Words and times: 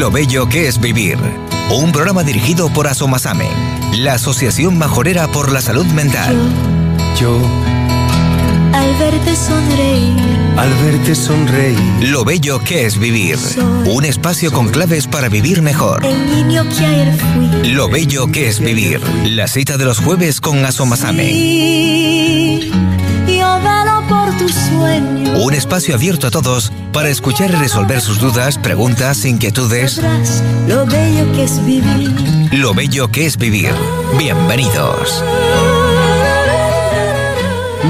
Lo 0.00 0.10
bello 0.10 0.48
que 0.48 0.66
es 0.66 0.80
vivir. 0.80 1.18
Un 1.70 1.92
programa 1.92 2.22
dirigido 2.22 2.70
por 2.72 2.88
Asomasame, 2.88 3.50
la 3.98 4.14
Asociación 4.14 4.78
Majorera 4.78 5.28
por 5.28 5.52
la 5.52 5.60
Salud 5.60 5.84
Mental. 5.88 6.34
Yo, 7.20 7.38
al 8.72 8.94
verte 8.94 9.36
sonreír, 9.36 10.16
al 10.56 10.72
verte 10.82 11.14
sonreír, 11.14 11.78
Lo 12.00 12.24
bello 12.24 12.60
que 12.60 12.86
es 12.86 12.98
vivir. 12.98 13.36
Un 13.84 14.06
espacio 14.06 14.50
con 14.52 14.70
claves 14.70 15.06
para 15.06 15.28
vivir 15.28 15.60
mejor. 15.60 16.02
el 16.02 16.34
niño 16.34 16.66
que 16.70 16.86
ayer 16.86 17.14
fui. 17.34 17.70
Lo 17.70 17.90
bello 17.90 18.28
que 18.32 18.48
es 18.48 18.58
vivir. 18.58 19.02
La 19.26 19.48
cita 19.48 19.76
de 19.76 19.84
los 19.84 19.98
jueves 19.98 20.40
con 20.40 20.64
Asomasame. 20.64 21.26
Sí, 21.26 22.72
Yo 23.26 23.60
Un 25.42 25.54
espacio 25.54 25.94
abierto 25.94 26.26
a 26.26 26.30
todos 26.30 26.72
para 26.92 27.08
escuchar 27.08 27.50
y 27.50 27.54
resolver 27.54 28.00
sus 28.00 28.20
dudas, 28.20 28.58
preguntas, 28.58 29.24
inquietudes. 29.24 30.00
Lo 30.68 30.86
bello 30.86 31.32
que 31.32 31.44
es 31.44 31.64
vivir. 31.64 32.12
Lo 32.52 32.74
bello 32.74 33.08
que 33.08 33.26
es 33.26 33.36
vivir. 33.36 33.72
Bienvenidos. 34.18 35.24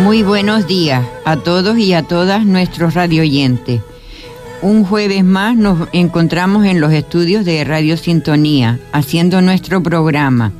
Muy 0.02 0.22
buenos 0.22 0.66
días 0.66 1.04
a 1.24 1.36
todos 1.36 1.78
y 1.78 1.92
a 1.92 2.02
todas 2.04 2.46
nuestros 2.46 2.94
radio 2.94 3.22
oyentes. 3.22 3.82
Un 4.62 4.84
jueves 4.84 5.24
más 5.24 5.56
nos 5.56 5.88
encontramos 5.92 6.64
en 6.66 6.80
los 6.80 6.92
estudios 6.92 7.44
de 7.44 7.64
Radio 7.64 7.96
Sintonía, 7.96 8.78
haciendo 8.92 9.40
nuestro 9.42 9.82
programa 9.82 10.52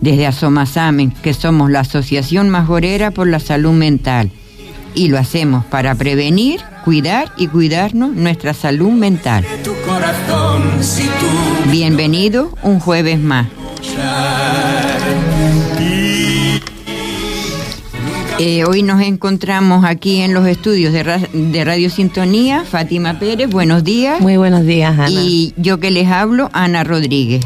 desde 0.00 0.26
Asomasamen, 0.26 1.10
que 1.10 1.34
somos 1.34 1.70
la 1.70 1.80
Asociación 1.80 2.48
Majorera 2.48 3.10
por 3.10 3.26
la 3.26 3.40
Salud 3.40 3.72
Mental. 3.72 4.30
Y 4.96 5.08
lo 5.08 5.18
hacemos 5.18 5.64
para 5.66 5.94
prevenir, 5.94 6.60
cuidar 6.84 7.30
y 7.36 7.46
cuidarnos 7.48 8.10
nuestra 8.16 8.54
salud 8.54 8.90
mental. 8.90 9.44
tu 9.62 9.74
corazón 9.86 10.82
si 10.82 11.02
tú 11.04 11.70
Bienvenido 11.70 12.50
un 12.62 12.80
jueves 12.80 13.20
más. 13.20 13.46
Eh, 18.38 18.64
hoy 18.64 18.82
nos 18.82 19.00
encontramos 19.02 19.84
aquí 19.84 20.20
en 20.20 20.34
los 20.34 20.46
estudios 20.46 20.92
de, 20.92 21.02
Ra- 21.02 21.20
de 21.32 21.64
Radio 21.64 21.88
Sintonía, 21.90 22.64
Fátima 22.64 23.18
Pérez, 23.18 23.48
buenos 23.50 23.82
días. 23.84 24.20
Muy 24.20 24.36
buenos 24.36 24.64
días, 24.66 24.92
Ana. 24.98 25.08
Y 25.10 25.54
yo 25.56 25.78
que 25.80 25.90
les 25.90 26.08
hablo, 26.08 26.50
Ana 26.52 26.84
Rodríguez. 26.84 27.42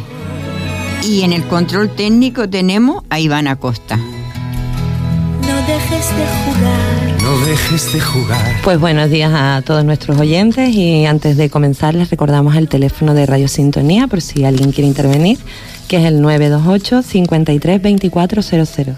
Y 1.04 1.22
en 1.22 1.32
el 1.32 1.44
control 1.44 1.90
técnico 1.94 2.48
tenemos 2.48 3.02
a 3.10 3.18
Iván 3.20 3.46
Acosta. 3.48 3.96
No 3.96 5.56
dejes 5.66 6.08
de 6.16 6.26
jugar. 6.44 6.99
No 7.30 7.46
dejes 7.46 7.92
de 7.92 8.00
jugar. 8.00 8.56
Pues 8.64 8.80
buenos 8.80 9.08
días 9.08 9.30
a 9.32 9.62
todos 9.64 9.84
nuestros 9.84 10.18
oyentes 10.18 10.74
y 10.74 11.06
antes 11.06 11.36
de 11.36 11.48
comenzar 11.48 11.94
les 11.94 12.10
recordamos 12.10 12.56
el 12.56 12.68
teléfono 12.68 13.14
de 13.14 13.24
Radio 13.24 13.46
Sintonía 13.46 14.08
por 14.08 14.20
si 14.20 14.44
alguien 14.44 14.72
quiere 14.72 14.88
intervenir, 14.88 15.38
que 15.86 15.98
es 15.98 16.04
el 16.06 16.20
928 16.20 17.02
53 17.02 17.82
2400. 17.82 18.94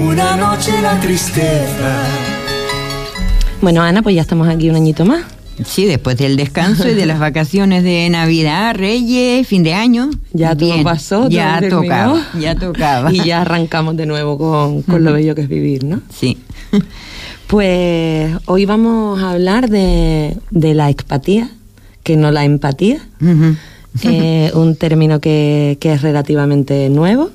Una 0.00 0.36
noche 0.36 0.80
la 0.80 1.00
tristeza. 1.00 2.04
Bueno, 3.60 3.82
Ana, 3.82 4.02
pues 4.02 4.14
ya 4.14 4.22
estamos 4.22 4.48
aquí 4.48 4.70
un 4.70 4.76
añito 4.76 5.04
más. 5.04 5.24
Sí, 5.64 5.86
después 5.86 6.16
del 6.16 6.36
descanso 6.36 6.88
y 6.88 6.94
de 6.94 7.04
las 7.04 7.18
vacaciones 7.18 7.82
de 7.82 8.08
Navidad, 8.10 8.76
Reyes, 8.76 9.46
fin 9.48 9.64
de 9.64 9.74
año. 9.74 10.10
Ya 10.32 10.54
todo 10.54 10.72
Bien, 10.72 10.84
pasó, 10.84 11.22
todo 11.22 11.30
Ya 11.30 11.58
terminó. 11.58 11.82
tocaba, 11.82 12.28
ya 12.38 12.54
tocaba. 12.54 13.12
Y 13.12 13.24
ya 13.24 13.40
arrancamos 13.40 13.96
de 13.96 14.06
nuevo 14.06 14.38
con, 14.38 14.82
con 14.82 15.02
lo 15.02 15.12
bello 15.12 15.34
que 15.34 15.42
es 15.42 15.48
vivir, 15.48 15.82
¿no? 15.82 16.00
Sí. 16.14 16.38
Pues 17.50 18.32
hoy 18.46 18.64
vamos 18.64 19.20
a 19.20 19.32
hablar 19.32 19.68
de, 19.68 20.36
de 20.52 20.72
la 20.72 20.88
expatía, 20.88 21.50
que 22.04 22.16
no 22.16 22.30
la 22.30 22.44
empatía. 22.44 23.00
Eh, 24.04 24.52
un 24.54 24.76
término 24.76 25.20
que, 25.20 25.76
que 25.80 25.92
es 25.92 26.00
relativamente 26.00 26.88
nuevo 26.90 27.30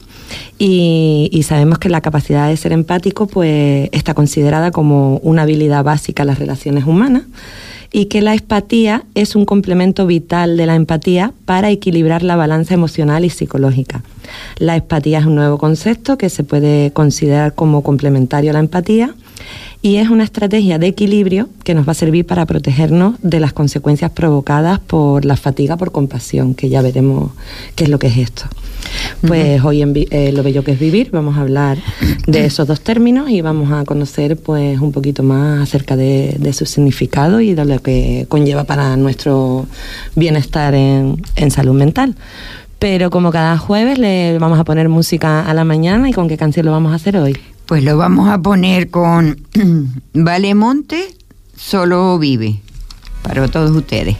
y, 0.58 1.30
y 1.34 1.44
sabemos 1.44 1.80
que 1.80 1.90
la 1.90 2.00
capacidad 2.00 2.48
de 2.48 2.56
ser 2.56 2.72
empático 2.72 3.28
pues 3.28 3.90
está 3.92 4.14
considerada 4.14 4.72
como 4.72 5.18
una 5.18 5.42
habilidad 5.42 5.84
básica 5.84 6.24
en 6.24 6.28
las 6.28 6.40
relaciones 6.40 6.86
humanas 6.86 7.24
y 7.92 8.06
que 8.06 8.22
la 8.22 8.36
empatía 8.36 9.04
es 9.16 9.36
un 9.36 9.44
complemento 9.44 10.08
vital 10.08 10.56
de 10.56 10.66
la 10.66 10.76
empatía 10.76 11.34
para 11.44 11.72
equilibrar 11.72 12.24
la 12.24 12.38
balanza 12.38 12.74
emocional 12.74 13.26
y 13.26 13.30
psicológica. 13.30 14.02
La 14.60 14.78
empatía 14.78 15.20
es 15.20 15.26
un 15.26 15.36
nuevo 15.36 15.58
concepto 15.58 16.18
que 16.18 16.30
se 16.30 16.46
puede 16.46 16.92
considerar 16.92 17.54
como 17.54 17.84
complementario 17.84 18.52
a 18.52 18.54
la 18.54 18.60
empatía 18.60 19.14
y 19.82 19.98
es 19.98 20.10
una 20.10 20.24
estrategia 20.24 20.80
de 20.80 20.88
equilibrio 20.88 21.50
que 21.64 21.76
nos 21.76 21.88
va 21.88 21.92
a 21.92 21.96
servir 21.96 22.26
para 22.26 22.46
protegernos 22.46 23.16
de 23.22 23.40
las 23.40 23.54
consecuencias 23.54 24.12
provocadas 24.12 24.80
por 24.80 25.26
la 25.26 25.38
fatiga 25.38 25.78
por 25.78 25.92
compasión, 25.92 26.56
que 26.56 26.70
ya 26.70 26.82
veremos 26.82 27.32
qué 27.76 27.84
es 27.84 27.90
lo 27.90 28.00
que 28.00 28.08
es 28.08 28.18
esto. 28.18 28.46
Pues 29.26 29.64
hoy 29.64 29.82
en 29.82 29.94
eh, 29.96 30.32
Lo 30.32 30.44
Bello 30.44 30.64
que 30.64 30.72
es 30.72 30.80
Vivir 30.80 31.10
vamos 31.12 31.38
a 31.38 31.42
hablar 31.42 31.78
de 32.28 32.46
esos 32.46 32.68
dos 32.68 32.82
términos 32.82 33.30
y 33.30 33.42
vamos 33.42 33.72
a 33.72 33.86
conocer 33.86 34.38
pues 34.38 34.80
un 34.80 34.92
poquito 34.92 35.24
más 35.24 35.62
acerca 35.62 35.96
de, 35.96 36.36
de 36.40 36.54
su 36.54 36.66
significado 36.66 37.42
y 37.42 37.54
de 37.54 37.66
lo 37.66 37.82
que 37.82 38.26
conlleva 38.28 38.64
para 38.64 38.96
nuestro 38.98 39.68
bienestar 40.16 40.76
en, 40.76 41.22
en 41.36 41.52
salud 41.52 41.74
mental. 41.74 42.16
Pero 42.80 43.10
como 43.10 43.32
cada 43.32 43.58
jueves 43.58 43.98
le 43.98 44.38
vamos 44.38 44.60
a 44.60 44.64
poner 44.64 44.90
música 44.90 45.42
a 45.46 45.54
la 45.54 45.64
mañana 45.64 46.10
y 46.10 46.14
con 46.14 46.28
qué 46.28 46.38
canción 46.38 46.66
lo 46.66 46.72
vamos 46.72 46.92
a 46.92 46.96
hacer 46.96 47.18
hoy. 47.18 47.38
Pues 47.66 47.84
lo 47.84 47.98
vamos 47.98 48.30
a 48.30 48.38
poner 48.38 48.90
con 48.92 49.48
Vale 50.14 50.54
Monte, 50.54 51.16
solo 51.56 52.20
vive, 52.20 52.62
para 53.24 53.48
todos 53.48 53.72
ustedes. 53.72 54.18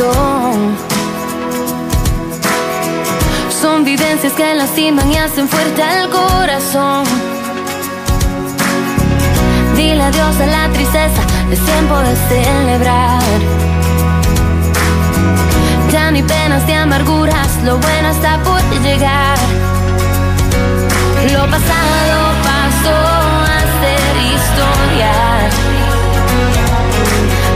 Una 0.00 0.12
razón. 0.12 0.76
Son 3.60 3.84
vivencias 3.84 4.32
que 4.32 4.54
lastiman 4.54 5.10
y 5.10 5.16
hacen 5.16 5.48
fuerte 5.48 5.82
al 5.82 6.08
corazón. 6.10 7.04
Dile 9.76 10.02
adiós 10.02 10.40
a 10.40 10.46
la 10.46 10.68
tristeza, 10.72 11.22
es 11.50 11.60
tiempo 11.60 11.98
de 11.98 12.16
celebrar. 12.28 13.22
Ya 15.90 16.10
ni 16.10 16.22
penas 16.22 16.64
ni 16.66 16.72
amarguras, 16.74 17.48
lo 17.64 17.78
bueno 17.78 18.08
está 18.10 18.38
por 18.42 18.62
llegar. 18.82 19.38
Lo 21.32 21.42
pasado 21.50 22.16
pasó 22.48 22.96
a 23.54 23.60
ser 23.80 24.12
historia. 24.34 25.12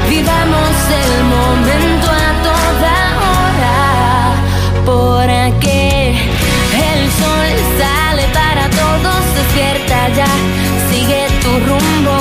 Vivamos 0.08 0.74
el 1.02 1.24
momento 1.24 1.95
porque 4.86 6.14
el 6.90 7.02
sol 7.20 7.48
sale 7.76 8.24
para 8.32 8.70
todos, 8.70 9.22
despierta 9.34 9.98
ya, 10.14 10.32
sigue 10.88 11.26
tu 11.42 11.50
rumbo, 11.68 12.16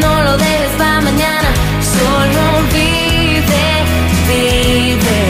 no 0.00 0.22
lo 0.24 0.36
dejes 0.38 0.72
para 0.78 1.02
mañana, 1.02 1.50
solo 1.96 2.44
vive, 2.72 3.66
vive, 4.30 5.20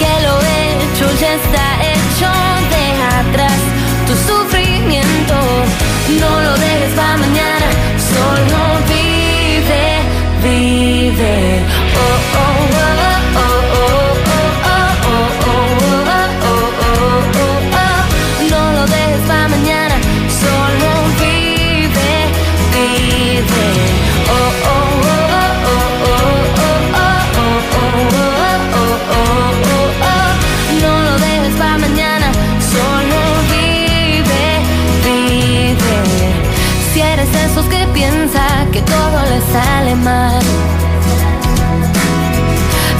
que 0.00 0.12
lo 0.26 0.34
hecho 0.58 1.06
ya 1.20 1.32
está 1.40 1.66
hecho, 1.92 2.30
deja 2.74 3.08
atrás 3.20 3.60
tu 4.08 4.14
sufrimiento, 4.30 5.36
no 6.20 6.40
lo 6.40 6.52
dejes 6.58 6.92
para 6.96 7.16
mañana, 7.18 7.68
solo 8.12 8.60
vive, 8.90 9.84
vive. 10.42 11.62
Oh, 12.00 12.38
oh, 12.40 12.94
oh, 12.94 12.97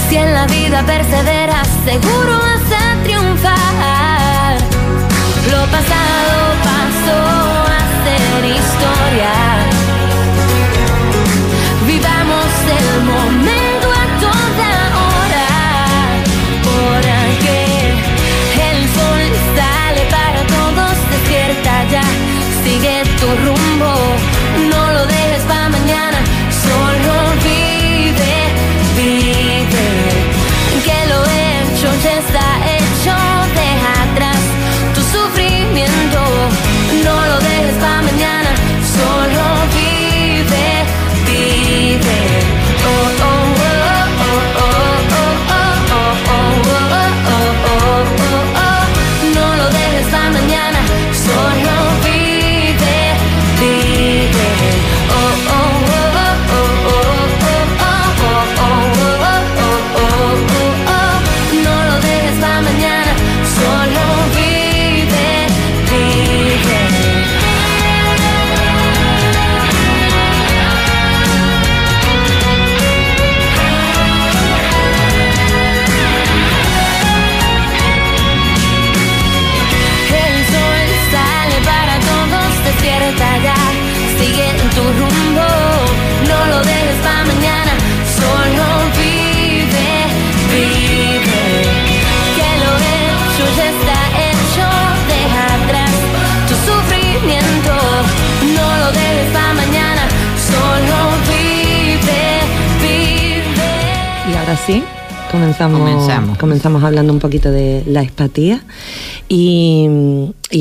Si 0.09 0.17
en 0.17 0.35
la 0.35 0.47
vida 0.47 0.83
perseveras, 0.87 1.69
seguro 1.85 2.39
vas 2.39 2.73
a 2.73 3.03
triunfar. 3.05 4.57
Lo 5.51 5.65
pasado 5.71 6.35
pasó 6.65 7.21
a 7.77 7.81
ser 8.05 8.45
historia. 8.45 9.78
Comenzamos. 106.39 106.85
hablando 106.85 107.13
un 107.13 107.19
poquito 107.19 107.51
de 107.51 107.83
la 107.87 108.03
espatía 108.03 108.63
y, 109.29 109.89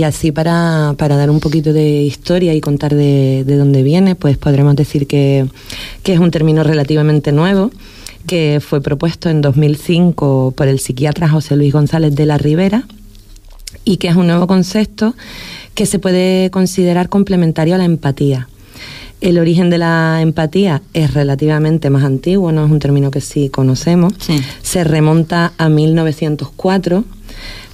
así 0.03 0.31
para, 0.31 0.95
para 0.97 1.15
dar 1.15 1.29
un 1.29 1.39
poquito 1.39 1.73
de 1.73 2.01
historia 2.01 2.53
y 2.53 2.61
contar 2.61 2.95
de, 2.95 3.43
de 3.45 3.57
dónde 3.57 3.83
viene, 3.83 4.15
pues 4.15 4.37
podremos 4.37 4.75
decir 4.75 5.07
que, 5.07 5.45
que 6.03 6.13
es 6.13 6.19
un 6.19 6.31
término 6.31 6.63
relativamente 6.63 7.31
nuevo 7.31 7.71
que 8.25 8.59
fue 8.61 8.81
propuesto 8.81 9.29
en 9.29 9.41
2005 9.41 10.53
por 10.55 10.67
el 10.67 10.79
psiquiatra 10.79 11.29
José 11.29 11.55
Luis 11.55 11.73
González 11.73 12.13
de 12.13 12.25
la 12.25 12.37
Ribera 12.37 12.83
y 13.85 13.97
que 13.97 14.09
es 14.09 14.15
un 14.15 14.27
nuevo 14.27 14.47
concepto 14.47 15.15
que 15.73 15.85
se 15.85 15.99
puede 15.99 16.49
considerar 16.51 17.07
complementario 17.07 17.75
a 17.75 17.77
la 17.77 17.85
empatía. 17.85 18.49
El 19.19 19.39
origen 19.39 19.69
de 19.69 19.79
la 19.79 20.19
empatía 20.21 20.81
es 20.93 21.13
relativamente 21.13 21.89
más 21.89 22.03
antiguo, 22.03 22.51
no 22.51 22.65
es 22.65 22.71
un 22.71 22.79
término 22.79 23.09
que 23.09 23.21
sí 23.21 23.49
conocemos. 23.49 24.13
Sí. 24.19 24.39
Se 24.61 24.83
remonta 24.83 25.53
a 25.57 25.69
1904, 25.69 27.03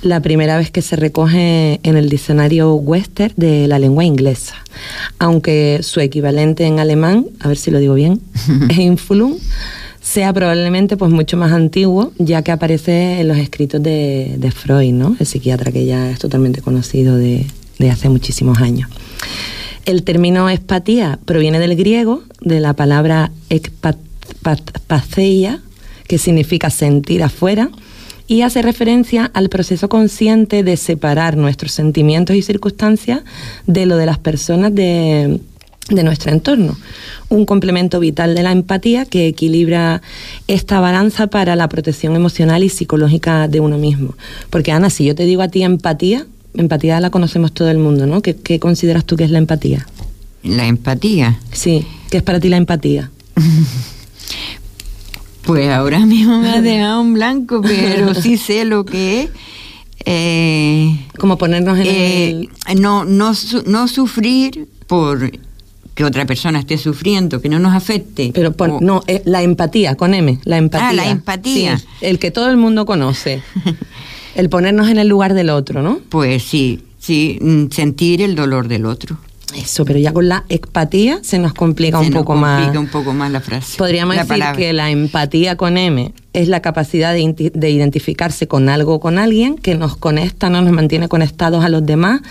la 0.04 0.22
primera 0.22 0.58
vez 0.58 0.72
que 0.72 0.82
se 0.82 0.96
recoge 0.96 1.80
en 1.84 1.98
el 1.98 2.10
diccionario 2.10 2.74
Webster 2.76 3.34
de 3.36 3.68
la 3.68 3.80
lengua 3.80 4.04
inglesa, 4.06 4.56
aunque 5.20 5.80
su 5.82 6.00
equivalente 6.00 6.66
en 6.66 6.80
alemán, 6.80 7.26
a 7.40 7.48
ver 7.48 7.58
si 7.58 7.72
lo 7.72 7.80
digo 7.80 7.94
bien, 7.94 8.22
es 8.70 8.78
Influm, 8.78 9.36
sea 10.02 10.34
probablemente 10.34 10.98
pues 10.98 11.12
mucho 11.12 11.38
más 11.38 11.52
antiguo, 11.52 12.12
ya 12.20 12.42
que 12.42 12.52
aparece 12.52 13.22
en 13.22 13.28
los 13.30 13.38
escritos 13.38 13.82
de, 13.82 14.36
de 14.38 14.52
Freud, 14.52 14.94
¿no? 14.94 15.16
el 15.20 15.26
psiquiatra 15.26 15.72
que 15.72 15.86
ya 15.86 16.10
es 16.10 16.20
totalmente 16.20 16.62
conocido 16.62 17.16
de, 17.18 17.46
de 17.80 17.90
hace 17.90 18.10
muchísimos 18.10 18.60
años. 18.60 18.90
El 19.86 20.04
término 20.04 20.50
espatía 20.50 21.20
proviene 21.26 21.60
del 21.60 21.76
griego, 21.76 22.24
de 22.40 22.62
la 22.62 22.74
palabra 22.74 23.32
ekpatheia, 23.50 25.60
que 26.08 26.18
significa 26.18 26.70
sentir 26.70 27.24
afuera, 27.24 27.70
y 28.28 28.44
hace 28.44 28.62
referencia 28.62 29.30
al 29.34 29.50
proceso 29.50 29.90
consciente 29.90 30.64
de 30.64 30.78
separar 30.78 31.36
nuestros 31.36 31.74
sentimientos 31.74 32.38
y 32.38 32.42
circunstancias 32.42 33.24
de 33.68 33.86
lo 33.86 33.98
de 33.98 34.06
las 34.06 34.18
personas 34.18 34.74
de, 34.74 35.42
de 35.90 36.04
nuestro 36.04 36.32
entorno. 36.32 36.78
Un 37.28 37.46
complemento 37.46 38.00
vital 38.00 38.36
de 38.36 38.44
la 38.44 38.54
empatía 38.54 39.06
que 39.06 39.28
equilibra 39.28 40.02
esta 40.48 40.80
balanza 40.80 41.28
para 41.28 41.58
la 41.58 41.68
protección 41.68 42.16
emocional 42.16 42.64
y 42.64 42.70
psicológica 42.70 43.50
de 43.50 43.60
uno 43.60 43.78
mismo. 43.78 44.16
Porque 44.50 44.72
Ana, 44.72 44.90
si 44.90 45.04
yo 45.04 45.16
te 45.16 45.26
digo 45.26 45.42
a 45.42 45.50
ti 45.50 45.64
empatía, 45.64 46.26
empatía 46.56 47.00
la 47.00 47.10
conocemos 47.10 47.52
todo 47.54 47.70
el 47.70 47.78
mundo, 47.78 48.06
¿no? 48.08 48.22
¿Qué, 48.22 48.36
qué 48.36 48.60
consideras 48.60 49.06
tú 49.06 49.16
que 49.18 49.24
es 49.24 49.32
la 49.32 49.38
empatía? 49.40 49.88
La 50.44 50.66
empatía. 50.68 51.40
Sí, 51.52 51.86
¿qué 52.10 52.18
es 52.18 52.24
para 52.24 52.40
ti 52.40 52.50
la 52.50 52.58
empatía? 52.58 53.10
Pues 55.46 55.70
ahora 55.70 56.06
mismo 56.06 56.40
me 56.40 56.50
ha 56.52 56.62
dejado 56.62 57.02
un 57.02 57.14
blanco, 57.16 57.62
pero 57.62 58.14
sí 58.14 58.38
sé 58.38 58.64
lo 58.64 58.86
que 58.86 59.24
es. 59.24 59.30
Eh, 60.06 61.06
Como 61.18 61.38
ponernos 61.38 61.78
en 61.80 61.86
eh, 61.86 62.30
el... 62.70 62.82
no, 62.82 63.04
no, 63.04 63.34
su- 63.36 63.64
no 63.68 63.88
sufrir 63.90 64.68
por 64.88 65.32
que 65.96 66.04
otra 66.06 66.26
persona 66.26 66.60
esté 66.60 66.78
sufriendo, 66.78 67.42
que 67.42 67.50
no 67.50 67.60
nos 67.60 67.74
afecte. 67.74 68.32
Pero 68.34 68.56
O- 68.58 68.80
no, 68.82 69.04
eh, 69.08 69.22
la 69.26 69.44
empatía, 69.44 69.96
con 69.96 70.14
M, 70.14 70.40
la 70.46 70.58
empatía. 70.58 70.88
Ah, 70.90 70.94
la 70.94 71.10
empatía. 71.10 71.78
Sí, 71.78 71.86
el 72.02 72.20
que 72.20 72.32
todo 72.32 72.50
el 72.50 72.56
mundo 72.58 72.86
conoce. 72.86 73.42
el 74.36 74.50
ponernos 74.50 74.90
en 74.90 74.98
el 74.98 75.08
lugar 75.08 75.34
del 75.34 75.50
otro, 75.50 75.82
¿no? 75.82 76.00
Pues 76.10 76.44
sí, 76.44 76.82
sí, 77.00 77.38
mm, 77.42 77.70
sentir 77.72 78.22
el 78.22 78.36
dolor 78.36 78.68
del 78.68 78.86
otro. 78.86 79.18
Eso, 79.56 79.86
pero 79.86 80.00
ya 80.00 80.12
con 80.12 80.28
la 80.28 80.46
empatía 80.50 81.20
se 81.22 81.38
nos 81.38 81.54
complica 81.54 82.00
Se 82.00 82.06
un 82.08 82.12
nos 82.12 82.24
poco 82.24 82.34
complica 82.34 82.72
más. 82.72 82.78
un 82.78 82.88
poco 82.88 83.14
más 83.14 83.32
la 83.32 83.40
frase. 83.40 83.78
Podríamos 83.78 84.16
la 84.16 84.24
decir 84.24 84.34
palabra. 84.40 84.58
que 84.58 84.74
la 84.74 84.90
empatía 84.90 85.56
con 85.58 85.78
M 85.78 86.12
es 86.34 86.48
la 86.48 86.62
capacidad 86.62 87.14
de, 87.14 87.70
identificarse 87.70 88.48
con 88.48 88.68
algo 88.68 88.96
o 88.96 89.00
con 89.00 89.20
alguien 89.20 89.56
que 89.56 89.76
nos 89.76 89.96
conecta, 89.96 90.50
¿no? 90.50 90.64
nos 90.64 90.74
mantiene 90.74 91.08
conectados 91.08 91.64
a 91.64 91.70
los 91.70 91.86
demás 91.86 92.22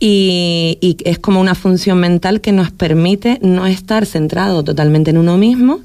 y, 0.00 0.78
y 0.80 0.96
es 1.04 1.20
como 1.20 1.40
una 1.40 1.54
función 1.54 1.98
mental 2.00 2.40
que 2.40 2.50
nos 2.50 2.72
permite 2.72 3.38
no 3.40 3.66
estar 3.66 4.04
centrado 4.04 4.64
totalmente 4.64 5.10
en 5.10 5.18
uno 5.18 5.38
mismo 5.38 5.78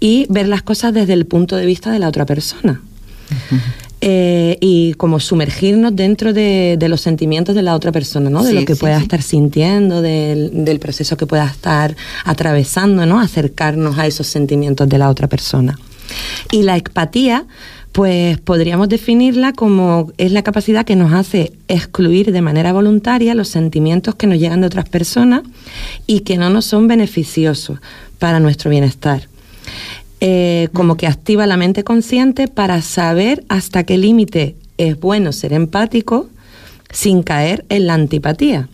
y 0.00 0.26
ver 0.30 0.48
las 0.48 0.62
cosas 0.62 0.92
desde 0.94 1.12
el 1.12 1.26
punto 1.26 1.54
de 1.54 1.64
vista 1.64 1.92
de 1.92 2.00
la 2.00 2.08
otra 2.08 2.26
persona. 2.26 2.80
Eh, 4.00 4.58
y 4.60 4.94
como 4.94 5.18
sumergirnos 5.18 5.94
dentro 5.96 6.32
de, 6.32 6.76
de 6.78 6.88
los 6.88 7.00
sentimientos 7.00 7.56
de 7.56 7.62
la 7.62 7.74
otra 7.74 7.90
persona, 7.90 8.30
¿no? 8.30 8.44
De 8.44 8.52
lo 8.52 8.64
que 8.64 8.74
sí, 8.74 8.80
pueda 8.80 8.96
sí. 8.98 9.02
estar 9.02 9.22
sintiendo, 9.22 10.02
del, 10.02 10.64
del 10.64 10.78
proceso 10.78 11.16
que 11.16 11.26
pueda 11.26 11.46
estar 11.46 11.96
atravesando, 12.24 13.06
¿no? 13.06 13.18
Acercarnos 13.18 13.98
a 13.98 14.06
esos 14.06 14.28
sentimientos 14.28 14.88
de 14.88 14.98
la 14.98 15.08
otra 15.08 15.26
persona. 15.26 15.78
Y 16.52 16.62
la 16.62 16.76
empatía, 16.76 17.46
pues 17.90 18.38
podríamos 18.38 18.88
definirla 18.88 19.52
como 19.52 20.12
es 20.16 20.30
la 20.30 20.42
capacidad 20.42 20.84
que 20.84 20.94
nos 20.94 21.12
hace 21.12 21.52
excluir 21.66 22.30
de 22.30 22.40
manera 22.40 22.72
voluntaria 22.72 23.34
los 23.34 23.48
sentimientos 23.48 24.14
que 24.14 24.28
nos 24.28 24.38
llegan 24.38 24.60
de 24.60 24.68
otras 24.68 24.88
personas 24.88 25.42
y 26.06 26.20
que 26.20 26.36
no 26.36 26.50
nos 26.50 26.66
son 26.66 26.86
beneficiosos 26.86 27.80
para 28.20 28.38
nuestro 28.38 28.70
bienestar. 28.70 29.28
Eh, 30.20 30.68
como 30.72 30.96
que 30.96 31.06
activa 31.06 31.46
la 31.46 31.56
mente 31.56 31.84
consciente 31.84 32.48
para 32.48 32.82
saber 32.82 33.44
hasta 33.48 33.84
qué 33.84 33.98
límite 33.98 34.56
es 34.76 34.98
bueno 34.98 35.32
ser 35.32 35.52
empático 35.52 36.28
sin 36.90 37.22
caer 37.22 37.64
en 37.68 37.86
la 37.86 37.94
antipatía, 37.94 38.68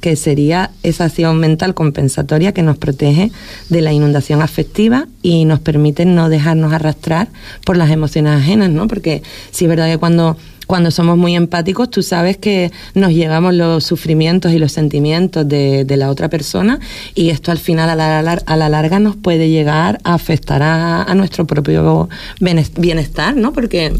que 0.00 0.16
sería 0.16 0.72
esa 0.82 1.04
acción 1.04 1.38
mental 1.38 1.74
compensatoria 1.74 2.52
que 2.52 2.62
nos 2.62 2.76
protege 2.76 3.30
de 3.68 3.82
la 3.82 3.92
inundación 3.92 4.42
afectiva 4.42 5.06
y 5.22 5.44
nos 5.44 5.60
permite 5.60 6.06
no 6.06 6.28
dejarnos 6.28 6.72
arrastrar 6.72 7.28
por 7.64 7.76
las 7.76 7.90
emociones 7.90 8.32
ajenas, 8.32 8.70
¿no? 8.70 8.88
Porque 8.88 9.22
sí 9.52 9.66
es 9.66 9.68
verdad 9.68 9.88
que 9.88 9.98
cuando 9.98 10.36
cuando 10.66 10.90
somos 10.90 11.16
muy 11.16 11.36
empáticos, 11.36 11.90
tú 11.90 12.02
sabes 12.02 12.36
que 12.36 12.72
nos 12.94 13.12
llevamos 13.12 13.54
los 13.54 13.84
sufrimientos 13.84 14.52
y 14.52 14.58
los 14.58 14.72
sentimientos 14.72 15.48
de, 15.48 15.86
la 15.94 16.10
otra 16.10 16.28
persona 16.28 16.80
y 17.14 17.30
esto 17.30 17.52
al 17.52 17.58
final 17.58 17.88
a 17.88 17.94
la, 17.94 18.18
a 18.18 18.56
la 18.56 18.68
larga 18.68 18.98
nos 18.98 19.14
puede 19.14 19.48
llegar 19.48 20.00
a 20.02 20.14
afectar 20.14 20.60
a, 20.62 21.04
a 21.04 21.14
nuestro 21.14 21.46
propio 21.46 22.08
bienestar, 22.40 23.36
¿no? 23.36 23.52
Porque 23.52 23.92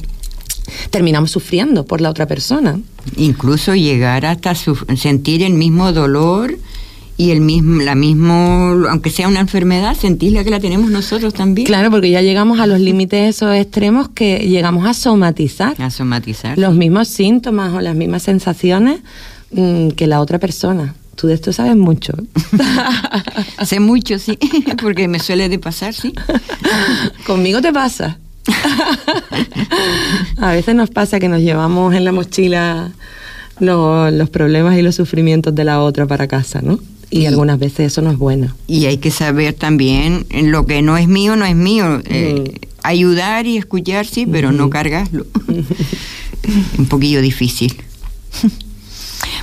terminamos 0.91 1.31
sufriendo 1.31 1.85
por 1.85 2.01
la 2.01 2.11
otra 2.11 2.27
persona. 2.27 2.81
Incluso 3.17 3.75
llegar 3.75 4.27
hasta 4.27 4.55
sentir 4.55 5.43
el 5.43 5.55
mismo 5.55 5.93
dolor 5.93 6.57
y 7.17 7.31
el 7.31 7.41
mismo, 7.41 7.81
la 7.83 7.95
mismo, 7.95 8.35
aunque 8.91 9.11
sea 9.11 9.29
una 9.29 9.41
enfermedad, 9.41 9.97
sentirla 9.97 10.43
que 10.43 10.51
la 10.51 10.59
tenemos 10.61 10.91
nosotros 10.91 11.33
también. 11.35 11.67
Claro, 11.67 11.91
porque 11.91 12.11
ya 12.11 12.23
llegamos 12.23 12.59
a 12.59 12.67
los 12.67 12.81
límites 12.81 13.37
esos 13.37 13.55
extremos 13.55 14.09
que 14.09 14.39
llegamos 14.49 14.87
a 14.87 14.95
somatizar 14.95 15.81
A 15.81 15.91
somatizar. 15.91 16.59
los 16.59 16.75
mismos 16.75 17.07
síntomas 17.09 17.73
o 17.73 17.81
las 17.81 17.95
mismas 17.95 18.23
sensaciones 18.25 19.01
mm, 19.53 19.91
que 19.91 20.07
la 20.09 20.21
otra 20.21 20.39
persona. 20.41 20.95
Tú 21.15 21.29
de 21.29 21.35
esto 21.35 21.53
sabes 21.53 21.77
mucho. 21.77 22.13
sé 23.65 23.79
mucho, 23.79 24.19
sí, 24.19 24.37
porque 24.83 25.07
me 25.07 25.21
suele 25.21 25.49
de 25.49 25.61
pasar, 25.61 25.95
sí. 25.95 26.13
Conmigo 27.27 27.63
te 27.63 27.73
pasa. 27.73 28.19
a 30.39 30.53
veces 30.53 30.75
nos 30.75 30.91
pasa 30.91 31.21
que 31.21 31.29
nos 31.29 31.41
llevamos 31.41 31.95
en 31.95 32.05
la 32.05 32.13
mochila 32.13 32.91
lo- 33.61 34.11
los 34.11 34.29
problemas 34.31 34.77
y 34.77 34.83
los 34.83 34.97
sufrimientos 34.97 35.55
de 35.55 35.65
la 35.65 35.81
otra 35.81 36.07
para 36.07 36.27
casa, 36.27 36.61
¿no? 36.63 36.79
Y 37.15 37.21
Y- 37.21 37.27
algunas 37.27 37.61
veces 37.61 37.93
eso 37.93 38.03
no 38.03 38.11
es 38.11 38.19
bueno. 38.19 38.53
Y 38.67 38.87
hay 38.87 38.99
que 38.99 39.13
saber 39.13 39.55
también 39.55 40.27
lo 40.33 40.67
que 40.67 40.83
no 40.83 40.97
es 40.97 41.07
mío, 41.07 41.37
no 41.37 41.45
es 41.45 41.55
mío. 41.55 42.03
Eh, 42.07 42.59
Ayudar 42.83 43.47
y 43.47 43.57
escuchar, 43.57 44.05
sí, 44.05 44.27
pero 44.27 44.51
no 44.53 44.69
cargarlo. 44.69 45.25
Un 46.79 46.87
poquillo 46.87 47.23
difícil. 47.23 47.75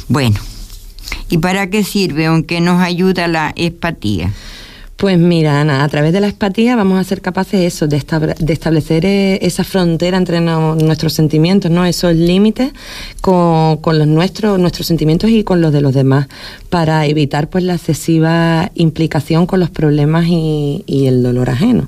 bueno, 0.07 0.39
¿y 1.29 1.37
para 1.39 1.69
qué 1.69 1.83
sirve? 1.83 2.25
Aunque 2.27 2.59
nos 2.61 2.81
ayuda 2.83 3.27
la 3.27 3.51
empatía. 3.55 4.31
Pues 5.01 5.17
mira, 5.17 5.59
Ana, 5.59 5.83
a 5.83 5.89
través 5.89 6.13
de 6.13 6.21
la 6.21 6.27
empatía 6.27 6.75
vamos 6.75 6.99
a 6.99 7.03
ser 7.03 7.21
capaces 7.21 7.61
eso, 7.61 7.87
de, 7.87 8.03
de 8.37 8.53
establecer 8.53 9.03
eh, 9.03 9.39
esa 9.41 9.63
frontera 9.63 10.15
entre 10.15 10.39
nuestros 10.41 11.13
sentimientos, 11.13 11.71
¿no? 11.71 11.83
Esos 11.85 12.13
límites 12.15 12.71
con, 13.19 13.77
con 13.77 13.97
los 13.97 14.05
nuestros, 14.05 14.59
nuestros 14.59 14.85
sentimientos 14.85 15.31
y 15.31 15.43
con 15.43 15.59
los 15.59 15.73
de 15.73 15.81
los 15.81 15.95
demás, 15.95 16.27
para 16.69 17.07
evitar 17.07 17.49
pues 17.49 17.63
la 17.63 17.73
excesiva 17.73 18.69
implicación 18.75 19.47
con 19.47 19.59
los 19.59 19.71
problemas 19.71 20.27
y, 20.27 20.83
y 20.85 21.07
el 21.07 21.23
dolor 21.23 21.49
ajeno. 21.49 21.87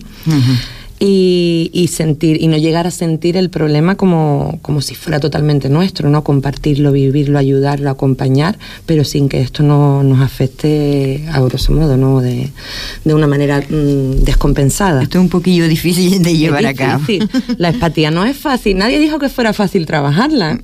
Y, 1.06 1.70
y 1.74 1.90
sentir 1.90 2.42
y 2.42 2.48
no 2.48 2.56
llegar 2.56 2.88
a 2.88 2.92
sentir 2.92 3.36
el 3.36 3.50
problema 3.50 3.96
como, 3.96 4.58
como 4.62 4.80
si 4.80 4.96
fuera 4.96 5.20
totalmente 5.20 5.68
nuestro, 5.68 6.10
¿no? 6.10 6.24
Compartirlo, 6.24 6.94
vivirlo, 6.94 7.38
ayudarlo, 7.38 7.90
acompañar, 7.90 8.58
pero 8.86 9.04
sin 9.04 9.28
que 9.28 9.42
esto 9.42 9.64
no 9.64 10.02
nos 10.02 10.22
afecte 10.22 11.26
a 11.30 11.42
grosso 11.42 11.74
modo, 11.74 11.98
¿no? 11.98 12.22
De, 12.22 12.52
de 13.04 13.14
una 13.14 13.28
manera 13.28 13.60
mm, 13.60 14.24
descompensada. 14.24 15.04
Esto 15.04 15.18
es 15.18 15.24
un 15.24 15.30
poquillo 15.30 15.68
difícil 15.68 16.24
de 16.24 16.38
llevar 16.38 16.64
Es 16.64 16.70
a 16.70 16.74
cabo. 16.74 17.00
difícil. 17.00 17.30
La 17.58 17.70
empatía 17.70 18.10
no 18.10 18.24
es 18.24 18.38
fácil. 18.38 18.78
Nadie 18.78 18.98
dijo 19.00 19.20
que 19.20 19.28
fuera 19.28 19.52
fácil 19.52 19.86
trabajarla. 19.86 20.62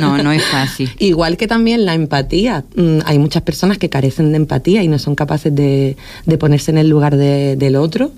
No, 0.00 0.22
no 0.22 0.30
es 0.32 0.44
fácil. 0.44 0.90
Igual 0.98 1.36
que 1.36 1.46
también 1.48 1.84
la 1.84 1.94
empatía. 1.94 2.64
Mm, 2.76 2.98
Hay 3.06 3.18
muchas 3.18 3.42
personas 3.42 3.76
que 3.78 3.88
carecen 3.88 4.30
de 4.30 4.36
empatía 4.36 4.82
y 4.82 4.88
no 4.88 4.98
son 4.98 5.14
capaces 5.14 5.54
de, 5.54 5.96
de 6.26 6.38
ponerse 6.38 6.70
en 6.70 6.78
el 6.78 6.88
lugar 6.88 7.16
de- 7.16 7.56
del 7.56 7.76
otro. 7.76 8.12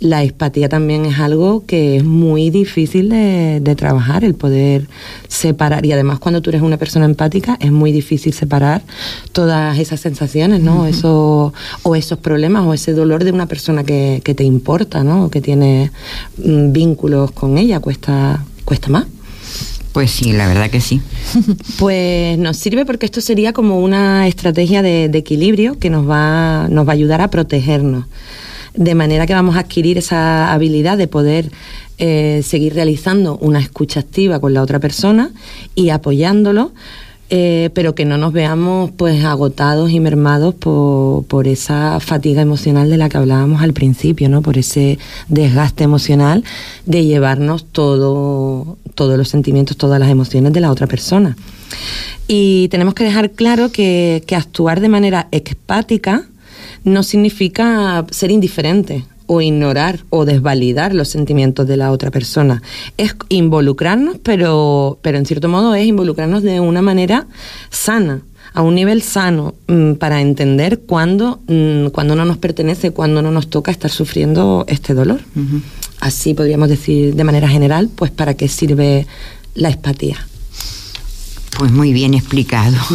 La 0.00 0.22
empatía 0.22 0.68
también 0.68 1.04
es 1.04 1.18
algo 1.18 1.64
que 1.66 1.96
es 1.96 2.04
muy 2.04 2.50
difícil 2.50 3.08
de, 3.08 3.58
de 3.60 3.74
trabajar, 3.74 4.24
el 4.24 4.34
poder 4.34 4.86
separar. 5.26 5.84
Y 5.84 5.92
además 5.92 6.18
cuando 6.20 6.40
tú 6.42 6.50
eres 6.50 6.62
una 6.62 6.76
persona 6.76 7.04
empática 7.06 7.56
es 7.60 7.72
muy 7.72 7.90
difícil 7.92 8.32
separar 8.32 8.82
todas 9.32 9.78
esas 9.78 10.00
sensaciones, 10.00 10.60
¿no? 10.60 10.86
Eso, 10.86 11.52
o 11.82 11.96
esos 11.96 12.18
problemas 12.18 12.64
o 12.66 12.72
ese 12.74 12.92
dolor 12.92 13.24
de 13.24 13.32
una 13.32 13.46
persona 13.46 13.82
que, 13.84 14.20
que 14.24 14.34
te 14.34 14.44
importa, 14.44 15.02
¿no? 15.02 15.24
O 15.24 15.30
que 15.30 15.40
tiene 15.40 15.90
mm, 16.38 16.72
vínculos 16.72 17.32
con 17.32 17.58
ella. 17.58 17.80
Cuesta, 17.80 18.44
cuesta 18.64 18.88
más. 18.90 19.06
Pues 19.92 20.10
sí, 20.10 20.32
la 20.32 20.46
verdad 20.46 20.70
que 20.70 20.80
sí. 20.80 21.00
Pues 21.78 22.38
nos 22.38 22.56
sirve 22.56 22.84
porque 22.84 23.06
esto 23.06 23.20
sería 23.20 23.52
como 23.52 23.80
una 23.80 24.26
estrategia 24.26 24.82
de, 24.82 25.04
equilibrio 25.06 25.78
que 25.78 25.90
nos 25.90 26.08
va, 26.08 26.68
nos 26.68 26.86
va 26.86 26.92
a 26.92 26.94
ayudar 26.94 27.20
a 27.20 27.28
protegernos. 27.28 28.06
De 28.74 28.94
manera 28.94 29.26
que 29.26 29.34
vamos 29.34 29.56
a 29.56 29.60
adquirir 29.60 29.98
esa 29.98 30.52
habilidad 30.52 30.98
de 30.98 31.08
poder 31.08 31.50
eh, 31.98 32.42
seguir 32.44 32.74
realizando 32.74 33.38
una 33.38 33.58
escucha 33.58 34.00
activa 34.00 34.40
con 34.40 34.54
la 34.54 34.62
otra 34.62 34.78
persona 34.78 35.30
y 35.74 35.90
apoyándolo, 35.90 36.72
eh, 37.30 37.68
pero 37.74 37.94
que 37.94 38.06
no 38.06 38.16
nos 38.16 38.32
veamos 38.32 38.90
pues 38.90 39.22
agotados 39.24 39.90
y 39.90 40.00
mermados 40.00 40.54
por, 40.54 41.24
por 41.26 41.46
esa 41.46 42.00
fatiga 42.00 42.40
emocional 42.40 42.88
de 42.88 42.96
la 42.96 43.10
que 43.10 43.18
hablábamos 43.18 43.60
al 43.62 43.74
principio, 43.74 44.28
¿no? 44.30 44.40
Por 44.40 44.56
ese 44.56 44.98
desgaste 45.28 45.84
emocional 45.84 46.42
de 46.86 47.04
llevarnos 47.04 47.66
todo, 47.66 48.78
todos 48.94 49.18
los 49.18 49.28
sentimientos, 49.28 49.76
todas 49.76 50.00
las 50.00 50.08
emociones 50.08 50.54
de 50.54 50.60
la 50.60 50.70
otra 50.70 50.86
persona. 50.86 51.36
Y 52.26 52.68
tenemos 52.68 52.94
que 52.94 53.04
dejar 53.04 53.32
claro 53.32 53.72
que, 53.72 54.22
que 54.26 54.34
actuar 54.34 54.80
de 54.80 54.88
manera 54.88 55.28
expática 55.30 56.24
no 56.84 57.02
significa 57.02 58.06
ser 58.10 58.30
indiferente 58.30 59.04
o 59.28 59.40
ignorar 59.40 60.00
o 60.10 60.24
desvalidar 60.24 60.94
los 60.94 61.08
sentimientos 61.08 61.68
de 61.68 61.76
la 61.76 61.92
otra 61.92 62.10
persona. 62.10 62.62
Es 62.96 63.14
involucrarnos, 63.28 64.16
pero, 64.22 64.98
pero 65.02 65.18
en 65.18 65.26
cierto 65.26 65.48
modo 65.48 65.74
es 65.74 65.86
involucrarnos 65.86 66.42
de 66.42 66.58
una 66.60 66.82
manera 66.82 67.26
sana, 67.70 68.22
a 68.54 68.62
un 68.62 68.74
nivel 68.74 69.02
sano, 69.02 69.54
mm, 69.68 69.92
para 69.94 70.20
entender 70.22 70.80
cuándo, 70.80 71.40
mm, 71.46 71.88
cuándo 71.88 72.16
no 72.16 72.24
nos 72.24 72.38
pertenece, 72.38 72.90
cuándo 72.90 73.20
no 73.22 73.30
nos 73.30 73.48
toca 73.48 73.70
estar 73.70 73.90
sufriendo 73.90 74.64
este 74.66 74.94
dolor. 74.94 75.20
Así 76.00 76.32
podríamos 76.32 76.68
decir 76.70 77.14
de 77.14 77.24
manera 77.24 77.48
general, 77.48 77.90
pues 77.94 78.10
para 78.10 78.32
qué 78.34 78.48
sirve 78.48 79.06
la 79.54 79.68
empatía. 79.68 80.16
Pues 81.58 81.70
muy 81.70 81.92
bien 81.92 82.14
explicado. 82.14 82.76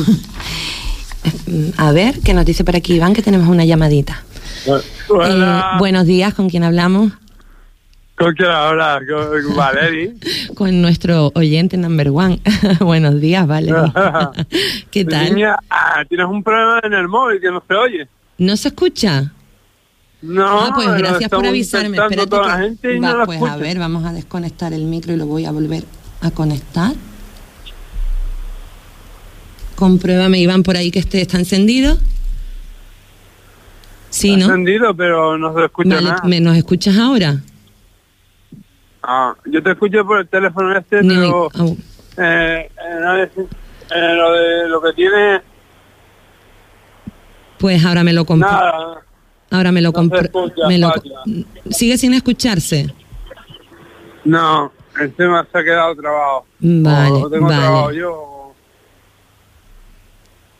Mm, 1.47 1.69
A 1.77 1.93
ver, 1.93 2.19
¿qué 2.19 2.33
nos 2.33 2.45
dice 2.45 2.65
por 2.65 2.75
aquí 2.75 2.95
Iván? 2.95 3.13
Que 3.13 3.21
tenemos 3.21 3.47
una 3.47 3.63
llamadita. 3.63 4.25
Eh, 4.65 5.61
buenos 5.79 6.05
días, 6.05 6.33
¿con 6.33 6.49
quién 6.49 6.63
hablamos? 6.63 7.11
¿Con 8.17 8.33
quién 8.35 8.49
hablas? 8.49 9.01
Con 9.09 9.55
Valeri. 9.55 10.13
Con 10.55 10.81
nuestro 10.81 11.31
oyente 11.35 11.77
number 11.77 12.09
one. 12.09 12.39
buenos 12.79 13.19
días, 13.19 13.45
vale. 13.47 13.73
¿Qué 14.91 15.03
tal? 15.05 15.33
Niña, 15.35 15.57
ah, 15.69 16.03
tienes 16.07 16.27
un 16.27 16.43
problema 16.43 16.79
en 16.83 16.93
el 16.93 17.07
móvil 17.07 17.41
que 17.41 17.51
no 17.51 17.63
se 17.67 17.73
oye. 17.73 18.07
¿No 18.37 18.55
se 18.57 18.69
escucha? 18.69 19.31
No, 20.21 20.61
ah, 20.61 20.71
pues 20.73 20.87
gracias 20.93 21.29
por 21.29 21.45
avisarme. 21.45 21.97
Espérate 21.97 22.27
toda 22.29 22.47
la 22.47 22.55
que- 22.57 22.63
gente 22.63 22.95
y 22.95 22.99
Va, 22.99 23.11
no 23.11 23.17
la 23.17 23.25
pues 23.25 23.37
escucha. 23.37 23.53
a 23.53 23.57
ver, 23.57 23.79
vamos 23.79 24.05
a 24.05 24.13
desconectar 24.13 24.71
el 24.73 24.85
micro 24.85 25.13
y 25.13 25.17
lo 25.17 25.25
voy 25.25 25.45
a 25.45 25.51
volver 25.51 25.83
a 26.21 26.31
conectar. 26.31 26.93
Compruébame, 29.75 30.39
Iván, 30.39 30.63
por 30.63 30.77
ahí 30.77 30.91
que 30.91 30.99
este 30.99 31.21
está 31.21 31.37
encendido. 31.39 31.97
Sí, 34.13 34.35
¿no? 34.35 34.45
encendido, 34.45 34.95
pero 34.95 35.37
no 35.39 35.55
se 35.55 35.65
escucha 35.65 35.95
Vale, 35.95 36.09
nada. 36.09 36.21
¿me- 36.25 36.39
¿nos 36.39 36.55
escuchas 36.55 36.95
ahora? 36.99 37.37
Ah, 39.01 39.33
yo 39.45 39.61
te 39.63 39.71
escucho 39.71 40.05
por 40.05 40.19
el 40.19 40.27
teléfono 40.27 40.77
este, 40.77 41.01
No, 41.01 41.49
pero 41.55 41.75
eh, 42.17 42.69
eh, 42.69 43.29
eh, 43.89 44.13
lo, 44.15 44.31
de, 44.31 44.69
lo 44.69 44.81
que 44.81 44.93
tiene, 44.93 45.41
Pues 47.57 47.83
ahora 47.83 48.03
me 48.03 48.13
lo 48.13 48.23
compro. 48.23 48.49
nada. 48.51 49.01
Ahora 49.49 49.71
me 49.71 49.81
lo 49.81 49.89
No 49.89 49.93
Patia. 50.93 51.19
Sigue 51.71 51.97
sin 51.97 52.13
escucharse. 52.13 52.93
No, 54.25 54.71
el 54.99 55.11
tema 55.13 55.45
se 55.51 55.57
ha 55.57 55.63
quedado 55.63 55.95
trabado. 55.95 56.45
Vale, 56.59 57.11
O 57.23 57.29
tengo 57.29 57.47
vale. 57.47 57.61
trabado 57.61 57.91
yo. 57.93 58.29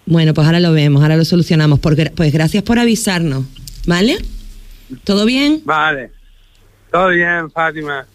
Bueno, 0.06 0.34
pues 0.34 0.46
ahora 0.46 0.60
lo 0.60 0.72
vemos, 0.74 1.02
ahora 1.02 1.16
lo 1.16 1.26
solucionamos. 1.26 1.80
Porque, 1.80 2.12
pues 2.16 2.32
gracias 2.34 2.64
por 2.64 2.80
avisarnos, 2.80 3.46
¿vale? 3.86 4.18
¿Todo 5.04 5.26
bien? 5.26 5.62
Vale. 5.66 6.12
Todo 6.92 7.10
bien, 7.10 7.50
Fátima. 7.52 8.06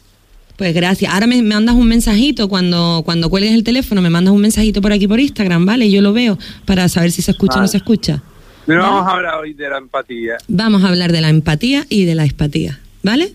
Pues 0.56 0.74
gracias. 0.74 1.12
Ahora 1.12 1.26
me, 1.26 1.36
me 1.36 1.54
mandas 1.54 1.74
un 1.74 1.88
mensajito 1.88 2.48
cuando, 2.48 3.02
cuando 3.04 3.30
cuelgues 3.30 3.52
el 3.52 3.64
teléfono, 3.64 4.02
me 4.02 4.10
mandas 4.10 4.34
un 4.34 4.40
mensajito 4.40 4.80
por 4.80 4.92
aquí 4.92 5.06
por 5.06 5.20
Instagram, 5.20 5.64
¿vale? 5.64 5.86
Y 5.86 5.92
yo 5.92 6.02
lo 6.02 6.12
veo 6.12 6.38
para 6.64 6.88
saber 6.88 7.12
si 7.12 7.22
se 7.22 7.30
escucha 7.30 7.58
o 7.58 7.60
no 7.60 7.68
se 7.68 7.76
escucha. 7.76 8.22
Pero 8.66 8.82
vamos 8.82 9.06
a 9.06 9.12
hablar 9.12 9.34
hoy 9.36 9.54
de 9.54 9.68
la 9.68 9.78
empatía. 9.78 10.36
Vamos 10.46 10.84
a 10.84 10.88
hablar 10.88 11.10
de 11.10 11.20
la 11.22 11.30
empatía 11.30 11.86
y 11.88 12.04
de 12.04 12.14
la 12.14 12.24
empatía, 12.24 12.78
¿vale? 13.02 13.32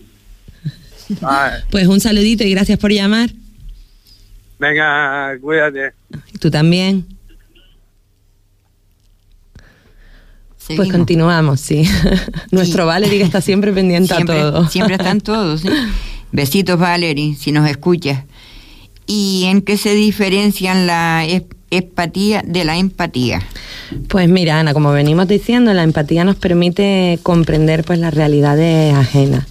Vale. 1.20 1.64
Pues 1.70 1.86
un 1.86 2.00
saludito 2.00 2.44
y 2.44 2.50
gracias 2.50 2.78
por 2.78 2.92
llamar. 2.92 3.30
Venga, 4.58 5.36
cuídate. 5.40 5.92
Tú 6.40 6.50
también. 6.50 7.04
Pues 10.66 10.90
continuamos, 10.90 11.60
sí. 11.60 11.84
Nuestro 12.50 12.86
Valerie 12.86 13.18
que 13.18 13.24
está 13.24 13.40
siempre 13.40 13.72
pendiente 13.72 14.14
siempre, 14.14 14.40
a 14.40 14.50
todo. 14.50 14.68
Siempre 14.68 14.94
están 14.94 15.20
todos. 15.22 15.60
¿sí? 15.60 15.68
Besitos, 16.32 16.78
Valerie, 16.78 17.34
si 17.36 17.52
nos 17.52 17.68
escuchas. 17.68 18.24
¿Y 19.06 19.44
en 19.46 19.60
qué 19.60 19.76
se 19.76 19.94
diferencian 19.94 20.86
la 20.86 21.26
empatía 21.70 22.42
de 22.46 22.64
la 22.64 22.78
empatía? 22.78 23.42
Pues 24.08 24.28
mira, 24.28 24.58
Ana, 24.58 24.72
como 24.72 24.92
venimos 24.92 25.28
diciendo, 25.28 25.74
la 25.74 25.82
empatía 25.82 26.24
nos 26.24 26.36
permite 26.36 27.18
comprender 27.22 27.84
pues 27.84 27.98
las 27.98 28.14
realidades 28.14 28.94
ajenas. 28.94 29.46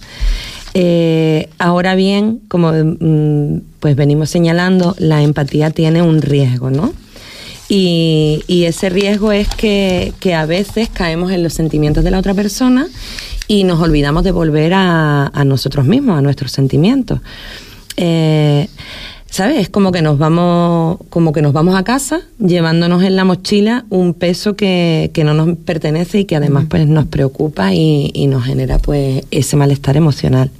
Eh, 0.74 1.48
ahora 1.58 1.94
bien, 1.94 2.40
como 2.48 2.72
mm, 2.72 3.60
pues 3.78 3.94
venimos 3.94 4.28
señalando, 4.28 4.96
la 4.98 5.22
empatía 5.22 5.70
tiene 5.70 6.02
un 6.02 6.20
riesgo, 6.20 6.70
¿no? 6.70 6.92
Y, 7.68 8.42
y 8.46 8.64
ese 8.64 8.90
riesgo 8.90 9.32
es 9.32 9.48
que, 9.48 10.12
que 10.20 10.34
a 10.34 10.46
veces 10.46 10.88
caemos 10.90 11.32
en 11.32 11.42
los 11.42 11.54
sentimientos 11.54 12.04
de 12.04 12.10
la 12.10 12.18
otra 12.18 12.34
persona 12.34 12.88
y 13.48 13.64
nos 13.64 13.80
olvidamos 13.80 14.24
de 14.24 14.32
volver 14.32 14.74
a, 14.74 15.26
a 15.26 15.44
nosotros 15.44 15.86
mismos, 15.86 16.18
a 16.18 16.22
nuestros 16.22 16.52
sentimientos. 16.52 17.20
Eh, 17.96 18.68
¿Sabes? 19.34 19.58
Es 19.58 19.68
como 19.68 19.90
que 19.90 20.00
nos 20.00 20.16
vamos, 20.16 20.98
como 21.10 21.32
que 21.32 21.42
nos 21.42 21.52
vamos 21.52 21.74
a 21.74 21.82
casa 21.82 22.20
llevándonos 22.38 23.02
en 23.02 23.16
la 23.16 23.24
mochila 23.24 23.84
un 23.90 24.14
peso 24.14 24.54
que, 24.54 25.10
que 25.12 25.24
no 25.24 25.34
nos 25.34 25.56
pertenece 25.58 26.20
y 26.20 26.24
que 26.24 26.36
además 26.36 26.66
pues 26.68 26.86
nos 26.86 27.06
preocupa 27.06 27.74
y, 27.74 28.12
y 28.14 28.28
nos 28.28 28.44
genera 28.44 28.78
pues 28.78 29.24
ese 29.32 29.56
malestar 29.56 29.96
emocional. 29.96 30.52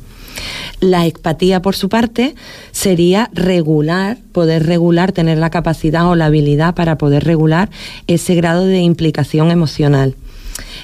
La 0.80 1.06
empatía, 1.06 1.62
por 1.62 1.76
su 1.76 1.88
parte, 1.88 2.34
sería 2.72 3.30
regular, 3.32 4.18
poder 4.32 4.66
regular, 4.66 5.12
tener 5.12 5.38
la 5.38 5.50
capacidad 5.50 6.08
o 6.08 6.14
la 6.14 6.26
habilidad 6.26 6.74
para 6.74 6.98
poder 6.98 7.24
regular 7.24 7.70
ese 8.06 8.34
grado 8.34 8.64
de 8.64 8.80
implicación 8.80 9.50
emocional. 9.50 10.14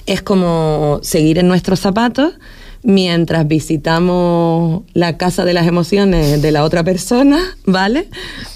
Es 0.07 0.23
como 0.23 1.00
seguir 1.02 1.38
en 1.38 1.49
nuestros 1.49 1.81
zapatos 1.81 2.35
mientras 2.83 3.47
visitamos 3.47 4.83
la 4.95 5.17
casa 5.17 5.45
de 5.45 5.52
las 5.52 5.67
emociones 5.67 6.40
de 6.40 6.52
la 6.52 6.64
otra 6.64 6.83
persona, 6.83 7.38
¿vale? 7.67 8.09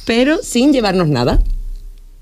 Pero 0.07 0.39
sin 0.43 0.73
llevarnos 0.73 1.09
nada. 1.09 1.43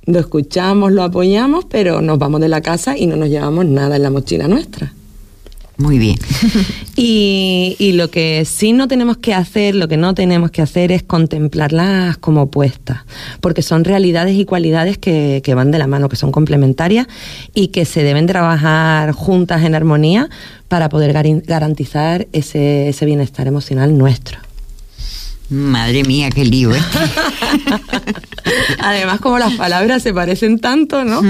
Lo 0.05 0.19
escuchamos, 0.19 0.91
lo 0.91 1.05
apoyamos, 1.05 1.65
pero 1.67 2.03
nos 2.03 2.19
vamos 2.19 2.41
de 2.41 2.49
la 2.49 2.61
casa 2.61 2.99
y 2.99 3.07
no 3.07 3.17
nos 3.17 3.29
llevamos 3.29 3.67
nada 3.67 3.97
en 3.97 4.03
la 4.03 4.11
mochila 4.11 4.49
nuestra. 4.49 4.93
Muy 5.77 5.99
bien. 5.99 6.19
Y, 6.95 7.75
y 7.79 7.93
lo 7.93 8.11
que 8.11 8.45
sí 8.45 8.75
no 8.75 8.87
tenemos 8.87 9.17
que 9.17 9.33
hacer, 9.33 9.75
lo 9.75 9.89
que 9.89 9.97
no 9.97 10.15
tenemos 10.15 10.51
que 10.51 10.61
hacer 10.61 10.93
es 10.93 11.03
contemplarlas 11.03 12.19
como 12.19 12.43
opuestas, 12.43 13.01
porque 13.41 13.63
son 13.63 13.85
realidades 13.85 14.37
y 14.37 14.45
cualidades 14.45 14.99
que, 14.99 15.41
que 15.43 15.55
van 15.55 15.71
de 15.71 15.79
la 15.79 15.87
mano, 15.87 16.11
que 16.11 16.17
son 16.17 16.31
complementarias 16.31 17.07
y 17.55 17.69
que 17.69 17.87
se 17.87 18.05
deben 18.05 18.27
trabajar 18.27 19.13
juntas 19.13 19.65
en 19.65 19.75
armonía 19.75 20.29
para 20.69 20.91
poder 20.91 21.13
garantizar 21.47 22.29
ese, 22.33 22.91
ese 22.91 23.07
bienestar 23.07 23.47
emocional 23.47 23.97
nuestro. 23.97 24.39
Madre 25.53 26.03
mía, 26.05 26.31
qué 26.31 26.45
lío, 26.45 26.75
¿eh? 26.75 26.81
Además, 28.81 29.21
como 29.21 29.39
las 29.39 29.53
palabras 29.55 30.03
se 30.03 30.15
parecen 30.15 30.59
tanto, 30.59 31.05
¿no? 31.05 31.21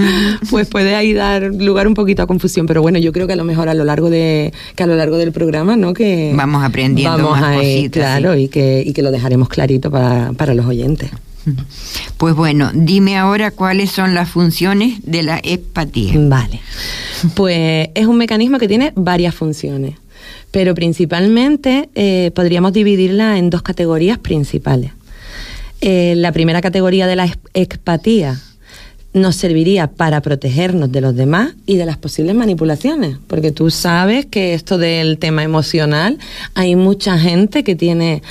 Pues 0.49 0.69
puede 0.69 0.95
ahí 0.95 1.12
dar 1.12 1.43
lugar 1.43 1.88
un 1.88 1.95
poquito 1.95 2.23
a 2.23 2.26
confusión. 2.26 2.67
Pero 2.67 2.83
bueno, 2.83 2.99
yo 2.99 3.12
creo 3.12 3.26
que 3.26 3.33
a 3.33 3.37
lo 3.37 3.45
mejor 3.45 3.69
a 3.69 3.75
lo 3.75 3.85
largo 3.85 4.11
de 4.11 4.52
que 4.76 4.83
a 4.85 4.87
lo 4.87 4.95
largo 4.95 5.19
del 5.19 5.33
programa, 5.33 5.76
¿no? 5.76 5.93
Que 5.93 6.33
Vamos 6.37 6.64
aprendiendo 6.64 7.17
vamos 7.17 7.41
más 7.41 7.52
a 7.52 7.55
cositas, 7.57 8.00
claro, 8.00 8.35
sí. 8.35 8.43
y 8.43 8.49
que 8.49 8.83
y 8.87 8.93
que 8.93 9.02
lo 9.02 9.11
dejaremos 9.11 9.49
clarito 9.49 9.91
para, 9.91 10.33
para 10.33 10.55
los 10.55 10.67
oyentes. 10.67 11.11
Pues 12.19 12.37
bueno, 12.37 12.71
dime 12.73 13.19
ahora 13.19 13.50
cuáles 13.50 13.91
son 13.91 14.14
las 14.14 14.31
funciones 14.31 15.00
de 15.02 15.25
la 15.25 15.41
empatía. 15.43 16.12
Vale. 16.17 16.61
Pues 17.35 17.88
es 17.97 18.07
un 18.07 18.17
mecanismo 18.17 18.61
que 18.61 18.69
tiene 18.69 18.93
varias 18.95 19.35
funciones, 19.35 19.97
pero 20.53 20.75
principalmente 20.75 21.89
eh, 21.97 22.31
podríamos 22.35 22.73
dividirla 22.73 23.39
en 23.39 23.51
dos 23.51 23.63
categorías 23.63 24.19
principales. 24.19 24.93
Eh, 25.81 26.15
la 26.17 26.31
primera 26.31 26.61
categoría 26.61 27.09
de 27.09 27.17
la 27.17 27.29
empatía 27.55 28.39
nos 29.15 29.37
serviría 29.37 29.89
para 29.89 30.21
protegernos 30.21 30.91
de 30.93 31.01
los 31.01 31.15
demás 31.15 31.55
y 31.67 31.77
de 31.77 31.87
las 31.87 31.97
posibles 31.97 32.35
manipulaciones, 32.35 33.17
porque 33.27 33.51
tú 33.51 33.71
sabes 33.71 34.27
que 34.27 34.55
esto 34.55 34.79
del 34.79 35.19
tema 35.19 35.43
emocional, 35.43 36.19
hay 36.55 36.77
mucha 36.77 37.19
gente 37.19 37.65
que 37.65 37.75
tiene 37.75 38.23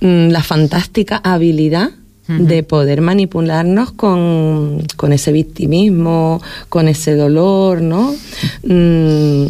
mm, 0.00 0.28
la 0.28 0.42
fantástica 0.42 1.20
habilidad 1.24 1.90
de 2.38 2.62
poder 2.62 3.00
manipularnos 3.00 3.92
con, 3.92 4.82
con 4.96 5.12
ese 5.12 5.32
victimismo, 5.32 6.42
con 6.68 6.88
ese 6.88 7.14
dolor, 7.14 7.82
¿no? 7.82 8.14
Mm, 8.62 9.46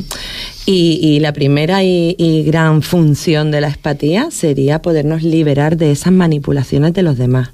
y, 0.67 1.19
la 1.21 1.33
primera 1.33 1.83
y, 1.83 2.15
y 2.17 2.45
gran 2.45 2.83
función 2.83 3.51
de 3.51 3.61
la 3.61 3.69
empatía 3.69 4.31
sería 4.31 4.83
podernos 4.83 5.25
liberar 5.25 5.77
de 5.77 5.91
esas 5.91 6.13
manipulaciones 6.13 6.93
de 6.93 7.03
los 7.03 7.19
demás. 7.19 7.51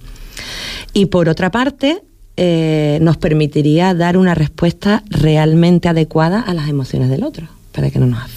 Y 0.92 1.06
por 1.06 1.28
otra 1.28 1.50
parte, 1.50 2.02
eh, 2.38 2.98
nos 3.00 3.16
permitiría 3.16 3.94
dar 3.94 4.18
una 4.18 4.34
respuesta 4.34 5.02
realmente 5.08 5.88
adecuada 5.88 6.40
a 6.40 6.52
las 6.52 6.68
emociones 6.68 7.08
del 7.08 7.24
otro, 7.24 7.48
para 7.72 7.90
que 7.90 7.98
no 7.98 8.06
nos 8.06 8.22
afecte. 8.22 8.35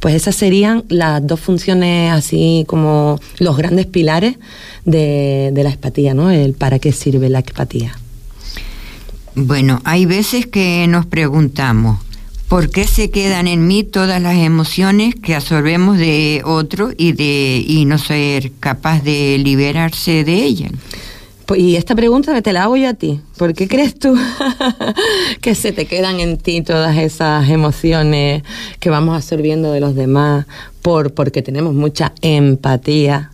Pues 0.00 0.14
esas 0.14 0.36
serían 0.36 0.84
las 0.88 1.26
dos 1.26 1.40
funciones, 1.40 2.12
así 2.12 2.64
como 2.66 3.20
los 3.38 3.56
grandes 3.56 3.86
pilares 3.86 4.36
de, 4.84 5.52
la 5.54 5.70
empatía, 5.70 6.14
¿no? 6.14 6.30
El 6.30 6.54
para 6.54 6.78
qué 6.78 6.92
sirve 6.92 7.28
la 7.28 7.40
empatía. 7.40 7.98
Bueno, 9.34 9.80
hay 9.84 10.06
veces 10.06 10.46
que 10.46 10.86
nos 10.88 11.06
preguntamos, 11.06 12.00
¿por 12.48 12.70
qué 12.70 12.86
se 12.86 13.10
quedan 13.10 13.46
en 13.46 13.66
mí 13.66 13.84
todas 13.84 14.20
las 14.20 14.36
emociones 14.36 15.14
que 15.14 15.34
absorbemos 15.34 15.98
de 15.98 16.42
otro 16.44 16.90
y, 16.96 17.12
de, 17.12 17.64
y 17.66 17.84
no 17.84 17.98
ser 17.98 18.52
capaz 18.58 19.02
de 19.02 19.38
liberarse 19.38 20.24
de 20.24 20.44
ellas? 20.44 20.72
Pues, 21.48 21.62
y 21.62 21.76
esta 21.76 21.94
pregunta 21.94 22.42
te 22.42 22.52
la 22.52 22.64
hago 22.64 22.76
yo 22.76 22.90
a 22.90 22.92
ti. 22.92 23.22
¿Por 23.38 23.54
qué 23.54 23.68
crees 23.68 23.98
tú 23.98 24.14
que 25.40 25.54
se 25.54 25.72
te 25.72 25.86
quedan 25.86 26.20
en 26.20 26.36
ti 26.36 26.60
todas 26.60 26.98
esas 26.98 27.48
emociones 27.48 28.42
que 28.80 28.90
vamos 28.90 29.16
absorbiendo 29.16 29.72
de 29.72 29.80
los 29.80 29.94
demás 29.94 30.44
por, 30.82 31.14
porque 31.14 31.40
tenemos 31.40 31.72
mucha 31.72 32.12
empatía? 32.20 33.30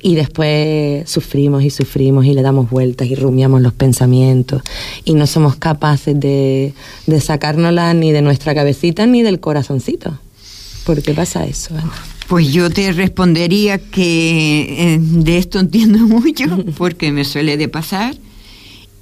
Y 0.00 0.16
después 0.16 1.08
sufrimos 1.08 1.62
y 1.62 1.70
sufrimos 1.70 2.26
y 2.26 2.34
le 2.34 2.42
damos 2.42 2.68
vueltas 2.68 3.06
y 3.06 3.14
rumiamos 3.14 3.62
los 3.62 3.72
pensamientos 3.72 4.62
y 5.04 5.14
no 5.14 5.28
somos 5.28 5.54
capaces 5.54 6.18
de, 6.18 6.74
de 7.06 7.20
sacárnoslas 7.20 7.94
ni 7.94 8.10
de 8.10 8.22
nuestra 8.22 8.56
cabecita 8.56 9.06
ni 9.06 9.22
del 9.22 9.38
corazoncito. 9.38 10.18
¿Por 10.84 11.00
qué 11.00 11.14
pasa 11.14 11.46
eso, 11.46 11.74
Ana? 11.76 11.92
Pues 12.32 12.50
yo 12.50 12.70
te 12.70 12.90
respondería 12.92 13.76
que 13.76 14.94
eh, 14.94 14.98
de 14.98 15.36
esto 15.36 15.60
entiendo 15.60 15.98
mucho 16.08 16.64
porque 16.78 17.12
me 17.12 17.26
suele 17.26 17.58
de 17.58 17.68
pasar 17.68 18.14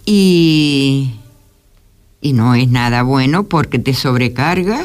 y, 0.04 1.12
y 2.20 2.32
no 2.32 2.56
es 2.56 2.68
nada 2.68 3.04
bueno 3.04 3.44
porque 3.44 3.78
te 3.78 3.94
sobrecarga 3.94 4.84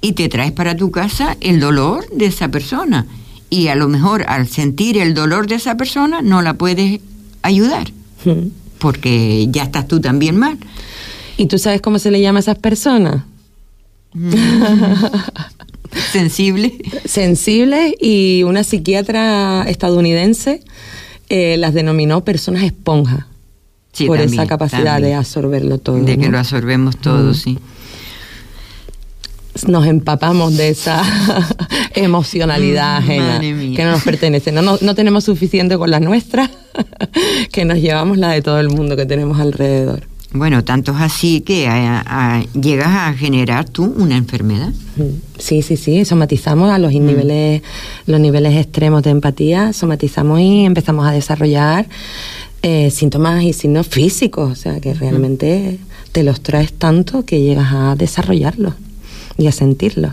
y 0.00 0.12
te 0.12 0.30
traes 0.30 0.52
para 0.52 0.78
tu 0.78 0.90
casa 0.90 1.36
el 1.42 1.60
dolor 1.60 2.08
de 2.08 2.24
esa 2.24 2.48
persona 2.48 3.06
y 3.50 3.68
a 3.68 3.74
lo 3.74 3.86
mejor 3.86 4.24
al 4.28 4.48
sentir 4.48 4.96
el 4.96 5.12
dolor 5.12 5.46
de 5.46 5.56
esa 5.56 5.76
persona 5.76 6.22
no 6.22 6.40
la 6.40 6.54
puedes 6.54 7.00
ayudar 7.42 7.92
porque 8.78 9.46
ya 9.50 9.64
estás 9.64 9.86
tú 9.88 10.00
también 10.00 10.38
mal. 10.38 10.56
¿Y 11.36 11.48
tú 11.48 11.58
sabes 11.58 11.82
cómo 11.82 11.98
se 11.98 12.10
le 12.10 12.22
llama 12.22 12.38
a 12.38 12.40
esas 12.40 12.58
personas? 12.58 13.24
Sensible. 16.12 16.72
sensibles 17.04 17.94
y 18.00 18.42
una 18.44 18.64
psiquiatra 18.64 19.64
estadounidense 19.68 20.62
eh, 21.28 21.56
las 21.58 21.74
denominó 21.74 22.24
personas 22.24 22.62
esponja 22.62 23.26
Sí, 23.92 24.06
por 24.06 24.18
también, 24.18 24.40
esa 24.40 24.48
capacidad 24.48 24.94
también. 24.94 25.10
de 25.10 25.14
absorberlo 25.16 25.78
todo. 25.78 25.98
De 25.98 26.16
que 26.16 26.28
lo 26.30 26.38
absorbemos 26.38 26.96
todo, 26.96 27.30
Mm. 27.32 27.34
sí. 27.34 27.58
Nos 29.68 29.86
empapamos 29.86 30.56
de 30.56 30.70
esa 30.70 31.02
emocionalidad 31.94 33.00
Mm, 33.00 33.04
ajena 33.04 33.40
que 33.40 33.84
no 33.84 33.90
nos 33.92 34.02
pertenece. 34.02 34.50
No, 34.50 34.62
no, 34.62 34.78
no 34.80 34.94
tenemos 34.94 35.24
suficiente 35.24 35.76
con 35.76 35.90
la 35.90 36.00
nuestra 36.00 36.50
que 37.52 37.66
nos 37.66 37.78
llevamos 37.78 38.16
la 38.16 38.30
de 38.30 38.40
todo 38.40 38.58
el 38.60 38.70
mundo 38.70 38.96
que 38.96 39.04
tenemos 39.04 39.38
alrededor. 39.38 40.04
Bueno, 40.34 40.64
tanto 40.64 40.92
es 40.92 41.00
así 41.02 41.42
que 41.42 41.68
a- 41.68 42.02
a- 42.06 42.42
llegas 42.58 42.88
a 42.88 43.12
generar 43.14 43.68
tú 43.68 43.84
una 43.96 44.16
enfermedad. 44.16 44.70
Mm, 44.96 45.02
Sí, 45.38 45.60
sí, 45.62 45.76
sí, 45.76 46.04
somatizamos 46.04 46.70
a 46.70 46.78
los 46.78 46.92
niveles, 46.92 47.62
los 48.06 48.20
niveles 48.20 48.56
extremos 48.56 49.02
de 49.02 49.10
empatía, 49.10 49.72
somatizamos 49.72 50.40
y 50.40 50.64
empezamos 50.64 51.04
a 51.06 51.10
desarrollar 51.10 51.86
eh, 52.62 52.90
síntomas 52.92 53.42
y 53.42 53.52
signos 53.52 53.88
físicos, 53.88 54.52
o 54.52 54.54
sea, 54.54 54.78
que 54.80 54.94
realmente 54.94 55.80
te 56.12 56.22
los 56.22 56.40
traes 56.42 56.72
tanto 56.72 57.24
que 57.24 57.40
llegas 57.40 57.72
a 57.72 57.96
desarrollarlos 57.96 58.74
y 59.36 59.48
a 59.48 59.52
sentirlos. 59.52 60.12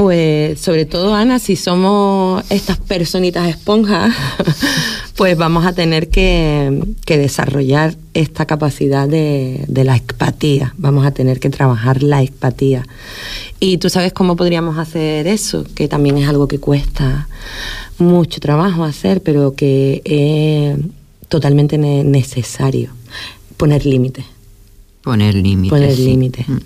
Pues 0.00 0.58
sobre 0.58 0.86
todo, 0.86 1.14
Ana, 1.14 1.38
si 1.38 1.56
somos 1.56 2.42
estas 2.48 2.78
personitas 2.78 3.46
esponjas, 3.50 4.14
pues 5.14 5.36
vamos 5.36 5.66
a 5.66 5.74
tener 5.74 6.08
que, 6.08 6.82
que 7.04 7.18
desarrollar 7.18 7.94
esta 8.14 8.46
capacidad 8.46 9.06
de, 9.06 9.62
de 9.68 9.84
la 9.84 9.98
empatía, 9.98 10.72
vamos 10.78 11.04
a 11.04 11.10
tener 11.10 11.38
que 11.38 11.50
trabajar 11.50 12.02
la 12.02 12.22
empatía. 12.22 12.86
Y 13.60 13.76
tú 13.76 13.90
sabes 13.90 14.14
cómo 14.14 14.36
podríamos 14.36 14.78
hacer 14.78 15.26
eso, 15.26 15.66
que 15.74 15.86
también 15.86 16.16
es 16.16 16.26
algo 16.30 16.48
que 16.48 16.58
cuesta 16.58 17.28
mucho 17.98 18.40
trabajo 18.40 18.84
hacer, 18.84 19.22
pero 19.22 19.52
que 19.54 20.00
es 20.06 20.82
totalmente 21.28 21.76
ne- 21.76 22.04
necesario, 22.04 22.88
poner 23.58 23.84
límites. 23.84 24.24
Poner 25.02 25.34
límites. 25.34 25.78
Poner 25.78 25.98
límites. 25.98 26.48
Mm. 26.48 26.56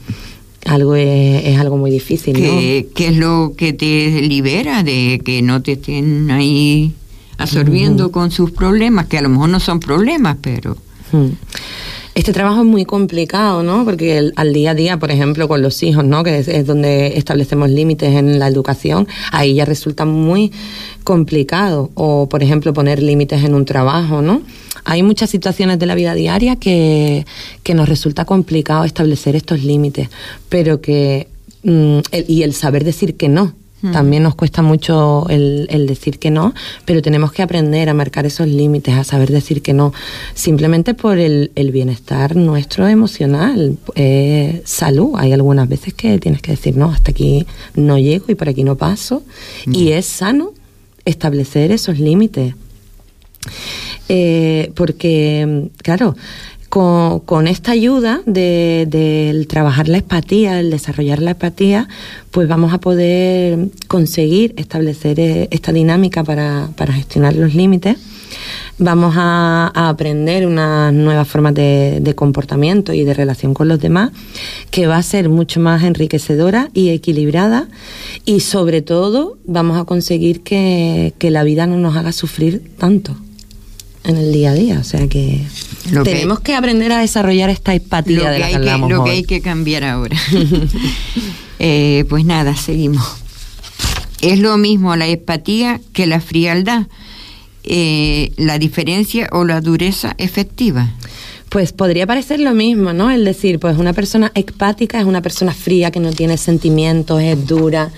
Algo 0.67 0.95
es, 0.97 1.45
es 1.45 1.59
algo 1.59 1.77
muy 1.77 1.91
difícil, 1.91 2.35
¿no? 2.35 2.41
¿Qué, 2.41 2.89
qué 2.95 3.09
es 3.09 3.17
lo 3.17 3.53
que 3.57 3.73
te 3.75 4.23
libera 4.23 4.83
de 4.83 5.21
que 5.25 5.43
no 5.43 5.61
te 5.63 5.73
estén 5.73 6.31
ahí 6.31 6.93
absorbiendo 7.39 8.11
con 8.11 8.31
sus 8.31 8.51
problemas? 8.51 9.07
Que 9.07 9.19
a 9.19 9.23
lo 9.23 9.29
mejor 9.29 9.49
no 9.51 9.61
son 9.61 9.81
problemas, 9.81 10.37
pero... 10.41 10.77
Mm. 11.13 11.29
Este 12.15 12.33
trabajo 12.33 12.61
es 12.61 12.67
muy 12.67 12.85
complicado, 12.85 13.65
¿no? 13.65 13.85
Porque 13.85 14.19
el- 14.19 14.33
al 14.37 14.53
día 14.53 14.71
a 14.71 14.75
día, 14.77 14.99
por 15.01 15.11
ejemplo, 15.11 15.49
con 15.49 15.63
los 15.63 15.83
hijos, 15.83 16.05
¿no? 16.05 16.23
Que 16.23 16.39
es, 16.39 16.47
es 16.47 16.65
donde 16.65 17.19
establecemos 17.19 17.69
límites 17.69 18.15
en 18.15 18.39
la 18.39 18.47
educación, 18.47 19.09
ahí 19.33 19.55
ya 19.55 19.65
resulta 19.65 20.05
muy 20.05 20.53
complicado. 21.03 21.91
O, 21.95 22.29
por 22.29 22.43
ejemplo, 22.45 22.73
poner 22.73 23.03
límites 23.03 23.43
en 23.43 23.55
un 23.55 23.65
trabajo, 23.65 24.23
¿no? 24.23 24.43
Hay 24.85 25.03
muchas 25.03 25.31
situaciones 25.31 25.79
de 25.79 25.87
la 25.87 25.95
vida 25.95 26.15
diaria 26.15 26.57
que, 26.57 27.25
que 27.63 27.75
nos 27.75 27.89
resulta 27.89 28.25
complicado 28.25 28.85
establecer 28.85 29.35
estos 29.37 29.63
límites, 29.65 30.09
pero 30.49 30.81
que... 30.81 31.29
mm, 31.63 31.99
el- 32.13 32.25
y 32.29 32.43
el 32.43 32.53
saber 32.55 32.85
decir 32.85 33.17
que 33.17 33.29
no, 33.29 33.55
también 33.93 34.23
nos 34.23 34.35
cuesta 34.35 34.63
mucho 34.63 35.27
el, 35.29 35.67
el 35.69 35.87
decir 35.87 36.19
que 36.19 36.31
no, 36.31 36.55
pero 36.87 37.03
tenemos 37.03 37.33
que 37.33 37.43
aprender 37.43 37.91
a 37.91 37.95
marcar 37.95 38.25
esos 38.25 38.49
límites, 38.49 38.95
a 38.95 39.05
saber 39.05 39.31
decir 39.31 39.61
que 39.61 39.75
no, 39.75 39.93
simplemente 40.35 40.95
por 40.95 41.19
el, 41.19 41.51
el 41.55 41.71
bienestar 41.71 42.35
nuestro 42.35 42.89
emocional, 42.89 43.77
eh, 43.95 44.63
salud. 44.65 45.11
Hay 45.19 45.35
algunas 45.35 45.69
veces 45.69 45.93
que 45.93 46.19
tienes 46.19 46.41
que 46.41 46.53
decir, 46.53 46.79
no, 46.79 46.91
hasta 46.93 47.11
aquí 47.11 47.47
no 47.75 47.99
llego 47.99 48.25
y 48.29 48.35
por 48.37 48.49
aquí 48.49 48.65
no 48.65 48.77
paso. 48.77 49.23
Y 49.67 49.93
es 49.93 50.07
sano 50.07 50.53
establecer 51.05 51.71
esos 51.71 51.99
límites. 51.99 52.55
Eh, 54.09 54.71
porque, 54.75 55.71
claro, 55.79 56.15
con, 57.25 57.47
esta 57.47 57.71
ayuda 57.71 58.21
del 58.27 59.47
trabajar 59.47 59.89
la 59.89 59.99
empatía, 59.99 60.59
el 60.59 60.71
desarrollar 60.71 61.23
la 61.23 61.33
empatía, 61.33 61.89
pues 62.33 62.49
vamos 62.49 62.73
a 62.73 62.79
poder 62.79 63.69
conseguir 63.87 64.55
establecer 64.57 65.21
eh, 65.21 65.49
esta 65.53 65.73
dinámica 65.73 66.25
para, 66.25 66.69
gestionar 66.93 67.37
los 67.37 67.55
límites. 67.55 67.97
Vamos 68.79 69.15
a, 69.17 69.71
aprender 69.89 70.49
unas 70.49 70.93
nuevas 70.93 71.29
formas 71.29 71.55
de, 71.55 72.13
comportamiento 72.17 72.93
y 72.93 73.05
de 73.05 73.15
relación 73.15 73.55
con 73.55 73.69
los 73.69 73.79
demás, 73.79 74.11
que 74.73 74.89
va 74.89 74.97
a 74.97 75.03
ser 75.05 75.29
mucho 75.29 75.61
más 75.61 75.85
enriquecedora 75.85 76.71
y 76.75 76.89
equilibrada. 76.89 77.69
Y 78.25 78.41
sobre 78.41 78.83
todo 78.83 79.39
vamos 79.47 79.79
a 79.79 79.85
conseguir 79.85 80.43
que 80.43 81.13
la 81.21 81.45
vida 81.45 81.69
no 81.69 81.77
nos 81.77 81.97
haga 81.97 82.11
sufrir 82.11 82.63
tanto 82.79 83.17
en 84.05 84.17
el 84.17 84.33
día 84.33 84.51
a 84.51 84.55
día. 84.55 84.79
O 84.79 84.85
sea 84.85 85.09
que 85.09 85.43
tenemos 86.05 86.41
que, 86.41 86.55
aprender 86.55 86.93
a 86.93 86.99
desarrollar 86.99 87.51
esta 87.51 87.75
empatía 87.75 88.31
de 88.31 88.39
la 88.39 88.49
que, 88.49 88.55
hablamos 88.55 88.91
Lo 88.91 89.05
que 89.05 89.11
hay 89.11 89.25
que 89.25 89.41
cambiar 89.41 89.85
ahora. 89.85 90.17
Eh, 91.61 92.05
pues 92.09 92.25
nada, 92.25 92.57
seguimos. 92.57 93.07
Es 94.21 94.41
lo 94.41 94.59
mismo 94.59 94.97
la 94.97 95.07
empatía 95.07 95.81
que 95.93 96.05
la 96.07 96.21
frialdad. 96.21 96.89
Eh, 97.63 98.33
la 98.37 98.59
diferencia 98.59 99.29
o 99.33 99.45
la 99.45 99.61
dureza 99.61 100.15
efectiva. 100.19 100.91
Pues 101.49 101.73
podría 101.73 102.07
parecer 102.07 102.41
lo 102.41 102.53
mismo, 102.53 102.93
¿no? 102.93 103.11
El 103.11 103.25
decir, 103.25 103.61
pues 103.61 103.79
una 103.79 103.93
persona 103.95 104.33
empática 104.35 104.99
es 104.99 105.07
una 105.07 105.23
persona 105.23 105.55
fría 105.55 105.91
que 105.91 106.01
no 106.01 106.13
tiene 106.13 106.37
sentimientos, 106.37 107.23
es 107.23 107.47
dura 107.47 107.93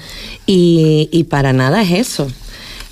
y, 0.47 1.09
y 1.11 1.25
para 1.25 1.53
nada 1.53 1.83
es 1.83 1.93
eso. 1.93 2.29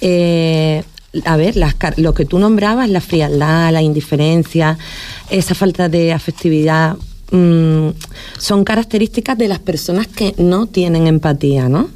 Eh, 0.00 0.82
a 1.24 1.36
ver, 1.36 1.56
las, 1.56 1.74
lo 1.96 2.14
que 2.14 2.24
tú 2.24 2.38
nombrabas, 2.38 2.88
la 2.88 3.00
frialdad, 3.00 3.72
la 3.72 3.82
indiferencia, 3.82 4.78
esa 5.30 5.54
falta 5.54 5.88
de 5.88 6.12
afectividad, 6.12 6.96
mm, 7.30 7.88
son 8.38 8.64
características 8.64 9.38
de 9.38 9.48
las 9.48 9.58
personas 9.58 10.06
que 10.06 10.34
no 10.38 10.66
tienen 10.66 11.06
empatía, 11.06 11.68
¿no? 11.68 11.88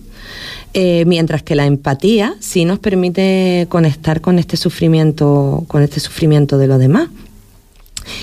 Eh, 0.74 1.04
mientras 1.07 1.42
que 1.42 1.54
la 1.54 1.66
empatía 1.66 2.37
sí 2.40 2.64
nos 2.64 2.78
permite 2.78 3.66
conectar 3.70 4.20
con 4.20 4.38
este 4.38 4.57
sufrimiento, 4.57 5.64
con 5.66 5.83
este 5.83 5.98
sufrimiento 5.98 6.59
de 6.59 6.66
los 6.66 6.78
demás. 6.78 7.09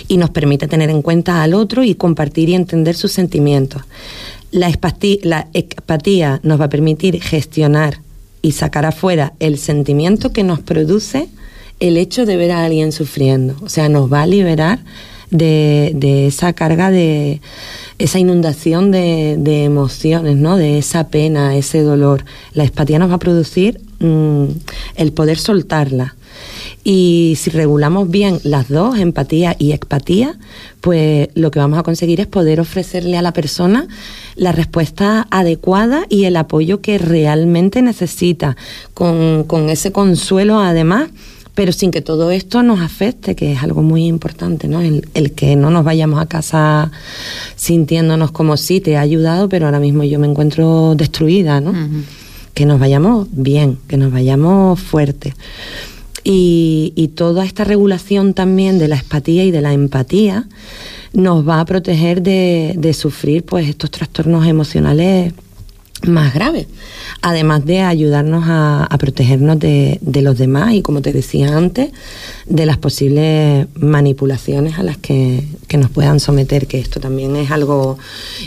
Y 0.08 0.18
nos 0.18 0.30
permite 0.32 0.68
tener 0.68 0.90
en 0.90 1.02
cuenta 1.02 1.44
al 1.44 1.54
otro 1.54 1.84
y 1.84 1.96
compartir 1.96 2.50
y 2.50 2.56
entender 2.56 2.96
sus 2.96 3.12
sentimientos. 3.12 3.84
La, 4.52 4.72
la 5.24 5.48
empatía 5.54 6.40
nos 6.44 6.60
va 6.60 6.66
a 6.66 6.70
permitir 6.70 7.22
gestionar 7.22 8.00
y 8.46 8.52
sacar 8.52 8.86
afuera 8.86 9.34
el 9.40 9.58
sentimiento 9.58 10.32
que 10.32 10.44
nos 10.44 10.60
produce 10.60 11.30
el 11.80 11.98
hecho 11.98 12.28
de 12.28 12.38
ver 12.38 12.52
a 12.52 12.64
alguien 12.64 12.92
sufriendo. 12.92 13.56
O 13.64 13.70
sea, 13.70 13.90
nos 13.90 14.14
va 14.14 14.22
a 14.22 14.28
liberar 14.28 14.78
de, 15.32 16.28
esa 16.28 16.54
carga 16.54 16.92
de 16.92 17.42
esa 17.98 18.20
inundación 18.20 18.92
de, 18.92 19.64
emociones, 19.64 20.36
¿no? 20.36 20.58
De 20.58 20.78
esa 20.78 21.08
pena, 21.08 21.56
ese 21.56 21.82
dolor. 21.82 22.24
La 22.54 22.66
empatía 22.66 23.00
nos 23.00 23.10
va 23.10 23.16
a 23.16 23.20
producir 23.20 23.82
mm, 23.98 24.46
el 24.96 25.12
poder 25.12 25.40
soltarla. 25.40 26.16
Y 26.88 27.34
si 27.38 27.50
regulamos 27.50 28.12
bien 28.12 28.40
las 28.44 28.70
dos, 28.70 29.00
empatía 29.00 29.56
y 29.58 29.72
expatía, 29.72 30.38
pues 30.82 31.30
lo 31.34 31.50
que 31.50 31.58
vamos 31.58 31.80
a 31.80 31.84
conseguir 31.84 32.22
es 32.22 32.28
poder 32.28 32.60
ofrecerle 32.60 33.18
a 33.18 33.24
la 33.24 33.34
persona 33.34 33.88
la 34.36 34.52
respuesta 34.52 35.26
adecuada 35.32 36.06
y 36.10 36.26
el 36.26 36.38
apoyo 36.38 36.82
que 36.82 37.00
realmente 37.00 37.82
necesita, 37.82 38.56
con, 38.94 39.48
ese 39.68 39.92
consuelo 39.92 40.60
además 40.60 41.10
pero 41.56 41.72
sin 41.72 41.90
que 41.90 42.02
todo 42.02 42.32
esto 42.32 42.64
nos 42.64 42.82
afecte, 42.82 43.34
que 43.34 43.54
es 43.54 43.64
algo 43.64 43.82
muy 43.82 44.08
importante, 44.08 44.68
¿no? 44.68 44.82
El, 44.82 45.32
que 45.32 45.56
no 45.56 45.70
nos 45.70 45.86
vayamos 45.86 46.22
a 46.22 46.26
casa 46.26 46.92
sintiéndonos 47.56 48.32
como 48.32 48.58
si 48.58 48.82
te 48.82 48.98
ha 48.98 49.02
ayudado, 49.02 49.48
pero 49.48 49.66
ahora 49.66 49.80
mismo 49.80 50.04
yo 50.04 50.20
me 50.20 50.28
encuentro 50.28 50.96
destruida, 50.96 51.62
¿no? 51.62 51.74
Que 52.54 52.66
nos 52.66 52.78
vayamos 52.78 53.30
bien, 53.32 53.80
que 53.88 53.96
nos 53.96 54.12
vayamos 54.12 54.82
fuertes. 54.82 55.34
Y, 56.28 56.92
y, 56.96 57.10
toda 57.10 57.46
esta 57.46 57.64
regulación 57.64 58.34
también 58.34 58.80
de 58.80 58.88
la 58.88 58.96
espatía 58.96 59.44
y 59.46 59.52
de 59.52 59.62
la 59.62 59.74
empatía 59.74 60.48
nos 61.16 61.48
va 61.48 61.62
a 61.62 61.66
proteger 61.66 62.22
de, 62.22 62.94
sufrir 62.94 63.44
pues 63.44 63.68
estos 63.70 63.90
trastornos 63.90 64.46
emocionales 64.46 65.34
más 66.04 66.34
graves, 66.34 66.68
además 67.22 67.66
de 67.66 67.80
ayudarnos 67.80 68.44
a, 68.48 68.96
protegernos 69.00 69.58
de, 69.58 70.00
los 70.22 70.38
demás 70.38 70.74
y, 70.74 70.82
como 70.82 71.02
te 71.02 71.14
decía 71.14 71.58
antes, 71.58 71.92
de 72.46 72.66
las 72.66 72.78
posibles 72.78 73.68
manipulaciones 73.76 74.78
a 74.78 74.84
las 74.84 74.98
que, 74.98 75.48
nos 75.78 75.90
puedan 75.90 76.20
someter, 76.20 76.68
que 76.68 76.80
esto 76.80 77.00
también 77.00 77.36
es 77.36 77.52
algo 77.52 77.98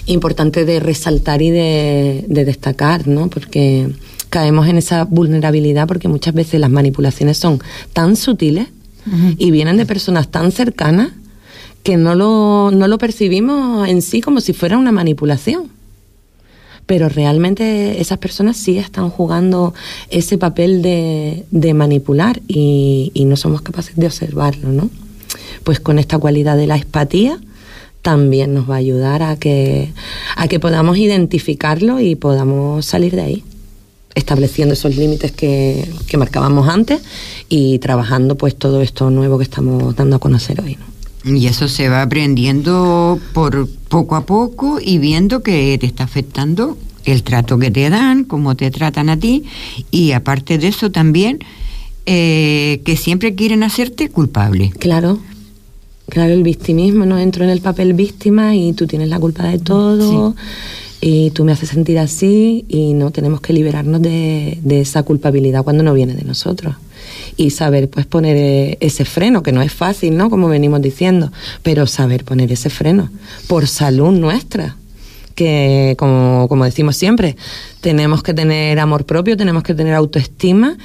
importante 0.07 0.65
de 0.65 0.81
resaltar 0.81 1.43
y 1.43 1.51
de, 1.51 2.25
destacar, 2.29 3.09
¿no? 3.09 3.29
Porque 3.29 3.91
caemos 4.29 4.69
en 4.69 4.79
esa 4.79 5.05
vulnerabilidad 5.05 5.87
porque 5.87 6.09
muchas 6.09 6.35
veces 6.35 6.61
las 6.61 6.71
manipulaciones 6.71 7.37
son 7.37 7.61
tan 7.93 8.17
sutiles 8.17 8.69
y 9.39 9.51
vienen 9.51 9.79
de 9.79 9.87
personas 9.87 10.29
tan 10.29 10.53
cercanas 10.53 11.13
que 11.83 11.97
no 11.97 12.15
lo, 12.15 12.71
no 12.71 12.89
lo 12.89 12.99
percibimos 12.99 13.89
en 13.89 14.03
sí 14.03 14.21
como 14.21 14.41
si 14.43 14.53
fuera 14.53 14.77
una 14.77 14.93
manipulación. 14.93 15.71
Pero 16.85 17.09
realmente 17.09 18.01
esas 18.03 18.19
personas 18.19 18.59
sí 18.59 18.77
están 18.77 19.09
jugando 19.09 19.73
ese 20.11 20.37
papel 20.37 20.83
de, 20.83 21.47
de 21.51 21.75
manipular 21.75 22.41
y, 22.49 23.11
y, 23.15 23.25
no 23.25 23.37
somos 23.37 23.63
capaces 23.63 23.97
de 23.97 24.07
observarlo, 24.07 24.71
¿no? 24.71 24.91
Pues 25.65 25.81
con 25.81 25.99
esta 25.99 26.19
cualidad 26.19 26.57
de 26.57 26.67
la 26.67 26.77
empatía 26.77 27.39
también 28.03 28.55
nos 28.55 28.69
va 28.69 28.75
a 28.75 28.79
ayudar 28.79 29.23
a 29.23 29.37
que, 29.37 29.93
a 30.37 30.49
que 30.49 30.61
podamos 30.61 30.99
identificarlo 30.99 32.01
y 32.01 32.15
podamos 32.15 32.87
salir 32.87 33.15
de 33.15 33.23
ahí 33.23 33.45
estableciendo 34.19 34.75
esos 34.75 34.97
límites 34.97 35.33
que, 35.33 35.89
que 36.07 36.17
marcábamos 36.17 36.69
antes 36.69 37.01
y 37.49 37.79
trabajando 37.79 38.37
pues 38.37 38.57
todo 38.57 38.83
esto 38.83 39.11
nuevo 39.11 39.39
que 39.39 39.45
estamos 39.45 39.97
dando 39.97 40.17
a 40.17 40.19
conocer 40.19 40.61
hoy. 40.61 40.77
¿no? 40.77 41.37
Y 41.37 41.47
eso 41.47 41.69
se 41.69 41.89
va 41.89 42.03
aprendiendo 42.03 43.19
por 43.33 43.69
poco 43.89 44.17
a 44.17 44.25
poco 44.25 44.79
y 44.81 44.99
viendo 44.99 45.43
que 45.43 45.77
te 45.79 45.87
está 45.87 46.05
afectando 46.05 46.79
el 47.05 47.23
trato 47.23 47.59
que 47.59 47.71
te 47.71 47.89
dan, 47.91 48.25
cómo 48.25 48.55
te 48.55 48.71
tratan 48.71 49.09
a 49.09 49.19
ti 49.19 49.45
y 49.91 50.13
aparte 50.13 50.59
de 50.59 50.69
eso 50.69 50.91
también 50.91 51.39
eh, 52.07 52.81
que 52.85 52.97
siempre 52.97 53.35
quieren 53.35 53.63
hacerte 53.63 54.09
culpable. 54.09 54.71
Claro, 54.79 55.19
claro, 56.09 56.33
el 56.33 56.43
victimismo, 56.43 57.05
no 57.05 57.19
entro 57.19 57.45
en 57.45 57.51
el 57.51 57.61
papel 57.61 57.95
víctima 57.95 58.55
y 58.55 58.73
tú 58.73 58.87
tienes 58.87 59.09
la 59.09 59.19
culpa 59.19 59.45
de 59.45 59.59
todo. 59.59 60.35
Y 61.01 61.31
tú 61.31 61.45
me 61.45 61.53
haces 61.53 61.69
sentir 61.69 61.99
así 61.99 62.65
y 62.69 62.95
no 62.95 63.11
tenemos 63.11 63.41
que 63.41 63.53
liberarnos 63.53 64.03
de, 64.03 64.59
de 64.63 64.81
esa 64.81 65.03
culpabilidad 65.05 65.63
cuando 65.63 65.85
no 65.85 65.95
viene 65.95 66.15
de 66.15 66.25
nosotros 66.25 66.75
y 67.37 67.51
saber 67.51 67.89
pues 67.89 68.07
poner 68.07 68.37
eh, 68.37 68.79
ese 68.81 69.05
freno, 69.05 69.43
que 69.43 69.53
no 69.53 69.63
es 69.63 69.73
fácil, 69.73 70.17
¿no? 70.17 70.31
Como 70.31 70.49
venimos 70.49 70.83
diciendo, 70.83 71.33
pero 71.63 71.87
saber 71.87 72.25
poner 72.25 72.53
ese 72.53 72.71
freno 72.71 73.11
por 73.47 73.67
salud 73.67 74.13
nuestra 74.13 74.77
que 75.35 75.95
como, 75.97 76.49
como 76.49 76.65
decimos 76.65 76.97
siempre, 76.97 77.37
tenemos 77.81 78.25
que 78.25 78.35
tener 78.35 78.81
amor 78.81 79.07
propio, 79.07 79.37
tenemos 79.37 79.63
que 79.63 79.73
tener 79.73 79.95
autoestima 79.95 80.77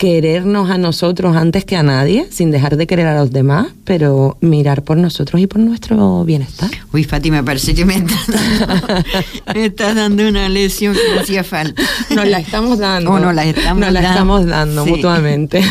querernos 0.00 0.70
a 0.70 0.78
nosotros 0.78 1.36
antes 1.36 1.66
que 1.66 1.76
a 1.76 1.82
nadie, 1.82 2.26
sin 2.30 2.50
dejar 2.50 2.78
de 2.78 2.86
querer 2.86 3.06
a 3.06 3.14
los 3.16 3.32
demás, 3.32 3.66
pero 3.84 4.38
mirar 4.40 4.82
por 4.82 4.96
nosotros 4.96 5.42
y 5.42 5.46
por 5.46 5.60
nuestro 5.60 6.24
bienestar. 6.24 6.70
Uy, 6.90 7.04
Fátima, 7.04 7.42
parece 7.42 7.74
que 7.74 7.84
me 7.84 7.96
estás, 9.54 9.94
dando 9.94 10.26
una 10.26 10.48
lesión 10.48 10.94
que 10.94 11.14
no 11.14 11.20
hacía 11.20 11.44
falta. 11.44 11.82
Nos 12.14 12.26
la 12.26 12.38
estamos 12.38 12.78
dando. 12.78 13.10
O 13.10 13.18
nos 13.18 13.34
la 13.34 13.44
estamos 13.44 13.78
nos 13.78 13.92
la 13.92 14.00
estamos 14.00 14.46
dando 14.46 14.86
mutuamente. 14.86 15.62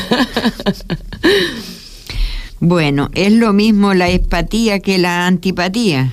bueno, 2.60 3.10
es 3.16 3.32
lo 3.32 3.52
mismo 3.52 3.96
la 3.96 4.10
empatía 4.10 4.80
que 4.80 5.00
la 5.00 5.26
antipatía. 5.26 6.12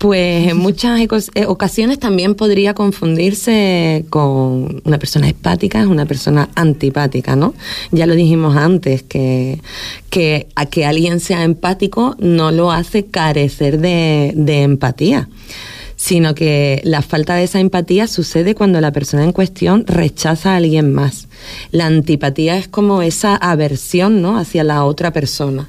Pues 0.00 0.48
en 0.48 0.56
muchas 0.56 0.98
eh, 1.34 1.44
ocasiones 1.44 1.98
también 1.98 2.34
podría 2.34 2.72
confundirse 2.72 4.06
con 4.08 4.80
una 4.82 4.98
persona 4.98 5.28
empática, 5.28 5.86
una 5.86 6.06
persona 6.06 6.48
antipática, 6.54 7.36
¿no? 7.36 7.52
Ya 7.90 8.06
lo 8.06 8.14
dijimos 8.14 8.56
antes, 8.56 9.02
que, 9.02 9.60
que 10.08 10.46
a 10.54 10.64
que 10.64 10.86
alguien 10.86 11.20
sea 11.20 11.44
empático 11.44 12.16
no 12.18 12.50
lo 12.50 12.72
hace 12.72 13.04
carecer 13.04 13.78
de, 13.78 14.32
de 14.34 14.62
empatía 14.62 15.28
sino 15.96 16.34
que 16.34 16.80
la 16.82 17.02
falta 17.02 17.34
de 17.34 17.44
esa 17.44 17.60
empatía 17.60 18.06
sucede 18.06 18.54
cuando 18.54 18.80
la 18.80 18.90
persona 18.90 19.22
en 19.22 19.32
cuestión 19.32 19.84
rechaza 19.86 20.54
a 20.54 20.56
alguien 20.56 20.94
más. 20.94 21.28
La 21.72 21.84
antipatía 21.84 22.56
es 22.56 22.68
como 22.68 23.02
esa 23.02 23.36
aversión 23.36 24.22
¿no? 24.22 24.38
hacia 24.38 24.64
la 24.64 24.84
otra 24.86 25.12
persona. 25.12 25.68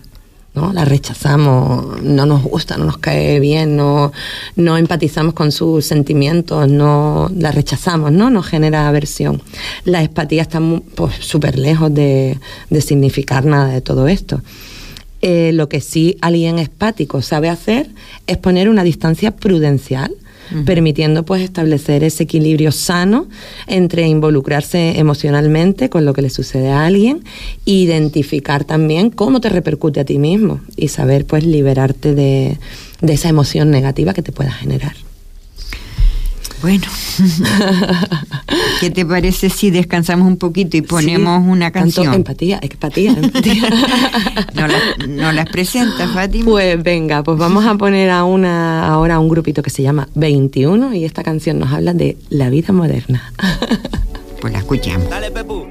¿No? 0.53 0.73
La 0.73 0.85
rechazamos, 0.85 2.01
no 2.01 2.25
nos 2.25 2.43
gusta, 2.43 2.77
no 2.77 2.85
nos 2.85 2.97
cae 2.97 3.39
bien, 3.39 3.75
no, 3.77 4.11
no 4.55 4.77
empatizamos 4.77 5.33
con 5.33 5.51
sus 5.51 5.85
sentimientos, 5.85 6.69
no 6.69 7.29
la 7.35 7.51
rechazamos, 7.51 8.11
¿no? 8.11 8.29
Nos 8.29 8.47
genera 8.47 8.87
aversión. 8.87 9.41
La 9.85 10.01
empatía 10.01 10.41
está 10.41 10.59
súper 11.19 11.53
pues, 11.53 11.57
lejos 11.57 11.93
de, 11.93 12.37
significar 12.81 13.45
nada 13.45 13.67
de 13.67 13.81
todo 13.81 14.07
esto. 14.07 14.41
Eh, 15.21 15.51
lo 15.53 15.69
que 15.69 15.81
sí 15.81 16.17
alguien 16.21 16.57
espático 16.57 17.21
sabe 17.21 17.49
hacer 17.49 17.91
es 18.25 18.37
poner 18.37 18.69
una 18.69 18.83
distancia 18.83 19.31
prudencial 19.35 20.11
permitiendo 20.65 21.23
pues 21.23 21.41
establecer 21.41 22.03
ese 22.03 22.23
equilibrio 22.23 22.71
sano 22.71 23.27
entre 23.67 24.07
involucrarse 24.07 24.99
emocionalmente 24.99 25.89
con 25.89 26.05
lo 26.05 26.13
que 26.13 26.21
le 26.21 26.29
sucede 26.29 26.69
a 26.69 26.85
alguien 26.85 27.23
identificar 27.65 28.63
también 28.63 29.09
cómo 29.09 29.41
te 29.41 29.49
repercute 29.49 29.99
a 29.99 30.05
ti 30.05 30.17
mismo 30.19 30.61
y 30.75 30.89
saber 30.89 31.25
pues 31.25 31.45
liberarte 31.45 32.13
de, 32.15 32.57
de 33.01 33.13
esa 33.13 33.29
emoción 33.29 33.71
negativa 33.71 34.13
que 34.13 34.21
te 34.21 34.31
pueda 34.31 34.51
generar. 34.51 34.95
Bueno, 36.61 36.85
¿qué 38.79 38.91
te 38.91 39.03
parece 39.03 39.49
si 39.49 39.71
descansamos 39.71 40.27
un 40.27 40.37
poquito 40.37 40.77
y 40.77 40.83
ponemos 40.83 41.41
una 41.47 41.71
canción? 41.71 42.13
empatía, 42.13 42.59
empatía, 42.61 43.11
empatía. 43.11 43.67
¿No, 45.07 45.31
las 45.31 45.49
presenta, 45.49 46.07
Fátima? 46.09 46.45
Pues 46.45 46.81
venga, 46.83 47.23
pues 47.23 47.39
vamos 47.39 47.65
a 47.65 47.75
poner 47.75 48.11
a 48.11 48.25
una, 48.25 48.87
ahora 48.87 49.15
a 49.15 49.19
un 49.19 49.29
grupito 49.29 49.63
que 49.63 49.71
se 49.71 49.81
llama 49.81 50.07
21 50.13 50.93
y 50.93 51.03
esta 51.03 51.23
canción 51.23 51.57
nos 51.57 51.71
habla 51.73 51.95
de 51.95 52.17
la 52.29 52.51
vida 52.51 52.73
moderna. 52.73 53.33
Pues 54.39 54.53
la 54.53 54.59
escuchamos. 54.59 55.09
Dale, 55.09 55.31
Pepu. 55.31 55.65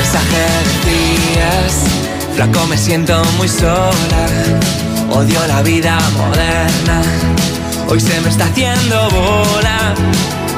Mensaje 0.00 0.44
decías, 0.68 1.74
flaco 2.34 2.66
me 2.68 2.78
siento 2.78 3.22
muy 3.36 3.48
sola, 3.48 4.22
odio 5.10 5.46
la 5.46 5.60
vida 5.62 5.98
moderna, 6.16 7.02
hoy 7.88 8.00
se 8.00 8.18
me 8.22 8.28
está 8.30 8.44
haciendo 8.46 8.96
bola. 9.10 9.94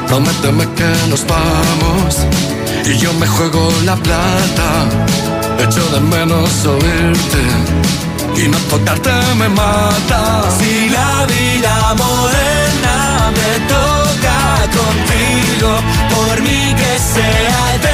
Prométeme 0.07 0.65
que 0.77 0.89
nos 1.09 1.25
vamos 1.27 2.09
y 2.85 2.97
yo 2.97 3.11
me 3.13 3.27
juego 3.27 3.69
la 3.83 3.95
plata. 3.95 4.69
Echo 5.59 5.83
de 5.93 5.99
menos 5.99 6.65
oírte 6.65 7.43
y 8.41 8.47
no 8.47 8.57
tocarte 8.71 9.11
me 9.39 9.49
mata. 9.49 10.21
Si 10.57 10.89
la 10.89 11.25
vida 11.33 11.75
moderna 12.03 12.95
me 13.39 13.51
toca 13.75 14.39
contigo, 14.79 15.69
por 16.13 16.41
mí 16.41 16.61
que 16.79 16.91
sea 17.13 17.75
eterna 17.75 17.92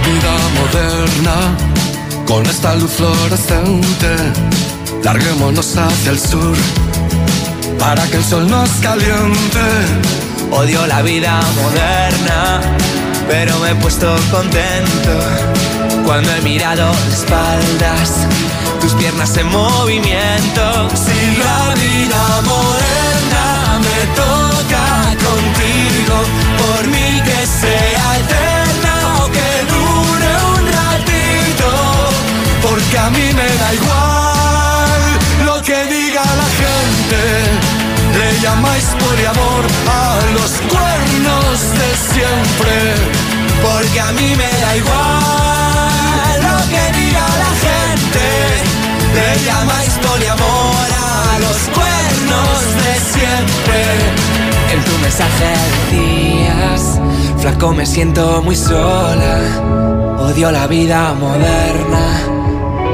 la 0.00 0.08
vida 0.08 0.36
moderna 0.58 1.56
con 2.26 2.46
esta 2.46 2.74
luz 2.74 2.90
fluorescente. 2.92 4.16
Larguémonos 5.02 5.76
hacia 5.76 6.12
el 6.12 6.18
sur 6.18 6.56
para 7.78 8.02
que 8.08 8.16
el 8.16 8.24
sol 8.24 8.48
nos 8.48 8.70
caliente. 8.82 9.66
Odio 10.50 10.86
la 10.86 11.02
vida 11.02 11.40
moderna, 11.62 12.60
pero 13.28 13.58
me 13.60 13.70
he 13.70 13.74
puesto 13.76 14.14
contento 14.30 15.12
cuando 16.04 16.30
he 16.32 16.40
mirado 16.42 16.92
de 16.92 17.14
espaldas, 17.14 18.26
tus 18.80 18.92
piernas 18.94 19.36
en 19.36 19.48
movimiento. 19.48 20.88
Si 20.94 21.36
la 21.38 21.74
vida 21.74 22.42
moderna 22.44 22.99
a 33.10 33.12
mí 33.12 33.32
me 33.34 33.48
da 33.62 33.74
igual 33.74 35.00
lo 35.46 35.62
que 35.62 35.78
diga 35.86 36.22
la 36.42 36.48
gente. 36.62 37.20
Le 38.18 38.40
llamáis 38.40 38.86
poliamor 39.04 39.64
a 39.88 40.18
los 40.38 40.52
cuernos 40.72 41.54
de 41.80 41.90
siempre, 42.12 42.76
porque 43.62 44.00
a 44.00 44.12
mí 44.12 44.28
me 44.40 44.50
da 44.64 44.76
igual 44.76 46.36
lo 46.48 46.58
que 46.72 46.84
diga 47.00 47.26
la 47.44 47.52
gente. 47.66 48.26
Le 49.18 49.28
llamáis 49.46 49.92
poliamor 50.08 50.88
a 51.08 51.38
los 51.46 51.58
cuernos 51.78 52.58
de 52.82 52.92
siempre. 53.14 53.80
En 54.72 54.84
tu 54.84 54.94
mensaje 54.98 55.50
decías, 55.90 57.00
flaco 57.38 57.72
me 57.72 57.86
siento 57.86 58.40
muy 58.42 58.56
sola, 58.56 59.34
odio 60.18 60.50
la 60.52 60.66
vida 60.68 61.12
moderna, 61.14 62.29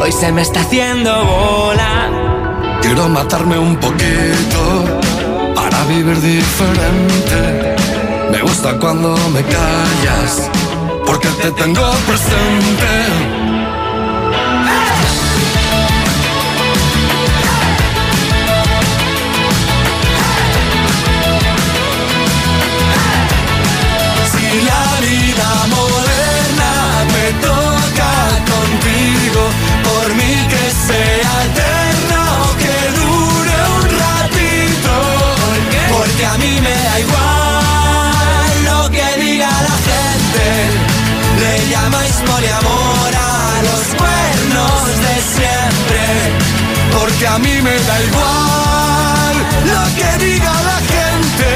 hoy 0.01 0.13
se 0.13 0.33
me 0.33 0.43
está 0.43 0.61
haciendo 0.61 1.11
bola. 1.25 2.11
Quiero 2.83 3.09
matarme 3.09 3.59
un 3.59 3.77
poquito 3.77 5.01
para 5.55 5.85
vivir 5.85 6.21
diferente. 6.21 7.77
Me 8.31 8.41
gusta 8.43 8.79
cuando 8.79 9.17
me 9.31 9.43
callas, 9.43 10.51
porque 11.07 11.29
te 11.43 11.51
tengo 11.53 11.91
presente. 12.07 13.46
Le 40.47 41.71
llamáis 41.71 42.15
poliamor 42.31 43.11
a 43.15 43.63
los 43.69 43.85
cuernos 44.01 44.87
de 45.05 45.15
siempre, 45.35 46.03
Porque 46.99 47.27
a 47.27 47.39
mí 47.39 47.55
me 47.63 47.77
da 47.89 47.97
igual 48.09 49.35
lo 49.73 49.85
que 49.99 50.25
diga 50.25 50.53
la 50.71 50.79
gente. 50.95 51.51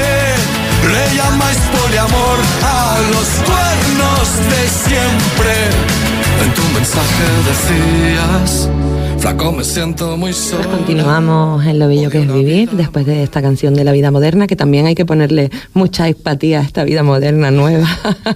Le 0.93 1.15
llamáis 1.15 1.59
poliamor 1.79 2.37
a 2.63 2.97
los 3.13 3.29
cuernos 3.49 4.25
de 4.51 4.61
siempre. 4.85 5.53
En 6.43 6.53
tu 6.53 6.63
mensaje 6.77 7.25
decías, 7.49 8.69
flaco 9.21 9.51
me 9.51 9.63
siento 9.63 10.17
muy 10.17 10.33
solo. 10.33 10.63
Pues 10.63 10.77
continuamos 10.77 11.63
en 11.65 11.77
lo 11.77 11.87
bello 11.87 12.09
que 12.09 12.23
es 12.23 12.33
vivir 12.33 12.71
después 12.71 13.05
de 13.05 13.21
esta 13.21 13.39
canción 13.39 13.75
de 13.75 13.83
la 13.83 13.91
vida 13.91 14.09
moderna, 14.09 14.47
que 14.47 14.55
también 14.55 14.87
hay 14.87 14.95
que 14.95 15.05
ponerle 15.05 15.51
mucha 15.73 16.07
empatía 16.07 16.59
a 16.59 16.63
esta 16.63 16.83
vida 16.83 17.03
moderna 17.03 17.51
nueva 17.51 17.87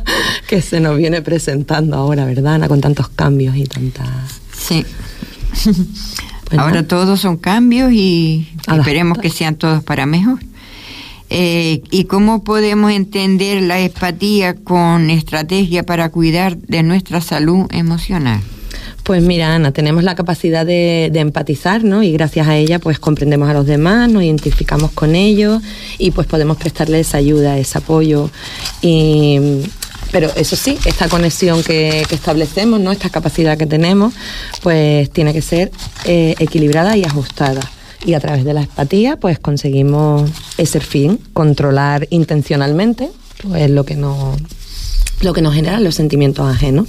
que 0.48 0.62
se 0.62 0.80
nos 0.80 0.96
viene 0.98 1.24
presentando 1.24 1.98
ahora, 1.98 2.26
¿verdad, 2.26 2.56
Ana? 2.56 2.68
Con 2.68 2.82
tantos 2.82 3.10
cambios 3.10 3.56
y 3.56 3.66
tantas... 3.66 4.08
Sí. 4.56 4.86
Pues 6.46 6.60
Ahora 6.60 6.88
todos 6.88 7.20
son 7.20 7.38
cambios 7.38 7.92
y 7.92 8.48
esperemos 8.72 9.18
que 9.18 9.32
sean 9.32 9.56
todos 9.56 9.84
para 9.84 10.06
mejor. 10.06 10.38
Eh, 11.32 11.82
¿Y 11.90 12.04
cómo 12.04 12.44
podemos 12.44 12.92
entender 12.92 13.64
la 13.64 13.80
empatía 13.80 14.54
con 14.54 15.10
estrategia 15.10 15.88
para 15.88 16.10
cuidar 16.10 16.56
de 16.56 16.84
nuestra 16.84 17.20
salud 17.20 17.66
emocional? 17.72 18.42
Pues 19.06 19.22
mira, 19.22 19.54
Ana, 19.54 19.72
tenemos 19.72 20.04
la 20.04 20.16
capacidad 20.16 20.66
de, 20.66 21.12
de 21.14 21.20
empatizar, 21.20 21.84
¿no? 21.84 22.02
Y 22.02 22.12
gracias 22.12 22.48
a 22.48 22.58
ella, 22.58 22.80
pues 22.80 22.98
comprendemos 22.98 23.48
a 23.48 23.54
los 23.54 23.68
demás, 23.68 24.10
nos 24.10 24.24
identificamos 24.24 24.90
con 24.94 25.14
ellos 25.14 25.62
y 26.00 26.10
pues 26.10 26.26
podemos 26.26 26.58
prestarles 26.58 27.14
ayuda, 27.14 27.60
ese 27.60 27.78
apoyo. 27.78 28.32
Y, 28.82 29.62
pero 30.12 30.32
eso 30.36 30.56
sí, 30.56 30.80
esta 30.86 31.08
conexión 31.08 31.62
que, 31.62 32.04
que 32.10 32.16
establecemos, 32.16 32.80
¿no? 32.80 32.92
Esta 32.92 33.12
capacidad 33.12 33.60
que 33.60 33.68
tenemos, 33.68 34.16
pues 34.64 35.12
tiene 35.12 35.34
que 35.34 35.44
ser 35.44 35.72
eh, 36.06 36.34
equilibrada 36.40 36.98
y 36.98 37.04
ajustada. 37.04 37.62
Y 38.08 38.16
a 38.16 38.20
través 38.20 38.44
de 38.44 38.56
la 38.56 38.62
empatía, 38.62 39.18
pues 39.18 39.38
conseguimos 39.38 40.32
ese 40.58 40.80
fin, 40.80 41.20
controlar 41.34 42.08
intencionalmente, 42.10 43.12
pues 43.44 43.70
lo 43.70 43.84
que 43.84 43.98
nos 43.98 44.36
lo 45.22 45.34
que 45.34 45.42
nos 45.42 45.54
generan 45.54 45.84
los 45.84 45.96
sentimientos 45.96 46.48
ajenos. 46.48 46.88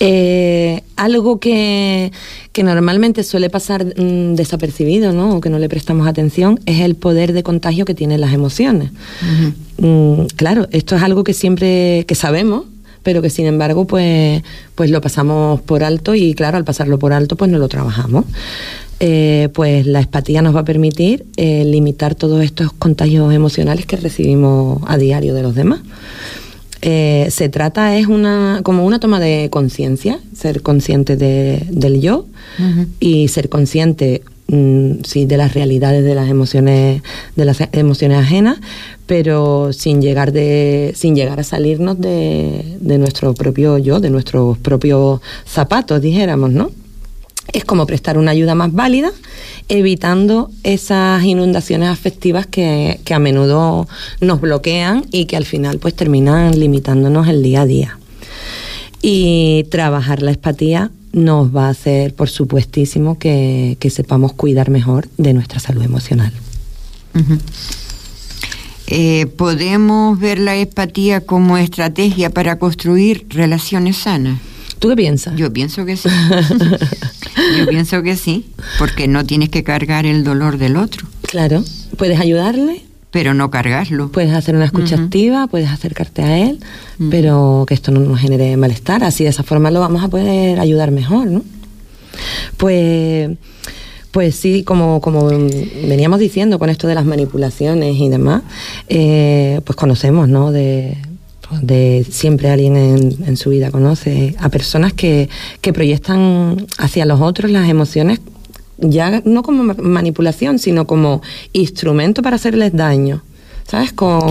Eh, 0.00 0.82
algo 0.96 1.40
que, 1.40 2.12
que 2.52 2.62
normalmente 2.62 3.24
suele 3.24 3.50
pasar 3.50 3.84
mm, 3.84 4.34
desapercibido, 4.34 5.12
¿no? 5.12 5.36
O 5.36 5.40
que 5.40 5.50
no 5.50 5.58
le 5.58 5.68
prestamos 5.68 6.06
atención, 6.06 6.60
es 6.66 6.80
el 6.80 6.94
poder 6.94 7.32
de 7.32 7.42
contagio 7.42 7.84
que 7.84 7.94
tienen 7.94 8.20
las 8.20 8.32
emociones. 8.32 8.90
Mm, 9.78 10.26
claro, 10.36 10.68
esto 10.70 10.96
es 10.96 11.02
algo 11.02 11.24
que 11.24 11.34
siempre 11.34 12.04
que 12.06 12.14
sabemos, 12.14 12.64
pero 13.02 13.22
que 13.22 13.30
sin 13.30 13.46
embargo, 13.46 13.86
pues, 13.86 14.42
pues 14.74 14.90
lo 14.90 15.00
pasamos 15.00 15.60
por 15.62 15.82
alto 15.82 16.14
y 16.14 16.34
claro, 16.34 16.56
al 16.56 16.64
pasarlo 16.64 16.98
por 16.98 17.12
alto, 17.12 17.36
pues 17.36 17.50
no 17.50 17.58
lo 17.58 17.68
trabajamos. 17.68 18.24
Eh, 19.00 19.48
pues 19.54 19.86
la 19.86 20.00
empatía 20.00 20.42
nos 20.42 20.56
va 20.56 20.60
a 20.60 20.64
permitir 20.64 21.24
eh, 21.36 21.64
limitar 21.64 22.16
todos 22.16 22.42
estos 22.42 22.72
contagios 22.72 23.32
emocionales 23.32 23.86
que 23.86 23.96
recibimos 23.96 24.82
a 24.86 24.96
diario 24.96 25.34
de 25.34 25.42
los 25.42 25.54
demás. 25.54 25.80
Eh, 26.82 27.28
se 27.30 27.48
trata 27.48 27.96
es 27.96 28.06
una 28.06 28.60
como 28.62 28.86
una 28.86 29.00
toma 29.00 29.18
de 29.20 29.48
conciencia, 29.50 30.20
ser 30.34 30.62
consciente 30.62 31.16
de, 31.16 31.66
del 31.70 32.00
yo 32.00 32.26
y 33.00 33.28
ser 33.28 33.48
consciente 33.48 34.22
mm, 34.46 35.02
sí 35.04 35.26
de 35.26 35.36
las 35.36 35.54
realidades 35.54 36.04
de 36.04 36.14
las 36.14 36.28
emociones 36.28 37.02
de 37.34 37.44
las 37.44 37.58
emociones 37.72 38.18
ajenas, 38.18 38.58
pero 39.06 39.72
sin 39.72 40.00
llegar 40.00 40.32
de 40.32 40.92
sin 40.94 41.16
llegar 41.16 41.40
a 41.40 41.44
salirnos 41.44 42.00
de, 42.00 42.76
de 42.80 42.98
nuestro 42.98 43.34
propio 43.34 43.78
yo, 43.78 43.98
de 43.98 44.10
nuestros 44.10 44.56
propios 44.58 45.20
zapatos, 45.44 46.00
dijéramos, 46.00 46.52
¿no? 46.52 46.70
Es 47.52 47.64
como 47.64 47.86
prestar 47.86 48.18
una 48.18 48.30
ayuda 48.30 48.54
más 48.54 48.72
válida, 48.72 49.10
evitando 49.68 50.50
esas 50.62 51.22
inundaciones 51.24 51.88
afectivas 51.88 52.46
que, 52.46 53.00
que, 53.04 53.14
a 53.14 53.18
menudo 53.18 53.88
nos 54.20 54.40
bloquean 54.40 55.04
y 55.10 55.26
que 55.26 55.36
al 55.36 55.44
final 55.44 55.78
pues 55.78 55.94
terminan 55.94 56.58
limitándonos 56.58 57.28
el 57.28 57.42
día 57.42 57.62
a 57.62 57.66
día. 57.66 57.98
Y 59.00 59.64
trabajar 59.70 60.22
la 60.22 60.30
espatía 60.30 60.90
nos 61.12 61.54
va 61.54 61.66
a 61.66 61.70
hacer, 61.70 62.14
por 62.14 62.28
supuestísimo, 62.28 63.18
que, 63.18 63.76
que 63.80 63.90
sepamos 63.90 64.32
cuidar 64.32 64.70
mejor 64.70 65.08
de 65.16 65.32
nuestra 65.32 65.60
salud 65.60 65.82
emocional. 65.82 66.32
Eh, 68.86 69.26
¿Podemos 69.36 70.18
ver 70.18 70.38
la 70.38 70.56
empatía 70.56 71.20
como 71.20 71.58
estrategia 71.58 72.30
para 72.30 72.58
construir 72.58 73.26
relaciones 73.28 73.98
sanas? 73.98 74.38
¿Tú 74.78 74.88
qué 74.88 74.96
piensas? 74.96 75.36
Yo 75.36 75.52
pienso 75.52 75.84
que 75.84 75.96
sí. 75.96 76.08
Yo 77.58 77.66
pienso 77.66 78.02
que 78.02 78.16
sí, 78.16 78.46
porque 78.78 79.08
no 79.08 79.24
tienes 79.24 79.48
que 79.48 79.64
cargar 79.64 80.06
el 80.06 80.24
dolor 80.24 80.58
del 80.58 80.76
otro. 80.76 81.06
Claro, 81.22 81.64
puedes 81.96 82.20
ayudarle. 82.20 82.82
Pero 83.10 83.32
no 83.32 83.50
cargarlo. 83.50 84.12
Puedes 84.12 84.32
hacer 84.34 84.54
una 84.54 84.66
escucha 84.66 84.96
uh 84.96 84.98
-huh. 84.98 85.04
activa, 85.04 85.46
puedes 85.46 85.70
acercarte 85.70 86.22
a 86.22 86.38
él, 86.38 86.58
uh 86.98 87.04
-huh. 87.04 87.10
pero 87.10 87.64
que 87.66 87.74
esto 87.74 87.90
no 87.90 88.00
nos 88.00 88.20
genere 88.20 88.56
malestar. 88.56 89.02
Así 89.02 89.24
de 89.24 89.30
esa 89.30 89.42
forma 89.42 89.70
lo 89.70 89.80
vamos 89.80 90.02
a 90.04 90.08
poder 90.08 90.60
ayudar 90.60 90.90
mejor, 90.90 91.26
¿no? 91.26 91.42
Pues, 92.58 93.30
pues 94.10 94.34
sí, 94.34 94.62
como, 94.62 95.00
como 95.00 95.26
veníamos 95.26 96.20
diciendo 96.20 96.58
con 96.58 96.70
esto 96.70 96.86
de 96.86 96.94
las 96.94 97.04
manipulaciones 97.04 97.96
y 97.96 98.08
demás, 98.08 98.42
eh, 98.88 99.60
pues 99.64 99.76
conocemos, 99.76 100.28
¿no? 100.28 100.52
De, 100.52 100.98
de 101.62 102.06
siempre 102.08 102.50
alguien 102.50 102.76
en, 102.76 103.16
en, 103.26 103.36
su 103.36 103.50
vida 103.50 103.70
conoce 103.70 104.34
a 104.38 104.48
personas 104.48 104.92
que, 104.92 105.28
que 105.60 105.72
proyectan 105.72 106.66
hacia 106.78 107.06
los 107.06 107.20
otros 107.20 107.50
las 107.50 107.68
emociones 107.68 108.20
ya 108.78 109.22
no 109.24 109.42
como 109.42 109.74
manipulación, 109.74 110.58
sino 110.58 110.86
como 110.86 111.20
instrumento 111.52 112.22
para 112.22 112.36
hacerles 112.36 112.72
daño. 112.72 113.22
¿Sabes? 113.68 113.92
Con, 113.92 114.22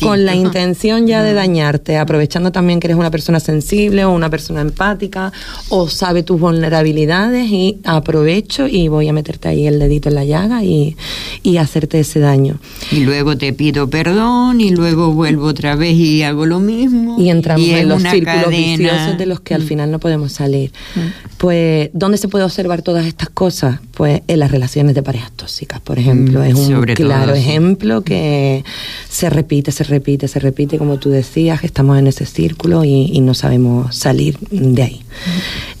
con 0.00 0.24
la 0.24 0.36
intención 0.36 1.08
ya 1.08 1.24
de 1.24 1.34
dañarte, 1.34 1.96
aprovechando 1.98 2.52
también 2.52 2.78
que 2.78 2.86
eres 2.86 2.96
una 2.96 3.10
persona 3.10 3.40
sensible 3.40 4.04
o 4.04 4.12
una 4.12 4.30
persona 4.30 4.60
empática 4.60 5.32
o 5.70 5.88
sabe 5.88 6.22
tus 6.22 6.38
vulnerabilidades 6.38 7.50
y 7.50 7.80
aprovecho 7.82 8.68
y 8.68 8.86
voy 8.86 9.08
a 9.08 9.12
meterte 9.12 9.48
ahí 9.48 9.66
el 9.66 9.80
dedito 9.80 10.08
en 10.08 10.14
la 10.14 10.24
llaga 10.24 10.62
y, 10.62 10.96
y 11.42 11.56
hacerte 11.56 11.98
ese 11.98 12.20
daño. 12.20 12.60
Y 12.92 13.00
luego 13.00 13.36
te 13.36 13.52
pido 13.52 13.90
perdón 13.90 14.60
y 14.60 14.70
luego 14.70 15.12
vuelvo 15.12 15.46
otra 15.46 15.74
vez 15.74 15.94
y 15.94 16.22
hago 16.22 16.46
lo 16.46 16.60
mismo. 16.60 17.16
Y 17.18 17.30
entramos 17.30 17.66
y 17.66 17.72
en 17.72 17.88
los 17.88 18.02
círculos 18.02 18.44
cadena. 18.44 18.56
viciosos 18.56 19.18
de 19.18 19.26
los 19.26 19.40
que 19.40 19.54
al 19.54 19.62
final 19.62 19.90
no 19.90 19.98
podemos 19.98 20.30
salir. 20.30 20.70
Mm. 20.94 21.00
Pues, 21.38 21.90
¿dónde 21.92 22.18
se 22.18 22.28
puede 22.28 22.44
observar 22.44 22.82
todas 22.82 23.04
estas 23.04 23.30
cosas? 23.30 23.80
Pues 23.92 24.22
en 24.28 24.38
las 24.38 24.50
relaciones 24.50 24.94
de 24.94 25.02
parejas 25.02 25.32
tóxicas, 25.32 25.80
por 25.80 25.98
ejemplo. 25.98 26.40
Mm, 26.40 26.44
es 26.44 26.54
un 26.54 26.84
claro 26.84 27.26
todo, 27.26 27.34
ejemplo 27.34 28.02
que 28.02 28.64
se 29.08 29.30
repite, 29.30 29.72
se 29.72 29.84
repite, 29.84 30.28
se 30.28 30.38
repite, 30.38 30.78
como 30.78 30.98
tú 30.98 31.10
decías, 31.10 31.64
estamos 31.64 31.98
en 31.98 32.06
ese 32.06 32.26
círculo 32.26 32.84
y, 32.84 33.20
no 33.20 33.34
sabemos 33.34 33.96
salir 33.96 34.38
de 34.50 34.82
ahí. 34.82 35.02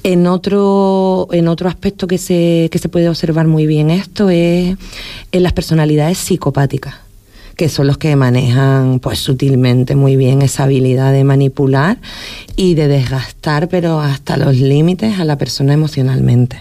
En 0.02 0.26
otro, 0.26 1.28
en 1.32 1.48
otro 1.48 1.68
aspecto 1.68 2.06
que 2.06 2.18
se, 2.18 2.68
que 2.72 2.78
se 2.78 2.88
puede 2.88 3.08
observar 3.08 3.46
muy 3.46 3.66
bien 3.66 3.90
esto 3.90 4.30
es 4.30 4.76
en 5.32 5.42
las 5.42 5.52
personalidades 5.52 6.18
psicopáticas 6.18 6.94
que 7.56 7.70
son 7.70 7.86
los 7.86 7.96
que 7.96 8.14
manejan 8.16 9.00
pues 9.00 9.18
sutilmente 9.18 9.96
muy 9.96 10.16
bien 10.16 10.42
esa 10.42 10.64
habilidad 10.64 11.12
de 11.12 11.24
manipular 11.24 11.96
y 12.54 12.74
de 12.74 12.86
desgastar 12.86 13.68
pero 13.68 14.00
hasta 14.00 14.36
los 14.36 14.56
límites 14.56 15.18
a 15.18 15.24
la 15.24 15.38
persona 15.38 15.72
emocionalmente. 15.72 16.58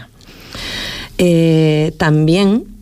Eh, 1.17 1.93
también 1.97 2.74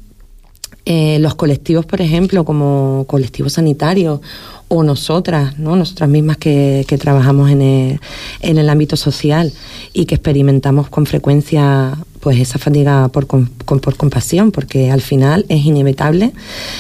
eh, 0.86 1.18
los 1.20 1.36
colectivos, 1.36 1.86
por 1.86 2.02
ejemplo, 2.02 2.44
como 2.44 3.06
colectivos 3.08 3.54
sanitarios 3.54 4.20
o 4.68 4.84
nosotras, 4.84 5.58
¿no? 5.58 5.76
nosotras 5.76 6.10
mismas 6.10 6.38
que, 6.38 6.86
trabajamos 7.00 7.50
en 7.52 8.00
en 8.42 8.58
el 8.58 8.70
ámbito 8.70 8.98
social 8.98 9.52
y 9.94 10.06
que 10.06 10.16
experimentamos 10.16 10.90
con 10.90 11.06
frecuencia 11.06 11.98
pues 12.24 12.40
esa 12.40 12.58
fatiga 12.58 13.10
por, 13.10 13.28
con, 13.28 13.50
por 13.50 13.98
compasión, 13.98 14.54
porque 14.54 14.90
al 14.90 15.02
final 15.02 15.46
es 15.50 15.66
inevitable 15.66 16.32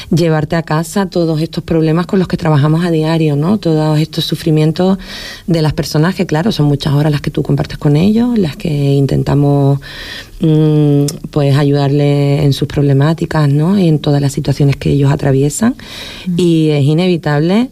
llevarte 0.09 0.55
a 0.55 0.63
casa 0.63 1.07
todos 1.07 1.41
estos 1.41 1.65
problemas 1.65 2.05
con 2.05 2.19
los 2.19 2.29
que 2.29 2.37
trabajamos 2.37 2.85
a 2.85 2.91
diario, 2.91 3.35
¿no? 3.35 3.57
Todos 3.57 3.99
estos 3.99 4.23
sufrimientos 4.23 4.97
de 5.45 5.61
las 5.61 5.73
personas 5.73 6.15
que, 6.15 6.25
claro, 6.25 6.53
son 6.53 6.67
muchas 6.67 6.93
horas 6.93 7.11
las 7.11 7.19
que 7.19 7.29
tú 7.29 7.43
compartes 7.43 7.77
con 7.77 7.97
ellos, 7.97 8.37
las 8.37 8.55
que 8.55 8.69
intentamos 8.93 9.81
mmm, 10.39 11.07
pues 11.29 11.57
ayudarle 11.57 12.45
en 12.45 12.53
sus 12.53 12.69
problemáticas, 12.69 13.49
¿no? 13.49 13.77
Y 13.77 13.89
en 13.89 13.99
todas 13.99 14.21
las 14.21 14.31
situaciones 14.31 14.77
que 14.77 14.91
ellos 14.91 15.11
atraviesan. 15.11 15.75
Mm. 16.25 16.35
Y 16.37 16.69
es 16.69 16.85
inevitable 16.85 17.69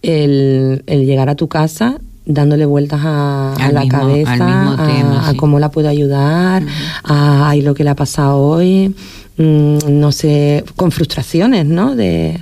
el, 0.00 0.84
el 0.86 1.04
llegar 1.04 1.28
a 1.28 1.34
tu 1.34 1.48
casa 1.48 2.00
dándole 2.32 2.66
vueltas 2.66 3.00
a, 3.02 3.54
a 3.54 3.72
la 3.72 3.80
mismo, 3.80 3.98
cabeza, 3.98 4.32
tema, 4.32 4.74
a, 4.74 5.30
sí. 5.30 5.30
a, 5.30 5.36
cómo 5.36 5.58
la 5.58 5.70
puedo 5.70 5.88
ayudar, 5.88 6.62
uh 6.62 6.66
-huh. 6.66 7.50
a 7.50 7.56
lo 7.56 7.74
que 7.74 7.84
le 7.84 7.90
ha 7.90 7.96
pasado 7.96 8.38
hoy, 8.38 8.94
mmm, 9.36 9.78
no 9.88 10.12
sé, 10.12 10.64
con 10.76 10.90
frustraciones, 10.90 11.66
¿no? 11.66 11.96
De, 11.96 12.40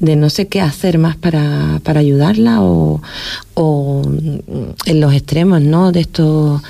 de, 0.00 0.16
no 0.16 0.28
sé 0.30 0.46
qué 0.48 0.60
hacer 0.60 0.98
más 0.98 1.16
para, 1.16 1.80
para 1.82 2.00
ayudarla 2.00 2.62
o, 2.62 3.00
o 3.54 4.02
en 4.84 5.00
los 5.00 5.12
extremos, 5.14 5.60
¿no? 5.60 5.92
De 5.92 6.00
esto 6.00 6.60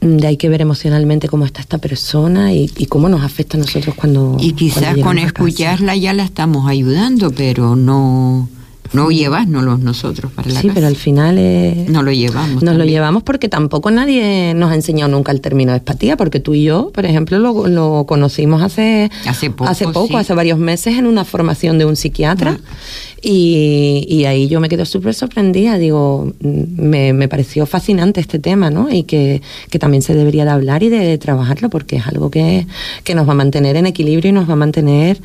de 0.00 0.26
hay 0.26 0.36
que 0.36 0.48
ver 0.48 0.60
emocionalmente 0.60 1.28
cómo 1.28 1.44
está 1.44 1.60
esta 1.60 1.78
persona 1.78 2.52
y, 2.52 2.70
y 2.76 2.86
cómo 2.86 3.08
nos 3.08 3.22
afecta 3.22 3.56
a 3.56 3.60
nosotros 3.60 3.94
cuando 3.94 4.36
y 4.38 4.52
quizás 4.52 4.82
cuando 4.82 5.04
con 5.04 5.18
escucharla 5.18 5.96
ya 5.96 6.12
la 6.12 6.24
estamos 6.24 6.68
ayudando 6.68 7.30
pero 7.30 7.76
no 7.76 8.48
no 8.92 9.10
llevárnoslos 9.10 9.80
nosotros 9.80 10.32
para 10.32 10.48
la 10.50 10.60
sí, 10.60 10.68
casa. 10.68 10.74
pero 10.74 10.86
al 10.86 10.96
final 10.96 11.38
es... 11.38 11.88
no 11.88 12.02
lo 12.02 12.12
llevamos. 12.12 12.54
Nos 12.54 12.64
también. 12.64 12.78
lo 12.78 12.84
llevamos 12.84 13.22
porque 13.22 13.48
tampoco 13.48 13.90
nadie 13.90 14.54
nos 14.54 14.70
ha 14.70 14.74
enseñado 14.74 15.10
nunca 15.10 15.32
el 15.32 15.40
término 15.40 15.72
de 15.72 15.78
espatía, 15.78 16.16
porque 16.16 16.40
tú 16.40 16.54
y 16.54 16.64
yo, 16.64 16.90
por 16.92 17.06
ejemplo, 17.06 17.38
lo, 17.38 17.66
lo 17.66 18.04
conocimos 18.06 18.62
hace, 18.62 19.10
hace 19.26 19.50
poco, 19.50 19.70
hace, 19.70 19.86
poco 19.86 20.08
sí. 20.08 20.16
hace 20.16 20.34
varios 20.34 20.58
meses 20.58 20.98
en 20.98 21.06
una 21.06 21.24
formación 21.24 21.78
de 21.78 21.84
un 21.84 21.96
psiquiatra. 21.96 22.58
Ah. 22.60 22.76
Y, 23.22 24.06
y, 24.08 24.24
ahí 24.26 24.46
yo 24.46 24.60
me 24.60 24.68
quedé 24.68 24.84
súper 24.84 25.14
sorprendida, 25.14 25.78
digo, 25.78 26.32
me, 26.40 27.12
me, 27.12 27.28
pareció 27.28 27.66
fascinante 27.66 28.20
este 28.20 28.38
tema, 28.38 28.70
¿no? 28.70 28.88
Y 28.92 29.02
que, 29.02 29.42
que, 29.70 29.78
también 29.78 30.02
se 30.02 30.14
debería 30.14 30.44
de 30.44 30.50
hablar 30.50 30.82
y 30.82 30.90
de 30.90 31.16
trabajarlo 31.18 31.68
porque 31.70 31.96
es 31.96 32.06
algo 32.06 32.30
que, 32.30 32.66
que 33.04 33.14
nos 33.14 33.26
va 33.26 33.32
a 33.32 33.34
mantener 33.36 33.74
en 33.76 33.86
equilibrio 33.86 34.28
y 34.28 34.32
nos 34.32 34.48
va 34.48 34.52
a 34.52 34.56
mantener 34.56 35.18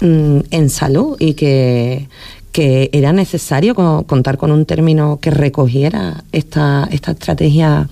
mmm, 0.00 0.40
en 0.50 0.68
salud 0.68 1.16
y 1.20 1.34
que, 1.34 2.08
que 2.52 2.90
era 2.92 3.12
necesario 3.12 3.74
contar 3.74 4.38
con 4.38 4.50
un 4.50 4.64
término 4.64 5.18
que 5.20 5.30
recogiera 5.30 6.24
esta, 6.32 6.88
esta 6.90 7.12
estrategia 7.12 7.88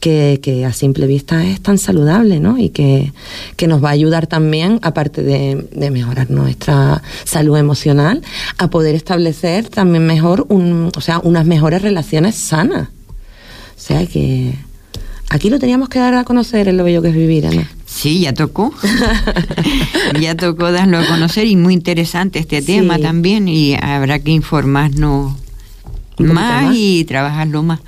que, 0.00 0.40
que, 0.42 0.64
a 0.64 0.72
simple 0.72 1.06
vista 1.06 1.44
es 1.44 1.60
tan 1.60 1.78
saludable, 1.78 2.38
¿no? 2.38 2.58
Y 2.58 2.68
que, 2.68 3.12
que 3.56 3.66
nos 3.66 3.82
va 3.82 3.88
a 3.88 3.92
ayudar 3.92 4.26
también, 4.26 4.78
aparte 4.82 5.22
de, 5.22 5.66
de, 5.72 5.90
mejorar 5.90 6.30
nuestra 6.30 7.02
salud 7.24 7.56
emocional, 7.56 8.22
a 8.58 8.68
poder 8.68 8.94
establecer 8.94 9.68
también 9.68 10.06
mejor, 10.06 10.46
un, 10.48 10.90
o 10.96 11.00
sea, 11.00 11.18
unas 11.20 11.46
mejores 11.46 11.82
relaciones 11.82 12.36
sanas. 12.36 12.88
O 13.76 13.80
sea 13.80 14.06
que 14.06 14.54
aquí 15.30 15.50
lo 15.50 15.58
teníamos 15.58 15.88
que 15.88 15.98
dar 15.98 16.14
a 16.14 16.24
conocer 16.24 16.68
en 16.68 16.76
lo 16.76 16.84
bello 16.84 17.02
que 17.02 17.08
es 17.08 17.14
vivir, 17.14 17.46
Ana. 17.46 17.68
Sí, 17.86 18.20
ya 18.20 18.34
tocó. 18.34 18.74
ya 20.20 20.34
tocó 20.36 20.72
darlo 20.72 20.98
a 20.98 21.06
conocer 21.06 21.46
y 21.46 21.56
muy 21.56 21.72
interesante 21.72 22.40
este 22.40 22.60
sí. 22.60 22.66
tema 22.66 22.98
también 22.98 23.48
y 23.48 23.74
habrá 23.74 24.18
que 24.18 24.32
informarnos 24.32 25.34
más, 26.18 26.64
más 26.64 26.74
y 26.76 27.04
trabajarlo 27.04 27.62
más. 27.62 27.80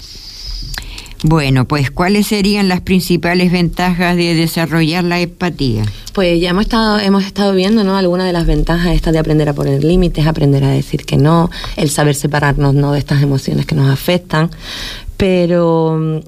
Bueno, 1.24 1.64
pues 1.64 1.90
¿cuáles 1.90 2.28
serían 2.28 2.68
las 2.68 2.80
principales 2.80 3.50
ventajas 3.50 4.16
de 4.16 4.34
desarrollar 4.34 5.02
la 5.02 5.20
empatía? 5.20 5.84
Pues 6.12 6.40
ya 6.40 6.50
hemos 6.50 6.62
estado, 6.62 7.00
hemos 7.00 7.24
estado 7.24 7.52
viendo, 7.54 7.82
¿no? 7.82 7.96
Algunas 7.96 8.28
de 8.28 8.32
las 8.32 8.46
ventajas 8.46 8.94
estas 8.94 9.12
de 9.12 9.18
aprender 9.18 9.48
a 9.48 9.52
poner 9.52 9.82
límites, 9.82 10.28
aprender 10.28 10.62
a 10.62 10.70
decir 10.70 11.04
que 11.04 11.16
no, 11.16 11.50
el 11.76 11.90
saber 11.90 12.14
separarnos, 12.14 12.74
¿no? 12.74 12.92
De 12.92 13.00
estas 13.00 13.20
emociones 13.20 13.66
que 13.66 13.74
nos 13.74 13.90
afectan. 13.90 14.50
Pero, 15.18 16.22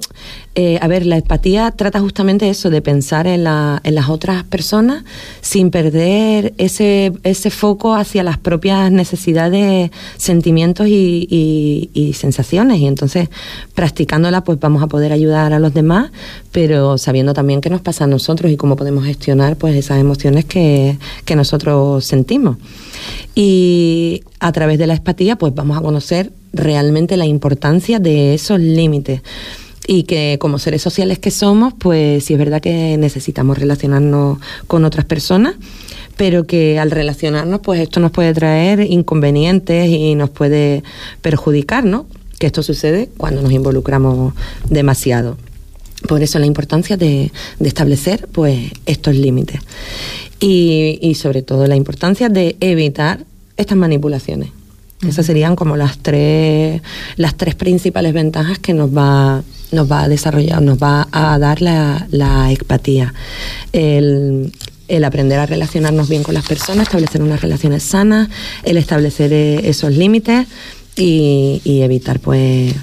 eh, 0.56 0.78
a 0.82 0.88
ver, 0.88 1.06
la 1.06 1.16
empatía 1.16 1.70
trata 1.70 2.00
justamente 2.00 2.50
eso, 2.50 2.70
de 2.70 2.82
pensar 2.82 3.28
en, 3.28 3.44
la, 3.44 3.80
en 3.84 3.94
las 3.94 4.08
otras 4.08 4.42
personas 4.42 5.04
sin 5.40 5.70
perder 5.70 6.54
ese, 6.58 7.12
ese 7.22 7.50
foco 7.50 7.94
hacia 7.94 8.24
las 8.24 8.36
propias 8.36 8.90
necesidades, 8.90 9.92
sentimientos 10.16 10.88
y, 10.88 11.88
y 11.94 12.12
sensaciones. 12.14 12.80
Y 12.80 12.88
entonces, 12.88 13.28
practicándola, 13.76 14.42
pues 14.42 14.58
vamos 14.58 14.82
a 14.82 14.88
poder 14.88 15.12
ayudar 15.12 15.52
a 15.52 15.60
los 15.60 15.72
demás, 15.72 16.10
pero 16.50 16.98
sabiendo 16.98 17.32
también 17.32 17.60
qué 17.60 17.70
nos 17.70 17.82
pasa 17.82 18.04
a 18.04 18.08
nosotros 18.08 18.50
y 18.50 18.56
cómo 18.56 18.74
podemos 18.74 19.04
gestionar 19.04 19.54
pues 19.54 19.76
esas 19.76 20.00
emociones 20.00 20.46
que, 20.46 20.98
que 21.24 21.36
nosotros 21.36 22.04
sentimos. 22.04 22.56
Y 23.36 24.24
a 24.40 24.50
través 24.50 24.80
de 24.80 24.88
la 24.88 24.94
empatía, 24.94 25.36
pues 25.36 25.54
vamos 25.54 25.78
a 25.78 25.80
conocer 25.80 26.32
realmente 26.52 27.16
la 27.16 27.26
importancia 27.26 27.98
de 27.98 28.34
esos 28.34 28.60
límites 28.60 29.22
y 29.86 30.04
que 30.04 30.38
como 30.40 30.58
seres 30.58 30.82
sociales 30.82 31.18
que 31.18 31.30
somos, 31.30 31.74
pues 31.76 32.24
sí 32.24 32.34
es 32.34 32.38
verdad 32.38 32.60
que 32.60 32.96
necesitamos 32.96 33.58
relacionarnos 33.58 34.38
con 34.66 34.84
otras 34.84 35.04
personas, 35.04 35.54
pero 36.16 36.46
que 36.46 36.78
al 36.78 36.90
relacionarnos, 36.90 37.60
pues 37.60 37.80
esto 37.80 37.98
nos 37.98 38.12
puede 38.12 38.32
traer 38.34 38.80
inconvenientes 38.80 39.88
y 39.88 40.14
nos 40.14 40.30
puede 40.30 40.84
perjudicar, 41.22 41.84
¿no? 41.84 42.06
Que 42.38 42.46
esto 42.46 42.62
sucede 42.62 43.08
cuando 43.16 43.42
nos 43.42 43.52
involucramos 43.52 44.34
demasiado. 44.68 45.36
Por 46.06 46.22
eso 46.22 46.38
la 46.38 46.46
importancia 46.46 46.96
de, 46.96 47.32
establecer 47.58 48.28
pues 48.32 48.70
estos 48.86 49.14
límites 49.14 49.60
y 50.38 51.14
sobre 51.16 51.42
todo 51.42 51.66
la 51.66 51.76
importancia 51.76 52.28
de 52.28 52.56
evitar 52.60 53.24
estas 53.56 53.76
manipulaciones. 53.76 54.50
Esas 55.06 55.24
serían 55.24 55.56
como 55.56 55.76
las 55.76 55.98
tres, 55.98 56.82
las 57.16 57.34
tres 57.36 57.54
principales 57.54 58.12
ventajas 58.12 58.58
que 58.58 58.74
nos 58.74 58.94
va, 58.94 59.42
nos 59.72 59.90
va 59.90 60.02
a 60.02 60.08
desarrollar, 60.08 60.60
nos 60.60 60.78
va 60.78 61.08
a 61.10 61.38
dar 61.38 61.62
la, 61.62 62.06
la 62.10 62.50
empatía. 62.52 63.14
El, 63.72 64.52
el 64.88 65.04
aprender 65.04 65.38
a 65.38 65.46
relacionarnos 65.46 66.08
bien 66.08 66.22
con 66.22 66.34
las 66.34 66.46
personas, 66.46 66.88
establecer 66.88 67.22
unas 67.22 67.40
relaciones 67.40 67.82
sanas, 67.82 68.28
el 68.62 68.76
establecer 68.76 69.32
eh, 69.32 69.68
esos 69.70 69.92
límites 69.92 70.46
y, 70.96 71.62
y 71.64 71.80
evitar 71.80 72.20
pues, 72.20 72.74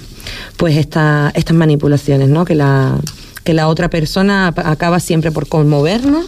pues 0.56 0.76
esta, 0.76 1.30
estas 1.34 1.54
manipulaciones, 1.54 2.28
¿no? 2.28 2.44
Que 2.44 2.56
la, 2.56 2.98
que 3.44 3.54
la 3.54 3.68
otra 3.68 3.90
persona 3.90 4.48
acaba 4.48 4.98
siempre 4.98 5.30
por 5.30 5.48
conmovernos 5.48 6.26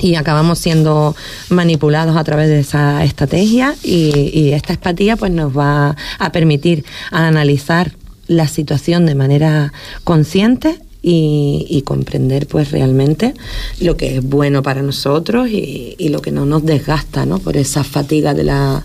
y 0.00 0.16
acabamos 0.16 0.58
siendo 0.58 1.14
manipulados 1.50 2.16
a 2.16 2.24
través 2.24 2.48
de 2.48 2.60
esa 2.60 3.04
estrategia 3.04 3.74
y, 3.82 4.30
y, 4.32 4.52
esta 4.52 4.72
empatía 4.72 5.16
pues 5.16 5.30
nos 5.30 5.56
va 5.56 5.96
a 6.18 6.32
permitir 6.32 6.84
analizar 7.12 7.92
la 8.26 8.48
situación 8.48 9.06
de 9.06 9.14
manera 9.14 9.72
consciente 10.02 10.80
y, 11.00 11.66
y, 11.68 11.82
comprender 11.82 12.46
pues 12.46 12.70
realmente 12.70 13.34
lo 13.80 13.96
que 13.96 14.16
es 14.16 14.22
bueno 14.22 14.62
para 14.62 14.82
nosotros 14.82 15.48
y, 15.48 15.94
y, 15.98 16.08
lo 16.08 16.20
que 16.20 16.32
no 16.32 16.46
nos 16.46 16.64
desgasta 16.64 17.26
¿no? 17.26 17.38
por 17.38 17.56
esa 17.56 17.84
fatiga 17.84 18.34
de 18.34 18.44
la 18.44 18.82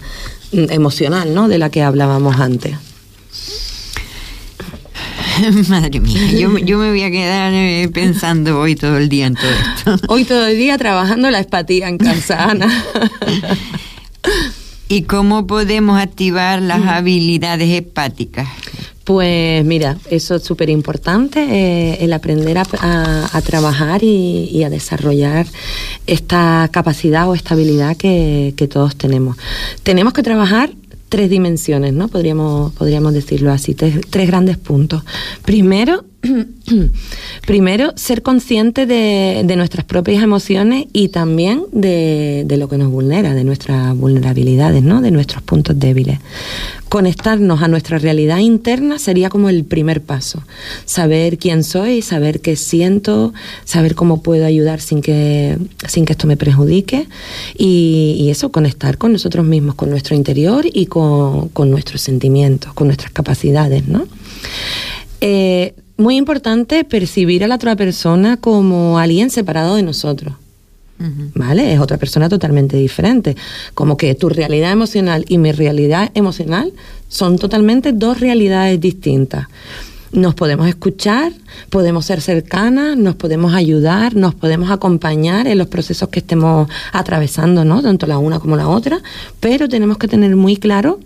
emocional 0.52 1.34
¿no? 1.34 1.48
de 1.48 1.58
la 1.58 1.70
que 1.70 1.82
hablábamos 1.82 2.40
antes. 2.40 2.76
Madre 5.70 6.00
mía, 6.00 6.32
yo, 6.32 6.58
yo, 6.58 6.78
me 6.78 6.90
voy 6.90 7.04
a 7.04 7.12
quedar 7.12 7.54
eh, 7.54 7.90
pensando 7.94 8.60
hoy 8.60 8.76
todo 8.76 8.98
el 8.98 9.10
día 9.10 9.28
en 9.28 9.36
todo 9.36 9.52
esto. 9.52 10.08
Hoy 10.14 10.24
todo 10.26 10.48
el 10.48 10.58
día 10.58 10.78
trabajando 10.78 11.30
la 11.30 11.40
espatía 11.40 11.88
en 11.88 11.98
casa, 11.98 12.46
Ana. 12.46 12.68
¿Y 14.88 15.04
cómo 15.04 15.46
podemos 15.46 16.00
activar 16.00 16.62
las 16.62 16.86
habilidades 16.86 17.70
hepáticas? 17.70 18.48
Pues 19.04 19.66
mira, 19.66 19.98
eso 20.10 20.36
es 20.36 20.44
súper 20.44 20.70
importante, 20.70 21.42
eh, 21.42 21.98
el 22.02 22.14
aprender 22.14 22.60
a, 22.60 22.64
a, 22.80 23.30
a 23.38 23.42
trabajar 23.42 24.04
y, 24.04 24.50
y, 24.52 24.64
a 24.64 24.70
desarrollar 24.70 25.48
esta 26.06 26.70
capacidad 26.72 27.28
o 27.28 27.34
estabilidad 27.34 27.98
que, 27.98 28.54
que 28.56 28.68
todos 28.68 28.96
tenemos. 28.96 29.36
Tenemos 29.82 30.14
que 30.14 30.22
trabajar 30.22 30.72
tres 31.10 31.30
dimensiones, 31.30 31.94
¿no? 31.94 32.08
Podríamos, 32.08 32.74
podríamos 32.74 33.14
decirlo 33.14 33.52
así, 33.52 33.74
tres, 33.74 34.00
tres 34.10 34.28
grandes 34.28 34.58
puntos. 34.58 35.04
Primero, 35.44 36.06
primero, 37.48 37.94
ser 37.96 38.22
consciente 38.22 38.86
de, 38.86 39.44
nuestras 39.56 39.86
propias 39.86 40.22
emociones 40.22 40.86
y 40.92 41.10
también 41.10 41.64
de, 41.72 42.46
lo 42.58 42.68
que 42.68 42.78
nos 42.78 42.90
vulnera, 42.90 43.34
de 43.34 43.44
nuestras 43.44 43.96
vulnerabilidades, 43.96 44.84
¿no? 44.84 45.02
De 45.02 45.12
nuestros 45.12 45.42
puntos 45.44 45.80
débiles. 45.80 46.20
Conectarnos 46.90 47.62
a 47.62 47.68
nuestra 47.68 48.00
realidad 48.00 48.40
interna 48.40 49.00
sería 49.00 49.30
como 49.30 49.50
el 49.50 49.64
primer 49.64 50.02
paso. 50.02 50.44
Saber 50.86 51.38
quién 51.38 51.64
soy, 51.64 52.02
saber 52.02 52.42
qué 52.42 52.56
siento, 52.56 53.34
saber 53.64 53.96
cómo 53.96 54.22
puedo 54.22 54.46
ayudar 54.46 54.82
sin 54.82 55.02
que, 55.02 55.58
sin 55.88 56.06
que 56.06 56.14
esto 56.14 56.28
me 56.28 56.36
perjudique. 56.36 57.08
Y, 57.58 58.28
eso, 58.30 58.52
conectar 58.52 58.98
con 58.98 59.12
nosotros 59.12 59.46
mismos, 59.46 59.76
con 59.76 59.90
nuestro 59.90 60.16
interior 60.16 60.66
y 60.72 60.86
con, 60.86 61.50
con 61.50 61.72
nuestros 61.72 62.02
sentimientos, 62.02 62.74
con 62.74 62.88
nuestras 62.88 63.12
capacidades, 63.12 63.88
¿no? 63.88 64.08
Eh, 65.22 65.74
muy 66.00 66.16
importante 66.16 66.84
percibir 66.84 67.44
a 67.44 67.48
la 67.48 67.56
otra 67.56 67.76
persona 67.76 68.38
como 68.38 68.98
alguien 68.98 69.30
separado 69.30 69.76
de 69.76 69.84
nosotros. 69.84 70.34
Uh 71.00 71.04
-huh. 71.04 71.32
¿Vale? 71.36 71.74
Es 71.74 71.80
otra 71.80 71.98
persona 71.98 72.28
totalmente 72.28 72.76
diferente. 72.78 73.36
Como 73.74 73.96
que 73.98 74.16
tu 74.16 74.30
realidad 74.30 74.72
emocional 74.72 75.26
y 75.28 75.38
mi 75.38 75.52
realidad 75.52 76.10
emocional 76.14 76.74
son 77.08 77.38
totalmente 77.38 77.92
dos 77.94 78.20
realidades 78.20 78.80
distintas. 78.80 79.48
Nos 80.12 80.34
podemos 80.34 80.68
escuchar, 80.68 81.32
podemos 81.70 82.06
ser 82.06 82.22
cercanas, 82.22 82.98
nos 82.98 83.16
podemos 83.16 83.54
ayudar, 83.54 84.16
nos 84.16 84.34
podemos 84.34 84.72
acompañar 84.72 85.46
en 85.48 85.58
los 85.58 85.68
procesos 85.68 86.10
que 86.10 86.20
estemos 86.20 86.68
atravesando, 86.92 87.64
¿no? 87.64 87.84
Tanto 87.84 88.08
la 88.08 88.18
una 88.18 88.40
como 88.40 88.56
la 88.56 88.68
otra, 88.68 89.02
pero 89.40 89.70
tenemos 89.70 89.98
que 90.00 90.08
tener 90.08 90.36
muy 90.36 90.58
claro 90.58 91.00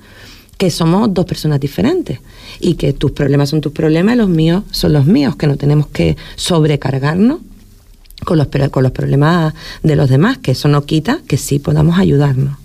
que 0.64 0.72
somos 0.72 1.14
dos 1.14 1.26
personas 1.26 1.59
diferentes 1.59 2.22
y 2.61 2.76
que 2.76 2.93
tus 2.93 3.11
problemas 3.11 3.49
son 3.49 3.59
tus 3.59 3.74
problemas 3.74 4.16
y 4.16 4.18
los 4.18 4.30
míos 4.30 4.64
son 4.72 4.93
los 4.93 5.05
míos, 5.05 5.36
que 5.36 5.45
no 5.45 5.57
tenemos 5.57 5.88
que 5.88 6.16
sobrecargarnos 6.38 7.41
con 8.24 8.38
los, 8.38 8.47
con 8.72 8.84
los 8.84 8.93
problemas 8.93 9.53
de 9.82 9.97
los 9.97 10.09
demás, 10.09 10.38
que 10.38 10.51
eso 10.51 10.70
no 10.70 10.86
quita 10.86 11.20
que 11.28 11.36
sí 11.36 11.59
podamos 11.59 11.99
ayudarnos. 11.99 12.55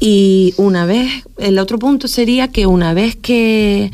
Y 0.00 0.52
una 0.58 0.84
vez, 0.84 1.10
el 1.38 1.58
otro 1.58 1.78
punto 1.78 2.08
sería 2.08 2.48
que 2.48 2.66
una 2.66 2.92
vez 2.92 3.16
que, 3.16 3.90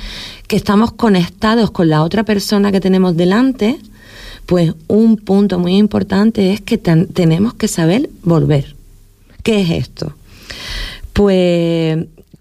que 0.49 0.57
estamos 0.57 0.91
conectados 0.91 1.71
con 1.71 1.89
la 1.89 2.03
otra 2.03 2.25
persona 2.25 2.73
que 2.73 2.81
tenemos 2.81 3.17
delante, 3.17 3.79
pues 4.45 4.75
un 4.89 5.19
punto 5.19 5.61
muy 5.61 5.77
importante 5.77 6.53
es 6.53 6.61
que 6.61 6.79
ten, 6.79 7.07
tenemos 7.07 7.55
que 7.55 7.69
saber 7.69 8.11
volver. 8.25 8.75
¿Qué 9.45 9.61
es 9.61 9.71
esto? 9.71 10.15
Pues 11.13 11.99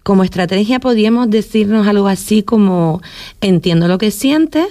como 0.08 0.24
estrategia 0.24 0.80
podríamos 0.80 1.28
decirnos 1.28 1.86
algo 1.86 2.08
así 2.08 2.42
como 2.42 3.02
entiendo 3.42 3.88
lo 3.88 3.98
que 3.98 4.10
sientes, 4.10 4.64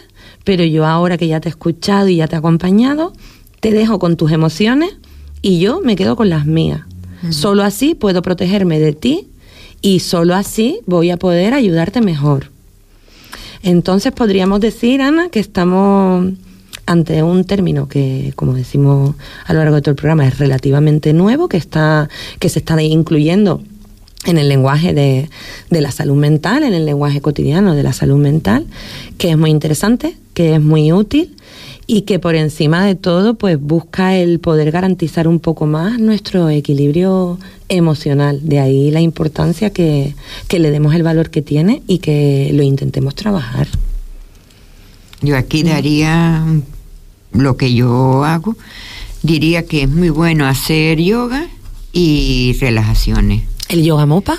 pero 0.44 0.64
yo 0.64 0.84
ahora 0.84 1.16
que 1.20 1.28
ya 1.28 1.40
te 1.40 1.48
he 1.48 1.52
escuchado 1.52 2.08
y 2.08 2.16
ya 2.16 2.28
te 2.28 2.36
he 2.36 2.40
acompañado, 2.40 3.14
te 3.60 3.70
dejo 3.70 4.00
con 4.00 4.18
tus 4.18 4.32
emociones 4.32 4.96
y 5.44 5.60
yo 5.60 5.80
me 5.80 5.96
quedo 5.96 6.16
con 6.16 6.30
las 6.32 6.48
mías. 6.48 6.82
Uh 7.22 7.28
-huh. 7.28 7.34
Solo 7.34 7.62
así 7.62 7.94
puedo 7.94 8.24
protegerme 8.24 8.80
de 8.80 8.94
ti 8.94 9.28
y 9.80 10.00
solo 10.00 10.34
así 10.34 10.80
voy 10.88 11.12
a 11.12 11.18
poder 11.18 11.54
ayudarte 11.54 12.02
mejor. 12.02 12.50
Entonces 13.62 14.14
podríamos 14.14 14.60
decir, 14.60 15.04
Ana, 15.04 15.30
que 15.30 15.40
estamos 15.40 16.34
ante 16.88 17.22
un 17.22 17.44
término 17.44 17.88
que, 17.88 18.34
como 18.36 18.56
decimos 18.56 19.14
a 19.46 19.54
lo 19.54 19.60
largo 19.60 19.76
de 19.76 19.82
todo 19.84 19.92
el 19.92 19.98
programa, 19.98 20.28
es 20.28 20.40
relativamente 20.40 21.14
nuevo, 21.14 21.48
que, 21.48 21.58
está, 21.58 22.10
que 22.40 22.50
se 22.50 22.58
está 22.58 22.82
incluyendo 22.82 23.62
en 24.28 24.38
el 24.38 24.50
lenguaje 24.50 24.94
de, 24.94 25.30
de, 25.70 25.82
la 25.82 25.92
salud 25.92 26.16
mental, 26.16 26.64
en 26.64 26.74
el 26.74 26.86
lenguaje 26.86 27.22
cotidiano 27.22 27.74
de 27.74 27.82
la 27.82 27.94
salud 27.94 28.18
mental, 28.18 28.68
que 29.18 29.32
es 29.32 29.38
muy 29.38 29.50
interesante, 29.50 30.16
que 30.34 30.56
es 30.56 30.62
muy 30.62 30.92
útil 30.92 31.36
y 31.88 32.02
que 32.02 32.20
por 32.20 32.36
encima 32.36 32.86
de 32.86 32.96
todo 32.96 33.36
pues 33.36 33.60
busca 33.60 34.16
el 34.18 34.40
poder 34.40 34.72
garantizar 34.72 35.28
un 35.28 35.40
poco 35.40 35.66
más 35.66 36.00
nuestro 36.00 36.50
equilibrio 36.50 37.40
emocional. 37.70 38.42
De 38.44 38.60
ahí 38.60 38.92
la 38.92 39.00
importancia 39.00 39.70
que, 39.70 40.14
que 40.50 40.60
le 40.60 40.70
demos 40.70 40.94
el 40.94 41.04
valor 41.04 41.30
que 41.30 41.42
tiene 41.42 41.82
y 41.88 42.00
que 42.00 42.52
lo 42.54 42.62
intentemos 42.62 43.16
trabajar. 43.16 43.68
Yo 45.22 45.38
aquí 45.38 45.64
daría 45.64 46.46
lo 47.32 47.56
que 47.56 47.74
yo 47.74 48.26
hago, 48.26 48.58
diría 49.24 49.66
que 49.66 49.84
es 49.84 49.90
muy 49.90 50.10
bueno 50.10 50.46
hacer 50.46 51.00
yoga 51.00 51.48
y 51.94 52.56
relajaciones. 52.60 53.44
¿El 53.70 53.84
yoga 53.84 54.06
mopa? 54.06 54.38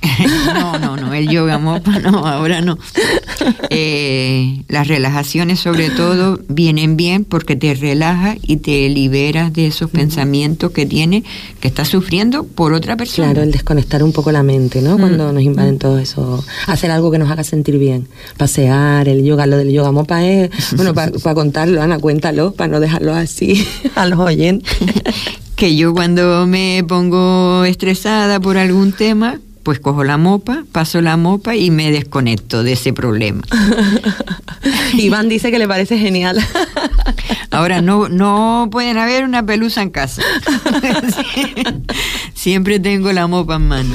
no, 0.54 0.78
no, 0.78 0.96
no, 0.96 1.12
el 1.12 1.28
yoga 1.28 1.58
mopa 1.58 1.98
no, 1.98 2.26
ahora 2.26 2.60
no. 2.60 2.78
Eh, 3.70 4.62
las 4.68 4.86
relajaciones 4.86 5.58
sobre 5.58 5.90
todo 5.90 6.38
vienen 6.48 6.96
bien 6.96 7.24
porque 7.24 7.56
te 7.56 7.74
relaja 7.74 8.36
y 8.42 8.58
te 8.58 8.88
liberas 8.88 9.52
de 9.52 9.66
esos 9.66 9.90
pensamientos 9.90 10.70
que 10.70 10.86
tienes, 10.86 11.24
que 11.60 11.68
estás 11.68 11.88
sufriendo 11.88 12.44
por 12.44 12.74
otra 12.74 12.96
persona. 12.96 13.28
Claro, 13.28 13.42
el 13.42 13.50
desconectar 13.50 14.02
un 14.02 14.12
poco 14.12 14.30
la 14.30 14.42
mente, 14.42 14.82
¿no? 14.82 14.98
Cuando 14.98 15.32
nos 15.32 15.42
invaden 15.42 15.78
todo 15.78 15.98
eso. 15.98 16.44
Hacer 16.66 16.90
algo 16.90 17.10
que 17.10 17.18
nos 17.18 17.30
haga 17.30 17.42
sentir 17.42 17.78
bien. 17.78 18.06
Pasear, 18.36 19.08
el 19.08 19.24
yoga, 19.24 19.46
lo 19.46 19.56
del 19.56 19.72
yoga 19.72 19.90
mopa 19.90 20.24
es, 20.24 20.50
bueno, 20.76 20.94
para 20.94 21.34
contarlo, 21.34 21.82
Ana, 21.82 21.98
cuéntalo, 21.98 22.52
para 22.52 22.68
no 22.68 22.80
dejarlo 22.80 23.14
así 23.14 23.66
a 23.96 24.06
los 24.06 24.18
oyentes. 24.18 24.76
que 25.58 25.74
yo 25.74 25.92
cuando 25.92 26.46
me 26.46 26.84
pongo 26.86 27.64
estresada 27.64 28.38
por 28.38 28.56
algún 28.56 28.92
tema, 28.92 29.40
pues 29.68 29.80
cojo 29.80 30.02
la 30.02 30.16
mopa, 30.16 30.64
paso 30.72 31.02
la 31.02 31.18
mopa 31.18 31.54
y 31.54 31.70
me 31.70 31.92
desconecto 31.92 32.62
de 32.62 32.72
ese 32.72 32.94
problema. 32.94 33.42
Iván 34.94 35.28
dice 35.28 35.50
que 35.50 35.58
le 35.58 35.68
parece 35.68 35.98
genial. 35.98 36.42
Ahora 37.50 37.82
no, 37.82 38.08
no 38.08 38.70
pueden 38.72 38.96
haber 38.96 39.24
una 39.24 39.44
pelusa 39.44 39.82
en 39.82 39.90
casa. 39.90 40.22
Siempre 42.34 42.80
tengo 42.80 43.12
la 43.12 43.26
mopa 43.26 43.56
en 43.56 43.68
mano. 43.68 43.94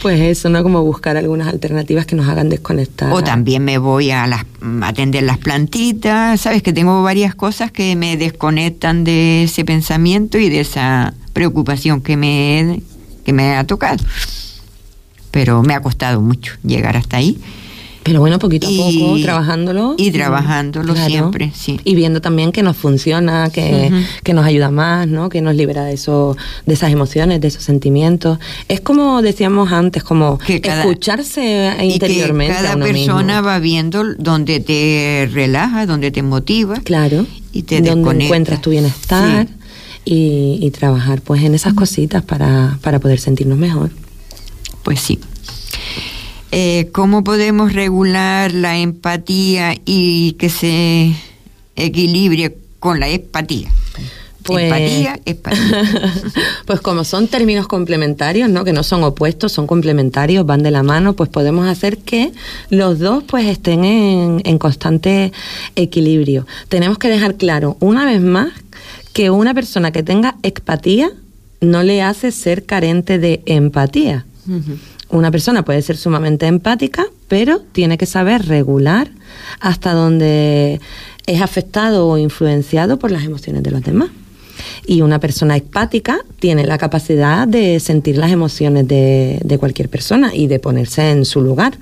Pues 0.00 0.18
eso, 0.22 0.48
¿no? 0.48 0.62
Como 0.62 0.82
buscar 0.84 1.18
algunas 1.18 1.48
alternativas 1.48 2.06
que 2.06 2.16
nos 2.16 2.26
hagan 2.26 2.48
desconectar. 2.48 3.12
O 3.12 3.22
también 3.22 3.62
me 3.62 3.76
voy 3.76 4.12
a, 4.12 4.26
las, 4.26 4.46
a 4.80 4.88
atender 4.88 5.24
las 5.24 5.36
plantitas. 5.36 6.40
Sabes 6.40 6.62
que 6.62 6.72
tengo 6.72 7.02
varias 7.02 7.34
cosas 7.34 7.70
que 7.70 7.94
me 7.94 8.16
desconectan 8.16 9.04
de 9.04 9.42
ese 9.42 9.66
pensamiento 9.66 10.38
y 10.38 10.48
de 10.48 10.60
esa 10.60 11.12
preocupación 11.34 12.00
que 12.00 12.16
me, 12.16 12.80
que 13.22 13.34
me 13.34 13.54
ha 13.54 13.64
tocado 13.64 14.02
pero 15.30 15.62
me 15.62 15.74
ha 15.74 15.80
costado 15.80 16.20
mucho 16.20 16.54
llegar 16.62 16.96
hasta 16.96 17.16
ahí. 17.16 17.38
Pero 18.02 18.20
bueno, 18.20 18.38
poquito 18.38 18.66
a 18.66 18.70
poco, 18.70 19.20
trabajándolo. 19.20 19.94
Y 19.98 20.10
trabajándolo 20.10 20.96
siempre, 20.96 21.52
sí. 21.54 21.78
Y 21.84 21.94
viendo 21.94 22.22
también 22.22 22.50
que 22.50 22.62
nos 22.62 22.76
funciona, 22.76 23.50
que, 23.50 23.92
que, 24.22 24.32
nos 24.32 24.46
ayuda 24.46 24.70
más, 24.70 25.06
¿no? 25.06 25.28
Que 25.28 25.42
nos 25.42 25.54
libera 25.54 25.84
de, 25.84 25.92
eso, 25.92 26.36
de 26.64 26.74
esas 26.74 26.92
emociones, 26.92 27.42
de 27.42 27.48
esos 27.48 27.62
sentimientos. 27.62 28.38
Es 28.68 28.80
como 28.80 29.20
decíamos 29.20 29.70
antes, 29.70 30.02
como 30.02 30.38
escucharse 30.48 31.76
interiormente. 31.82 32.54
Y 32.54 32.56
que 32.56 32.62
cada 32.62 32.76
persona 32.82 33.40
va 33.42 33.58
viendo 33.58 34.02
donde 34.14 34.60
te 34.60 35.28
relaja, 35.30 35.84
donde 35.84 36.10
te 36.10 36.22
motiva. 36.22 36.80
Claro. 36.80 37.26
Y 37.52 37.64
te 37.64 37.82
donde 37.82 38.22
encuentras 38.24 38.62
tu 38.62 38.70
bienestar. 38.70 39.46
Y, 40.02 40.58
y, 40.62 40.70
trabajar 40.70 41.20
pues 41.20 41.42
en 41.42 41.54
esas 41.54 41.74
cositas 41.74 42.22
para, 42.22 42.78
para 42.80 42.98
poder 43.00 43.20
sentirnos 43.20 43.58
mejor. 43.58 43.90
Pues 44.82 45.00
sí. 45.00 45.18
Eh, 46.52 46.88
¿Cómo 46.92 47.22
podemos 47.22 47.72
regular 47.72 48.52
la 48.52 48.76
empatía 48.78 49.74
y 49.84 50.32
que 50.32 50.50
se 50.50 51.14
equilibre 51.76 52.56
con 52.80 52.98
la 52.98 53.08
empatía? 53.08 53.70
Pues, 54.42 54.64
empatía, 54.64 55.20
empatía. 55.26 55.84
pues 56.66 56.80
como 56.80 57.04
son 57.04 57.28
términos 57.28 57.68
complementarios, 57.68 58.48
¿no? 58.48 58.64
Que 58.64 58.72
no 58.72 58.82
son 58.82 59.04
opuestos, 59.04 59.52
son 59.52 59.66
complementarios, 59.66 60.44
van 60.44 60.62
de 60.62 60.70
la 60.72 60.82
mano, 60.82 61.14
pues 61.14 61.30
podemos 61.30 61.68
hacer 61.68 61.98
que 61.98 62.32
los 62.68 62.98
dos 62.98 63.22
pues 63.24 63.46
estén 63.46 63.84
en, 63.84 64.42
en 64.44 64.58
constante 64.58 65.32
equilibrio. 65.76 66.46
Tenemos 66.68 66.98
que 66.98 67.08
dejar 67.08 67.36
claro 67.36 67.76
una 67.80 68.04
vez 68.06 68.20
más 68.20 68.52
que 69.12 69.30
una 69.30 69.54
persona 69.54 69.92
que 69.92 70.02
tenga 70.02 70.36
empatía 70.42 71.12
no 71.60 71.82
le 71.82 72.02
hace 72.02 72.32
ser 72.32 72.64
carente 72.64 73.18
de 73.18 73.42
empatía. 73.46 74.24
Una 75.10 75.30
persona 75.30 75.64
puede 75.64 75.82
ser 75.82 75.96
sumamente 75.96 76.46
empática, 76.46 77.06
pero 77.28 77.60
tiene 77.60 77.98
que 77.98 78.06
saber 78.06 78.46
regular 78.46 79.10
hasta 79.60 79.92
donde 79.92 80.80
es 81.26 81.40
afectado 81.40 82.08
o 82.08 82.18
influenciado 82.18 82.98
por 82.98 83.10
las 83.10 83.24
emociones 83.24 83.62
de 83.62 83.70
los 83.70 83.82
demás. 83.82 84.10
Y 84.86 85.02
una 85.02 85.20
persona 85.20 85.56
empática 85.56 86.18
tiene 86.38 86.66
la 86.66 86.78
capacidad 86.78 87.46
de 87.46 87.80
sentir 87.80 88.18
las 88.18 88.30
emociones 88.30 88.86
de, 88.86 89.56
cualquier 89.58 89.88
persona 89.88 90.34
y 90.34 90.46
de 90.46 90.58
ponerse 90.58 91.10
en 91.10 91.24
su 91.24 91.40
lugar, 91.40 91.78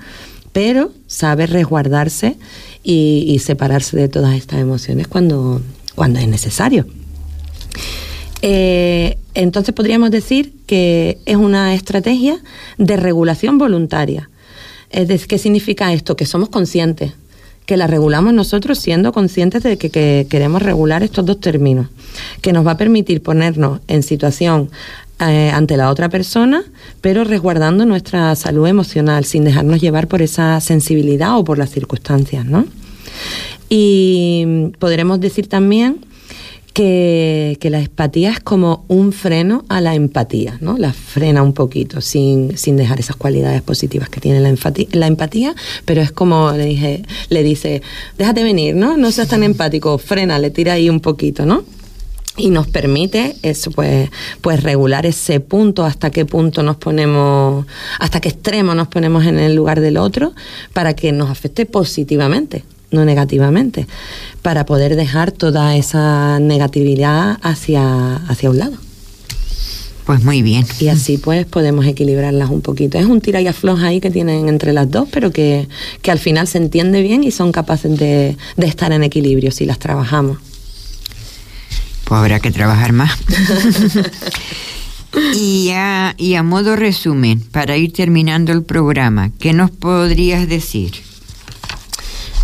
pero 0.53 0.91
sabe 1.07 1.45
resguardarse 1.45 2.37
y, 2.83 3.25
y 3.27 3.39
separarse 3.39 3.97
de 3.97 4.09
todas 4.09 4.35
estas 4.35 4.59
emociones 4.59 5.07
cuando, 5.07 5.61
cuando 5.95 6.19
es 6.19 6.27
necesario. 6.27 6.85
Eh, 8.41 9.17
entonces 9.33 9.73
podríamos 9.73 10.11
decir 10.11 10.53
que 10.65 11.19
es 11.25 11.35
una 11.35 11.73
estrategia 11.73 12.39
de 12.77 12.97
regulación 12.97 13.57
voluntaria. 13.57 14.29
Es 14.89 15.07
decir, 15.07 15.27
¿qué 15.27 15.37
significa 15.37 15.93
esto? 15.93 16.15
Que 16.15 16.25
somos 16.25 16.49
conscientes, 16.49 17.13
que 17.65 17.77
la 17.77 17.85
regulamos 17.85 18.33
nosotros 18.33 18.79
siendo 18.79 19.11
conscientes 19.11 19.61
de 19.61 19.77
que, 19.77 20.25
queremos 20.29 20.61
regular 20.61 21.03
estos 21.03 21.25
dos 21.25 21.39
términos, 21.39 21.87
que 22.41 22.53
nos 22.53 22.65
va 22.65 22.71
a 22.71 22.77
permitir 22.77 23.21
ponernos 23.21 23.81
en 23.87 24.01
situación 24.01 24.71
eh, 25.19 25.51
ante 25.53 25.77
la 25.77 25.91
otra 25.91 26.09
persona, 26.09 26.63
pero 27.01 27.23
resguardando 27.23 27.85
nuestra 27.85 28.35
salud 28.35 28.67
emocional, 28.67 29.25
sin 29.25 29.43
dejarnos 29.43 29.81
llevar 29.81 30.07
por 30.07 30.21
esa 30.21 30.59
sensibilidad 30.61 31.37
o 31.37 31.43
por 31.43 31.57
las 31.57 31.69
circunstancias, 31.69 32.45
¿no? 32.45 32.65
Y 33.69 34.71
podremos 34.79 35.19
decir 35.19 35.47
también 35.47 36.05
que, 36.79 37.69
la 37.69 37.79
empatía 37.79 38.31
es 38.31 38.39
como 38.39 38.85
un 38.87 39.11
freno 39.11 39.65
a 39.67 39.81
la 39.81 39.95
empatía, 39.95 40.57
¿no? 40.61 40.77
La 40.77 40.93
frena 40.93 41.43
un 41.43 41.53
poquito, 41.53 41.99
sin, 41.99 42.57
sin 42.57 42.77
dejar 42.77 42.99
esas 42.99 43.17
cualidades 43.17 43.61
positivas 43.61 44.07
que 44.07 44.21
tiene 44.21 44.39
la, 44.39 44.53
la 44.93 45.07
empatía, 45.07 45.53
pero 45.83 46.01
es 46.01 46.13
como 46.13 46.53
le 46.53 46.65
dije, 46.65 47.03
le 47.27 47.43
dice, 47.43 47.81
déjate 48.17 48.43
venir, 48.43 48.75
¿no? 48.75 48.95
No 48.95 49.11
seas 49.11 49.27
tan 49.27 49.43
empático, 49.43 49.97
frena, 49.97 50.39
le 50.39 50.51
tira 50.51 50.73
ahí 50.73 50.89
un 50.89 51.01
poquito, 51.01 51.45
¿no? 51.45 51.63
y 52.37 52.51
nos 52.51 52.67
permite 52.67 53.35
eso 53.41 53.69
pues 53.71 54.09
pues 54.39 54.63
regular 54.63 55.05
ese 55.05 55.41
punto 55.41 55.83
hasta 55.83 56.09
qué 56.09 56.25
punto 56.25 56.63
nos 56.63 56.77
ponemos 56.77 57.65
hasta 57.99 58.21
qué 58.21 58.29
extremo 58.29 58.73
nos 58.75 58.87
ponemos 58.87 59.25
en 59.25 59.39
el 59.39 59.55
lugar 59.55 59.81
del 59.81 59.97
otro 59.97 60.31
para 60.71 60.93
que 60.93 61.11
nos 61.11 61.29
afecte 61.29 61.65
positivamente 61.65 62.63
no 62.91 63.05
negativamente, 63.05 63.87
para 64.41 64.65
poder 64.65 64.95
dejar 64.95 65.31
toda 65.31 65.75
esa 65.75 66.39
negatividad 66.39 67.37
hacia, 67.41 68.15
hacia 68.27 68.49
un 68.49 68.57
lado. 68.59 68.77
Pues 70.05 70.23
muy 70.23 70.41
bien. 70.41 70.65
Y 70.79 70.87
así 70.87 71.19
pues 71.19 71.45
podemos 71.45 71.85
equilibrarlas 71.85 72.49
un 72.49 72.61
poquito. 72.61 72.97
Es 72.97 73.05
un 73.05 73.21
tira 73.21 73.41
y 73.41 73.47
afloja 73.47 73.87
ahí 73.87 74.01
que 74.01 74.09
tienen 74.09 74.49
entre 74.49 74.73
las 74.73 74.89
dos, 74.89 75.07
pero 75.11 75.31
que, 75.31 75.67
que 76.01 76.09
al 76.09 76.17
final 76.17 76.47
se 76.47 76.57
entiende 76.57 77.03
bien 77.03 77.23
y 77.23 77.29
son 77.29 77.51
capaces 77.51 77.95
de, 77.95 78.35
de 78.57 78.65
estar 78.65 78.91
en 78.91 79.03
equilibrio 79.03 79.51
si 79.51 79.65
las 79.65 79.77
trabajamos. 79.77 80.39
Pues 82.05 82.17
habrá 82.17 82.39
que 82.39 82.49
trabajar 82.49 82.91
más. 82.91 83.11
y, 85.39 85.69
a, 85.75 86.15
y 86.17 86.33
a 86.33 86.41
modo 86.41 86.75
resumen, 86.75 87.39
para 87.39 87.77
ir 87.77 87.93
terminando 87.93 88.51
el 88.51 88.63
programa, 88.63 89.29
¿qué 89.37 89.53
nos 89.53 89.69
podrías 89.69 90.49
decir? 90.49 90.91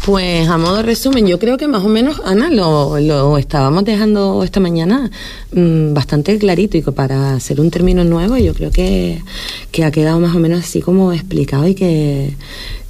Pues 0.06 0.48
a 0.48 0.60
modo 0.60 0.78
de 0.78 0.84
resumen, 0.84 1.26
yo 1.26 1.40
creo 1.40 1.58
que 1.58 1.68
más 1.68 1.84
o 1.84 1.90
menos, 1.90 2.22
Ana, 2.24 2.52
lo, 2.52 3.00
lo 3.00 3.40
estábamos 3.40 3.86
dejando 3.86 4.44
esta 4.44 4.60
mañana 4.60 5.10
mm, 5.52 5.96
bastante 5.96 6.38
clarito 6.38 6.78
y 6.78 6.84
que 6.84 6.92
para 6.92 7.40
ser 7.40 7.60
un 7.60 7.72
término 7.72 8.04
nuevo 8.04 8.38
yo 8.38 8.54
creo 8.54 8.70
que, 8.70 9.24
que 9.72 9.84
ha 9.84 9.90
quedado 9.90 10.20
más 10.20 10.36
o 10.36 10.40
menos 10.40 10.60
así 10.60 10.80
como 10.80 11.12
explicado 11.12 11.68
y 11.68 11.74
que, 11.74 12.36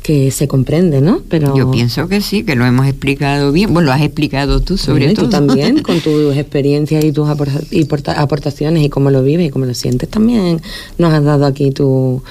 que 0.03 0.29
se 0.29 0.49
comprende, 0.49 0.99
¿no? 0.99 1.21
Pero 1.29 1.55
yo 1.55 1.71
pienso 1.71 2.09
que 2.09 2.19
sí, 2.19 2.43
que 2.43 2.57
lo 2.57 2.65
hemos 2.65 2.85
explicado 2.85 3.53
bien. 3.53 3.73
Bueno, 3.73 3.87
lo 3.87 3.93
has 3.93 4.01
explicado 4.01 4.59
tú 4.59 4.77
sobre 4.77 5.13
todo. 5.13 5.25
Tú 5.25 5.31
también, 5.31 5.81
con 5.83 6.01
tus 6.01 6.35
experiencias 6.35 7.01
y 7.03 7.13
tus 7.13 7.29
aportaciones 7.29 8.83
y 8.83 8.89
cómo 8.89 9.09
lo 9.09 9.23
vives 9.23 9.47
y 9.47 9.49
cómo 9.51 9.65
lo 9.65 9.73
sientes 9.73 10.09
también. 10.09 10.61
Nos 10.97 11.13
has 11.13 11.23
dado 11.23 11.45
aquí 11.45 11.71
tus 11.71 12.21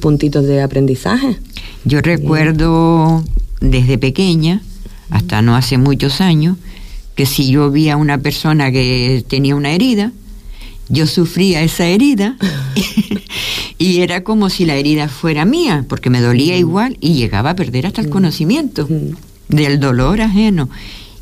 puntitos 0.00 0.44
de 0.46 0.62
aprendizaje. 0.62 1.36
Yo 1.84 2.00
recuerdo 2.00 3.24
desde 3.60 3.98
pequeña, 3.98 4.62
hasta 5.10 5.42
no 5.42 5.54
hace 5.54 5.78
muchos 5.78 6.20
años, 6.20 6.56
que 7.14 7.26
si 7.26 7.50
yo 7.50 7.70
vi 7.70 7.90
a 7.90 7.96
una 7.96 8.18
persona 8.18 8.72
que 8.72 9.24
tenía 9.28 9.54
una 9.54 9.72
herida, 9.72 10.12
yo 10.88 11.06
sufría 11.06 11.62
esa 11.62 11.86
herida. 11.86 12.36
Y 13.76 14.00
era 14.00 14.22
como 14.22 14.50
si 14.50 14.64
la 14.64 14.76
herida 14.76 15.08
fuera 15.08 15.44
mía, 15.44 15.84
porque 15.88 16.08
me 16.08 16.20
dolía 16.20 16.56
igual 16.56 16.96
y 17.00 17.14
llegaba 17.14 17.50
a 17.50 17.56
perder 17.56 17.86
hasta 17.86 18.00
el 18.00 18.08
conocimiento 18.08 18.88
del 19.48 19.80
dolor 19.80 20.20
ajeno. 20.20 20.70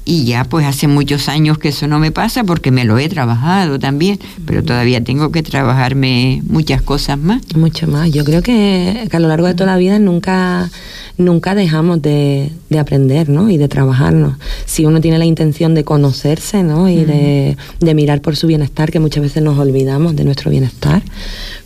Y 0.05 0.24
ya 0.24 0.44
pues 0.44 0.66
hace 0.66 0.88
muchos 0.88 1.28
años 1.28 1.59
que 1.59 1.68
eso 1.68 1.86
no 1.86 1.98
me 1.98 2.11
pasa 2.11 2.42
porque 2.42 2.70
me 2.70 2.84
lo 2.84 2.98
he 2.98 3.09
trabajado 3.09 3.78
también, 3.78 4.18
pero 4.46 4.64
todavía 4.64 5.03
tengo 5.03 5.30
que 5.30 5.42
trabajarme 5.42 6.42
muchas 6.48 6.82
cosas 6.82 7.18
más. 7.18 7.42
Mucho 7.55 7.86
más. 7.86 8.11
Yo 8.11 8.24
creo 8.24 8.42
que, 8.42 9.09
a 9.11 9.18
lo 9.20 9.28
largo 9.28 9.46
de 9.46 9.55
toda 9.55 9.72
la 9.72 9.78
vida 9.78 9.98
nunca, 10.00 10.70
nunca 11.18 11.55
dejamos 11.55 12.03
de, 12.03 12.50
aprender 12.78 13.28
¿no? 13.28 13.48
y 13.48 13.59
de 13.59 13.68
trabajarnos. 13.68 14.38
Si 14.64 14.86
uno 14.86 15.00
tiene 15.00 15.18
la 15.18 15.24
intención 15.24 15.74
de 15.74 15.84
conocerse 15.84 16.64
¿no? 16.64 16.88
y 16.88 17.05
de, 17.05 17.57
de 17.78 17.94
mirar 17.94 18.22
por 18.22 18.34
su 18.34 18.48
bienestar, 18.48 18.90
que 18.90 18.98
muchas 18.98 19.22
veces 19.22 19.42
nos 19.42 19.57
olvidamos 19.59 20.16
de 20.16 20.24
nuestro 20.24 20.50
bienestar, 20.50 21.03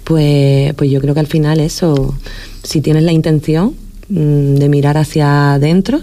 pues, 0.04 0.74
pues 0.74 0.90
yo 0.90 1.00
creo 1.00 1.14
que 1.14 1.20
al 1.20 1.26
final 1.26 1.58
eso, 1.58 2.14
si 2.62 2.82
tienes 2.82 3.02
la 3.02 3.12
intención 3.12 3.74
mm, 4.10 4.56
de 4.56 4.68
mirar 4.68 4.98
hacia 4.98 5.54
adentro, 5.54 6.00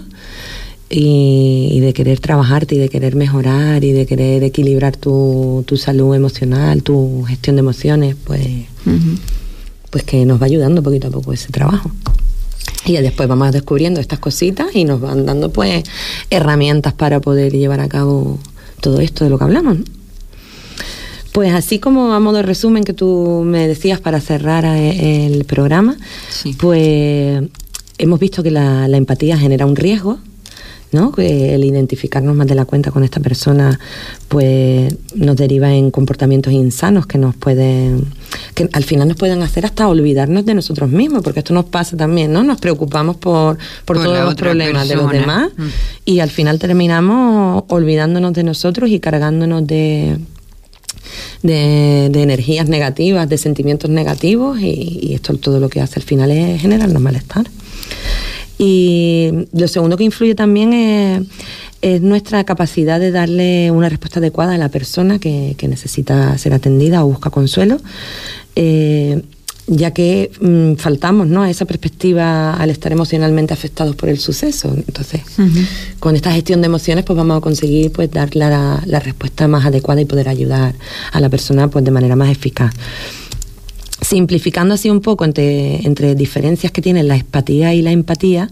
y, 0.96 1.80
de 1.80 1.92
querer 1.92 2.20
trabajarte 2.20 2.76
y 2.76 2.78
de 2.78 2.88
querer 2.88 3.16
mejorar 3.16 3.82
y 3.82 3.92
de 3.92 4.06
querer 4.06 4.44
equilibrar 4.44 4.96
tu, 4.96 5.64
tu 5.66 5.76
salud 5.76 6.14
emocional, 6.14 6.82
tu 6.82 7.24
gestión 7.24 7.56
de 7.56 7.60
emociones, 7.60 8.16
pues, 8.24 8.46
pues 9.90 10.04
que 10.04 10.24
nos 10.24 10.40
va 10.40 10.46
ayudando 10.46 10.82
poquito 10.82 11.08
a 11.08 11.10
poco 11.10 11.32
ese 11.32 11.48
trabajo. 11.50 11.90
Y 12.86 12.92
después 12.92 13.28
vamos 13.28 13.50
descubriendo 13.50 14.00
estas 14.00 14.20
cositas 14.20 14.68
y 14.74 14.84
nos 14.84 15.00
van 15.00 15.26
dando 15.26 15.50
pues 15.50 15.84
herramientas 16.30 16.92
para 16.92 17.20
poder 17.20 17.52
llevar 17.52 17.80
a 17.80 17.88
cabo 17.88 18.38
todo 18.80 19.00
esto 19.00 19.24
de 19.24 19.30
lo 19.30 19.38
que 19.38 19.44
hablamos. 19.44 19.78
Pues 21.32 21.52
así 21.54 21.80
como 21.80 22.12
a 22.12 22.20
modo 22.20 22.36
de 22.36 22.42
resumen 22.42 22.84
que 22.84 22.92
tú 22.92 23.42
me 23.44 23.66
decías 23.66 23.98
para 23.98 24.20
cerrar 24.20 24.64
eh, 24.64 25.26
el 25.26 25.44
programa, 25.44 25.96
pues 26.58 27.42
hemos 27.98 28.20
visto 28.20 28.44
que 28.44 28.52
la, 28.52 28.86
la 28.86 28.96
empatía 28.96 29.36
genera 29.36 29.66
un 29.66 29.74
riesgo 29.74 30.20
¿no? 30.94 31.12
Que 31.12 31.54
el 31.54 31.64
identificarnos 31.64 32.34
más 32.34 32.46
de 32.46 32.54
la 32.54 32.64
cuenta 32.64 32.90
con 32.90 33.04
esta 33.04 33.20
persona, 33.20 33.78
pues 34.28 34.96
nos 35.14 35.36
deriva 35.36 35.72
en 35.74 35.90
comportamientos 35.90 36.52
insanos 36.52 37.06
que 37.06 37.18
nos 37.18 37.34
pueden, 37.34 38.06
que 38.54 38.68
al 38.72 38.84
final 38.84 39.08
nos 39.08 39.16
pueden 39.16 39.42
hacer 39.42 39.66
hasta 39.66 39.88
olvidarnos 39.88 40.46
de 40.46 40.54
nosotros 40.54 40.88
mismos, 40.88 41.22
porque 41.22 41.40
esto 41.40 41.52
nos 41.52 41.66
pasa 41.66 41.96
también, 41.96 42.32
¿no? 42.32 42.42
Nos 42.42 42.60
preocupamos 42.60 43.16
por, 43.16 43.58
por, 43.84 44.02
todos 44.02 44.24
los 44.24 44.34
problemas 44.36 44.88
de 44.88 44.96
los 44.96 45.10
demás 45.10 45.50
mm. 45.56 45.66
y 46.06 46.20
al 46.20 46.30
final 46.30 46.58
terminamos 46.58 47.64
olvidándonos 47.68 48.32
de 48.32 48.44
nosotros 48.44 48.88
y 48.90 49.00
cargándonos 49.00 49.66
de, 49.66 50.18
de, 51.42 52.22
energías 52.22 52.68
negativas, 52.68 53.28
de 53.28 53.36
sentimientos 53.36 53.90
negativos 53.90 54.60
y, 54.60 55.00
y, 55.02 55.14
esto 55.14 55.36
todo 55.36 55.60
lo 55.60 55.68
que 55.68 55.80
hace 55.80 55.98
al 56.00 56.06
final 56.06 56.30
es 56.30 56.60
generarnos 56.60 57.02
malestar. 57.02 57.46
Y 58.58 59.30
lo 59.52 59.68
segundo 59.68 59.96
que 59.96 60.04
influye 60.04 60.34
también 60.34 60.72
es, 60.72 62.00
nuestra 62.00 62.44
capacidad 62.44 62.98
de 62.98 63.10
darle 63.10 63.70
una 63.70 63.90
respuesta 63.90 64.18
adecuada 64.18 64.54
a 64.54 64.58
la 64.58 64.70
persona 64.70 65.18
que, 65.18 65.56
necesita 65.68 66.36
ser 66.38 66.54
atendida 66.54 67.04
o 67.04 67.08
busca 67.08 67.30
consuelo. 67.30 67.78
Eh, 68.56 69.22
ya 69.66 69.92
que 69.92 70.30
mm, 70.40 70.74
faltamos 70.74 71.26
¿no? 71.26 71.42
a 71.42 71.50
esa 71.50 71.64
perspectiva 71.64 72.54
al 72.54 72.70
estar 72.70 72.92
emocionalmente 72.92 73.54
afectados 73.54 73.96
por 73.96 74.08
el 74.08 74.18
suceso. 74.18 74.74
Entonces, 74.74 75.22
con 76.00 76.16
esta 76.16 76.32
gestión 76.32 76.60
de 76.60 76.66
emociones, 76.66 77.04
pues 77.04 77.16
vamos 77.16 77.38
a 77.38 77.40
conseguir 77.40 77.90
pues 77.90 78.10
dar 78.10 78.36
la, 78.36 78.82
la, 78.84 79.00
respuesta 79.00 79.48
más 79.48 79.64
adecuada 79.64 80.02
y 80.02 80.04
poder 80.04 80.28
ayudar 80.28 80.74
a 81.12 81.20
la 81.20 81.28
persona 81.30 81.68
pues 81.68 81.84
de 81.84 81.90
manera 81.90 82.14
más 82.14 82.30
eficaz. 82.30 82.74
Simplificando 84.00 84.74
así 84.74 84.90
un 84.90 85.00
poco 85.00 85.24
entre, 85.24 85.86
entre 85.86 86.14
diferencias 86.14 86.72
que 86.72 86.82
tienen 86.82 87.08
la 87.08 87.16
empatía 87.16 87.74
y 87.74 87.82
la 87.82 87.92
empatía, 87.92 88.50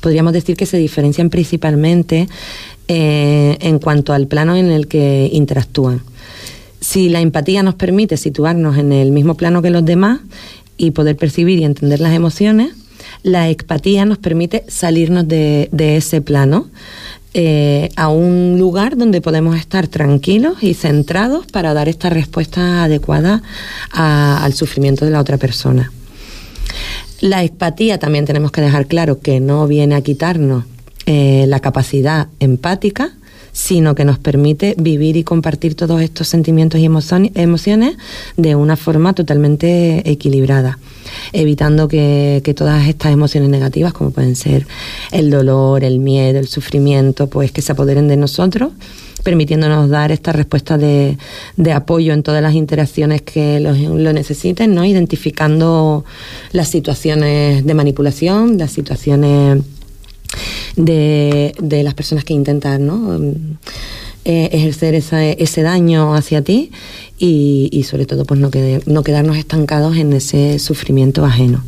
podríamos 0.00 0.32
decir 0.32 0.56
que 0.56 0.66
se 0.66 0.76
diferencian 0.78 1.30
principalmente 1.30 2.28
eh, 2.88 3.56
en 3.60 3.78
cuanto 3.78 4.12
al 4.12 4.28
plano 4.28 4.56
en 4.56 4.70
el 4.70 4.86
que 4.86 5.28
interactúan. 5.32 6.02
Si 6.80 7.08
la 7.08 7.20
empatía 7.20 7.62
nos 7.62 7.74
permite 7.74 8.16
situarnos 8.16 8.78
en 8.78 8.92
el 8.92 9.10
mismo 9.10 9.34
plano 9.34 9.62
que 9.62 9.70
los 9.70 9.84
demás 9.84 10.20
y 10.76 10.92
poder 10.92 11.16
percibir 11.16 11.58
y 11.58 11.64
entender 11.64 12.00
las 12.00 12.14
emociones, 12.14 12.72
la 13.22 13.48
empatía 13.48 14.04
nos 14.04 14.18
permite 14.18 14.64
salirnos 14.68 15.26
de, 15.26 15.68
de 15.72 15.96
ese 15.96 16.20
plano 16.20 16.68
eh, 17.36 17.88
a 17.96 18.08
un 18.08 18.56
lugar 18.58 18.96
donde 18.96 19.20
podemos 19.20 19.56
estar 19.56 19.88
tranquilos 19.88 20.62
y 20.62 20.74
centrados 20.74 21.46
para 21.46 21.74
dar 21.74 21.88
esta 21.88 22.08
respuesta 22.08 22.84
adecuada 22.84 23.42
al 23.90 24.52
sufrimiento 24.54 25.04
de 25.04 25.10
la 25.10 25.20
otra 25.20 25.36
persona. 25.36 25.90
La 27.20 27.42
empatía 27.42 27.98
también 27.98 28.24
tenemos 28.24 28.52
que 28.52 28.60
dejar 28.60 28.86
claro 28.86 29.18
que 29.18 29.40
no 29.40 29.66
viene 29.66 29.96
a 29.96 30.02
quitarnos 30.02 30.64
eh, 31.06 31.44
la 31.48 31.60
capacidad 31.60 32.28
empática, 32.38 33.12
sino 33.54 33.94
que 33.94 34.04
nos 34.04 34.18
permite 34.18 34.74
vivir 34.76 35.16
y 35.16 35.24
compartir 35.24 35.74
todos 35.74 36.02
estos 36.02 36.28
sentimientos 36.28 36.80
y 36.80 36.84
emociones 36.84 37.96
de 38.36 38.54
una 38.54 38.76
forma 38.76 39.14
totalmente 39.14 40.10
equilibrada 40.10 40.78
evitando 41.32 41.88
que, 41.88 42.54
todas 42.56 42.86
estas 42.88 43.12
emociones 43.12 43.50
negativas, 43.50 43.92
como 43.92 44.10
pueden 44.10 44.36
ser 44.36 44.66
el 45.12 45.30
dolor, 45.30 45.84
el 45.84 45.98
miedo, 45.98 46.38
el 46.38 46.48
sufrimiento, 46.48 47.28
pues 47.28 47.52
que 47.52 47.62
se 47.62 47.72
apoderen 47.72 48.08
de 48.08 48.16
nosotros 48.16 48.72
permitiéndonos 49.22 49.88
dar 49.88 50.12
esta 50.12 50.32
respuesta 50.32 50.76
de, 50.76 51.16
apoyo 51.74 52.12
en 52.12 52.22
todas 52.22 52.42
las 52.42 52.52
interacciones 52.52 53.22
que 53.22 53.58
lo, 53.58 54.12
necesiten, 54.12 54.74
¿no? 54.74 54.84
identificando 54.84 56.04
las 56.52 56.68
situaciones 56.68 57.64
de 57.64 57.74
manipulación, 57.74 58.58
las 58.58 58.72
situaciones 58.72 59.62
de, 60.76 61.54
de 61.60 61.82
las 61.82 61.94
personas 61.94 62.24
que 62.24 62.34
intentan 62.34 62.86
¿no? 62.86 63.18
eh, 64.24 64.48
ejercer 64.52 64.94
ese 64.94 65.62
daño 65.62 66.14
hacia 66.14 66.42
ti 66.42 66.70
y, 67.18 67.84
sobre 67.86 68.06
todo 68.06 68.24
pues 68.24 68.40
no, 68.40 68.50
no 68.86 69.04
quedarnos 69.04 69.36
estancados 69.36 69.96
en 69.96 70.14
ese 70.14 70.58
sufrimiento 70.58 71.24
ajeno. 71.24 71.62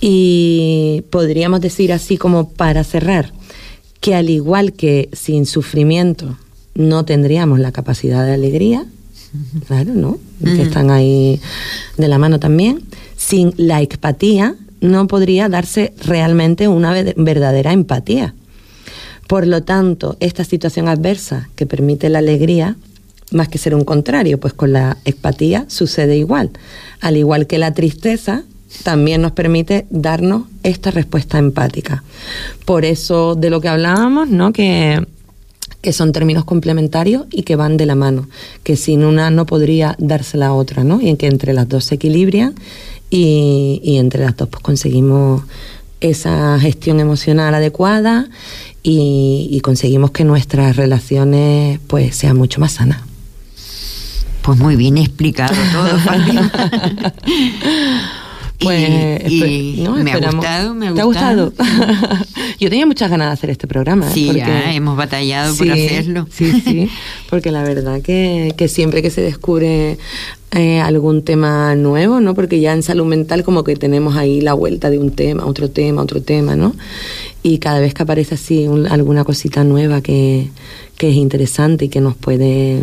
Y 0.00 1.04
podríamos 1.10 1.60
decir 1.60 1.92
así 1.92 2.16
como 2.16 2.48
para 2.48 2.82
cerrar, 2.82 3.32
que 4.00 4.16
al 4.16 4.28
igual 4.28 4.72
que 4.72 5.08
sin 5.12 5.46
sufrimiento 5.46 6.36
no 6.74 7.04
tendríamos 7.04 7.60
la 7.60 7.70
capacidad 7.70 8.26
de 8.26 8.34
alegría, 8.34 8.84
claro, 9.68 9.94
¿no? 9.94 10.18
Que 10.44 10.62
están 10.62 10.90
ahí 10.90 11.40
de 11.96 12.08
la 12.08 12.18
mano 12.18 12.40
también, 12.40 12.82
sin 13.16 13.54
la 13.56 13.80
empatía 13.80 14.56
no 14.82 15.06
podría 15.06 15.48
darse 15.48 15.94
realmente 16.04 16.68
una 16.68 16.92
verdadera 17.16 17.72
empatía. 17.72 18.34
Por 19.26 19.46
lo 19.46 19.62
tanto, 19.62 20.16
esta 20.20 20.44
situación 20.44 20.88
adversa 20.88 21.48
que 21.56 21.64
permite 21.64 22.10
la 22.10 22.18
alegría, 22.18 22.76
más 23.30 23.48
que 23.48 23.56
ser 23.56 23.74
un 23.74 23.84
contrario, 23.84 24.38
pues 24.38 24.52
con 24.52 24.72
la 24.72 24.98
empatía 25.06 25.64
sucede 25.68 26.18
igual. 26.18 26.50
Al 27.00 27.16
igual 27.16 27.46
que 27.46 27.58
la 27.58 27.72
tristeza, 27.72 28.42
también 28.82 29.22
nos 29.22 29.32
permite 29.32 29.86
darnos 29.90 30.44
esta 30.62 30.90
respuesta 30.90 31.38
empática. 31.38 32.02
Por 32.64 32.84
eso 32.84 33.34
de 33.34 33.50
lo 33.50 33.60
que 33.60 33.68
hablábamos, 33.68 34.28
¿no? 34.28 34.52
Que, 34.52 35.06
que 35.80 35.92
son 35.92 36.12
términos 36.12 36.44
complementarios 36.44 37.26
y 37.30 37.42
que 37.42 37.56
van 37.56 37.76
de 37.76 37.86
la 37.86 37.94
mano, 37.94 38.28
que 38.62 38.76
sin 38.76 39.04
una 39.04 39.30
no 39.30 39.46
podría 39.46 39.96
darse 39.98 40.38
la 40.38 40.52
otra, 40.52 40.84
¿no? 40.84 41.00
Y 41.00 41.08
en 41.08 41.16
que 41.16 41.26
entre 41.26 41.52
las 41.52 41.68
dos 41.68 41.84
se 41.84 41.96
equilibran 41.96 42.54
y, 43.12 43.78
y 43.84 43.98
entre 43.98 44.24
las 44.24 44.34
dos 44.36 44.48
pues 44.48 44.62
conseguimos 44.62 45.42
esa 46.00 46.58
gestión 46.58 46.98
emocional 46.98 47.54
adecuada 47.54 48.28
y, 48.82 49.60
conseguimos 49.62 50.10
que 50.10 50.24
nuestras 50.24 50.74
relaciones 50.74 51.78
pues 51.86 52.16
sean 52.16 52.36
mucho 52.36 52.58
más 52.58 52.72
sanas. 52.72 53.02
Pues 54.40 54.58
muy 54.58 54.74
bien 54.74 54.98
explicado 54.98 55.54
todo, 55.72 55.88
Pues 58.62 58.88
me, 60.04 60.12
ha 60.12 60.30
gustado, 60.30 60.74
me 60.74 60.88
ha 60.88 60.94
¿Te 60.94 61.02
gustado. 61.02 61.42
ha 61.42 61.44
gustado? 61.44 62.24
Yo 62.60 62.70
tenía 62.70 62.86
muchas 62.86 63.10
ganas 63.10 63.28
de 63.28 63.32
hacer 63.32 63.50
este 63.50 63.66
programa. 63.66 64.08
¿eh? 64.08 64.12
Sí, 64.12 64.32
ya 64.34 64.72
hemos 64.72 64.96
batallado 64.96 65.56
por 65.56 65.70
hacerlo. 65.70 66.26
Sí, 66.30 66.60
sí, 66.60 66.88
porque 67.30 67.50
la 67.50 67.62
verdad 67.62 68.00
que, 68.02 68.54
que 68.56 68.68
siempre 68.68 69.02
que 69.02 69.10
se 69.10 69.20
descubre 69.20 69.98
eh, 70.52 70.80
algún 70.80 71.22
tema 71.22 71.74
nuevo, 71.74 72.20
¿no? 72.20 72.34
Porque 72.34 72.60
ya 72.60 72.72
en 72.72 72.82
salud 72.82 73.06
mental 73.06 73.42
como 73.42 73.64
que 73.64 73.74
tenemos 73.76 74.16
ahí 74.16 74.40
la 74.40 74.54
vuelta 74.54 74.90
de 74.90 74.98
un 74.98 75.10
tema, 75.10 75.46
otro 75.46 75.70
tema, 75.70 76.02
otro 76.02 76.22
tema, 76.22 76.56
¿no? 76.56 76.74
Y 77.42 77.58
cada 77.58 77.80
vez 77.80 77.94
que 77.94 78.02
aparece 78.02 78.34
así 78.34 78.66
alguna 78.90 79.24
cosita 79.24 79.64
nueva 79.64 80.02
que, 80.02 80.50
que 80.98 81.10
es 81.10 81.16
interesante 81.16 81.86
y 81.86 81.88
que 81.88 82.00
nos 82.00 82.14
puede 82.16 82.82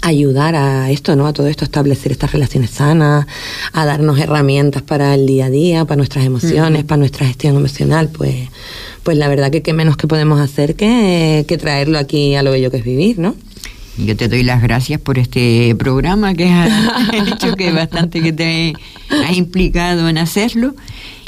ayudar 0.00 0.54
a 0.56 0.90
esto, 0.90 1.16
¿no? 1.16 1.26
A 1.26 1.32
todo 1.32 1.46
esto, 1.46 1.64
a 1.64 1.66
establecer 1.66 2.12
estas 2.12 2.32
relaciones 2.32 2.70
sanas, 2.70 3.26
a 3.72 3.84
darnos 3.84 4.18
herramientas 4.18 4.82
para 4.82 5.14
el 5.14 5.26
día 5.26 5.46
a 5.46 5.50
día, 5.50 5.84
para 5.84 5.96
nuestras 5.96 6.24
emociones, 6.24 6.84
para 6.84 6.98
nuestra 6.98 7.26
gestión 7.26 7.56
emocional, 7.56 8.08
pues, 8.08 8.48
pues 9.02 9.16
la 9.16 9.28
verdad 9.28 9.50
que 9.50 9.62
qué 9.62 9.72
menos 9.72 9.96
que 9.96 10.06
podemos 10.06 10.40
hacer 10.40 10.74
que, 10.74 11.44
que 11.46 11.58
traerlo 11.58 11.98
aquí 11.98 12.34
a 12.34 12.42
lo 12.42 12.50
bello 12.50 12.70
que 12.70 12.78
es 12.78 12.84
vivir, 12.84 13.18
¿no? 13.18 13.34
Yo 13.96 14.16
te 14.16 14.26
doy 14.26 14.42
las 14.42 14.60
gracias 14.60 15.00
por 15.00 15.18
este 15.18 15.74
programa 15.78 16.34
que 16.34 16.48
has 16.48 16.72
hecho, 17.12 17.54
que 17.54 17.70
bastante 17.70 18.20
que 18.20 18.32
te 18.32 18.72
has 19.10 19.36
implicado 19.36 20.08
en 20.08 20.18
hacerlo 20.18 20.74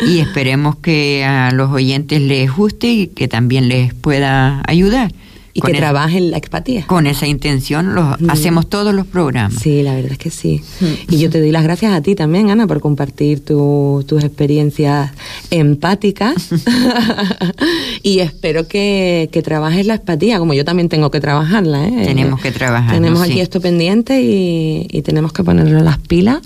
y 0.05 0.19
esperemos 0.19 0.75
que 0.77 1.25
a 1.25 1.53
los 1.53 1.71
oyentes 1.71 2.21
les 2.21 2.51
guste 2.51 2.89
y 2.89 3.07
que 3.07 3.29
también 3.29 3.69
les 3.69 3.95
pueda 3.95 4.63
ayudar 4.67 5.13
y 5.57 5.61
que 5.61 5.73
el- 5.73 5.77
trabajen 5.79 6.31
la 6.31 6.37
empatía. 6.39 6.87
Con 6.87 7.07
esa 7.07 7.27
intención 7.27 7.95
los 7.95 8.21
Mm. 8.21 8.31
hacemos 8.31 8.69
todos 8.69 8.95
los 8.95 9.07
programas. 9.07 9.55
Sí, 9.63 9.83
la 9.83 9.95
verdad 9.95 10.13
es 10.13 10.19
que 10.19 10.31
sí. 10.31 10.63
Y 11.11 11.19
yo 11.19 11.31
te 11.31 11.41
doy 11.41 11.51
las 11.53 11.63
gracias 11.65 11.93
a 11.93 12.01
ti 12.03 12.15
también, 12.15 12.51
Ana, 12.51 12.67
por 12.67 12.81
compartir 12.81 13.45
tu- 13.45 14.05
tus 14.07 14.23
experiencias 14.25 15.11
empáticas. 15.51 16.49
y 18.03 18.21
espero 18.21 18.69
que, 18.69 19.29
que 19.33 19.43
trabajes 19.43 19.87
la 19.87 19.95
empatía, 19.95 20.39
como 20.39 20.55
yo 20.55 20.65
también 20.65 20.89
tengo 20.89 21.11
que 21.11 21.21
trabajarla. 21.21 21.89
¿eh? 21.89 22.03
Tenemos 22.07 22.41
que 22.41 22.53
trabajar. 22.53 22.95
Tenemos 22.95 23.21
aquí 23.23 23.35
sí. 23.35 23.41
esto 23.41 23.61
pendiente 23.61 24.21
y, 24.23 24.87
y 24.91 25.03
tenemos 25.03 25.33
que 25.33 25.43
ponerlo 25.45 25.81
las 25.81 25.99
pilas 25.99 26.41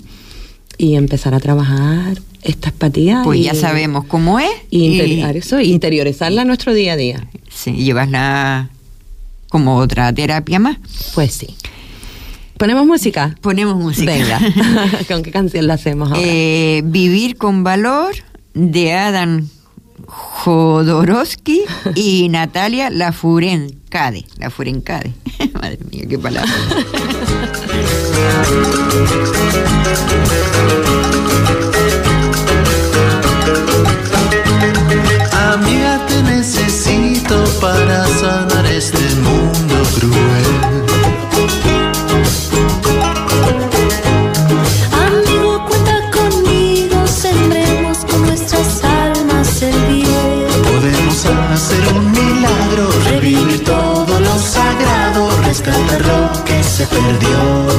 y 0.77 0.95
empezar 0.95 1.33
a 1.33 1.39
trabajar 1.39 2.17
esta 2.43 2.69
empatía. 2.69 3.21
Pues 3.23 3.39
y- 3.39 3.43
ya 3.43 3.53
sabemos 3.55 4.05
cómo 4.05 4.39
es. 4.39 4.49
y 4.69 4.99
eso, 5.35 5.59
interiorizarla 5.61 6.41
en 6.41 6.47
nuestro 6.47 6.73
día 6.73 6.93
a 6.93 6.95
día. 6.97 7.27
sí, 7.49 7.71
llevasla 7.73 8.69
como 9.51 9.75
otra 9.75 10.11
terapia 10.13 10.57
más. 10.59 10.77
Pues 11.13 11.33
sí. 11.33 11.55
¿Ponemos 12.57 12.85
música? 12.87 13.35
Ponemos 13.41 13.75
música. 13.75 14.11
Venga, 14.11 14.39
¿con 15.07 15.21
qué 15.23 15.31
canción 15.31 15.67
la 15.67 15.73
hacemos 15.75 16.09
ahora? 16.09 16.21
Eh, 16.23 16.81
Vivir 16.85 17.37
con 17.37 17.63
valor 17.63 18.15
de 18.53 18.93
Adam 18.93 19.47
Jodorowsky 20.07 21.61
y 21.95 22.29
Natalia 22.29 22.89
Lafurencade. 22.89 24.25
Lafurencade. 24.37 25.11
Madre 25.53 25.79
mía, 25.91 26.05
qué 26.07 26.17
palabra. 26.17 26.51
Amiga, 35.53 36.05
te 36.07 36.23
necesito 36.23 37.43
para 37.59 38.07
sanar 38.07 38.50
este 38.81 39.15
mundo 39.27 39.75
cruel. 39.95 40.51
Amigo, 45.05 45.65
cuenta 45.67 45.97
conmigo, 46.17 47.05
sembremos 47.05 47.99
con 48.09 48.25
nuestras 48.25 48.83
almas 48.83 49.61
el 49.61 49.79
bien. 49.85 50.47
Podemos 50.63 51.25
hacer 51.53 51.93
un 51.93 52.11
milagro, 52.11 52.89
revivir 53.11 53.63
todo 53.63 54.19
lo 54.19 54.39
sagrado, 54.39 55.29
rescatar 55.43 56.01
lo 56.03 56.43
que 56.43 56.63
se 56.63 56.87
perdió. 56.87 57.70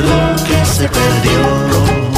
Lo 0.00 0.36
que 0.44 0.64
se 0.64 0.88
perdió. 0.88 2.11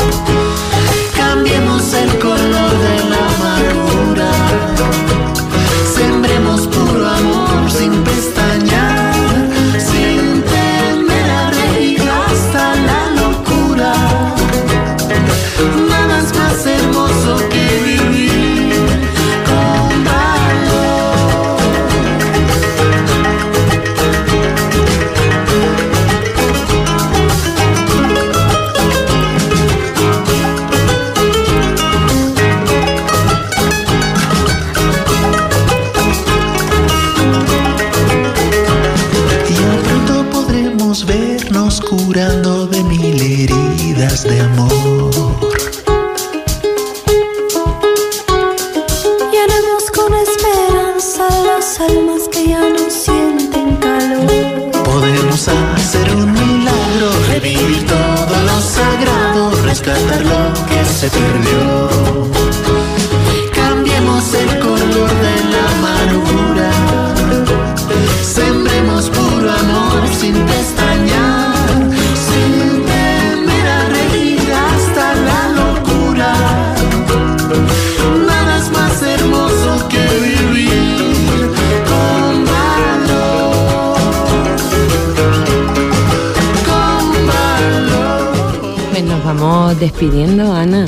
Despidiendo, 89.85 90.55
Ana. 90.55 90.87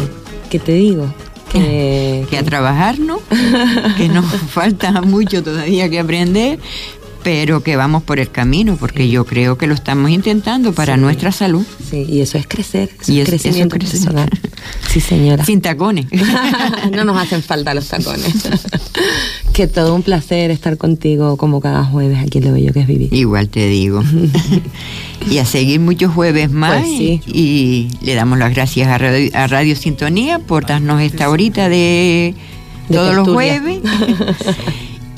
¿Qué 0.51 0.59
te 0.59 0.73
digo? 0.73 1.13
Que, 1.53 2.27
que 2.31 2.39
a 2.39 2.43
trabajar, 2.43 2.99
¿no? 2.99 3.21
que 3.99 4.09
nos 4.09 4.25
falta 4.25 5.03
mucho 5.03 5.43
todavía 5.43 5.89
que 5.91 6.01
aprender, 6.01 6.59
pero 7.27 7.61
que 7.61 7.75
vamos 7.75 8.05
por 8.05 8.21
el 8.21 8.31
camino, 8.31 8.77
porque 8.77 9.09
yo 9.09 9.25
creo 9.27 9.59
que 9.59 9.67
lo 9.67 9.75
estamos 9.75 10.13
intentando 10.13 10.73
para 10.73 10.95
Sí. 10.95 11.01
nuestra 11.01 11.33
salud. 11.33 11.65
Sí, 11.91 12.07
y 12.09 12.21
eso 12.21 12.39
es 12.39 12.47
crecer, 12.47 12.89
eso 13.01 13.11
Y 13.13 13.19
es 13.19 13.23
eso 13.23 13.31
crecimiento 13.33 13.77
crecer. 13.77 13.99
personal. 14.01 14.31
Sí, 14.89 15.01
señora. 15.01 15.45
Sin 15.45 15.61
tacones. 15.61 16.07
no 16.93 17.05
nos 17.05 17.17
hacen 17.21 17.43
falta 17.43 17.75
los 17.75 17.89
tacones. 17.89 18.33
que 19.53 19.67
todo 19.67 19.95
un 19.97 20.03
placer 20.05 20.53
estar 20.53 20.77
contigo 20.77 21.37
como 21.37 21.61
cada 21.61 21.85
jueves 21.85 22.19
aquí 22.25 22.39
en 22.39 22.45
Lo 22.45 22.53
Bello 22.53 22.73
que 22.73 22.81
es 22.81 22.87
Vivir. 22.87 23.13
Igual 23.13 23.49
te 23.49 23.67
digo. 23.69 24.05
y 25.29 25.39
a 25.39 25.45
seguir 25.45 25.81
muchos 25.81 26.15
jueves 26.15 26.49
más. 26.53 26.83
Pues 26.85 26.97
sí. 26.97 27.21
y, 27.27 27.89
y 28.01 28.07
le 28.07 28.15
damos 28.15 28.39
las 28.39 28.55
gracias 28.55 28.87
a 28.87 28.99
Radio, 28.99 29.31
a 29.35 29.49
Radio 29.49 29.75
Sintonía 29.75 30.39
por 30.39 30.65
darnos 30.65 31.01
esta 31.03 31.29
horita 31.29 31.69
de, 31.69 32.35
De 32.89 32.97
todos 32.97 33.15
los 33.17 33.29
jueves. 33.29 33.81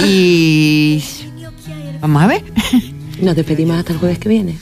y 0.05 1.03
vamos 2.01 2.23
a 2.23 2.27
ver. 2.27 2.43
Nos 3.23 3.35
despedimos 3.37 3.77
hasta 3.77 3.93
el 3.93 3.99
jueves 3.99 4.19
que 4.19 4.29
viene. 4.29 4.59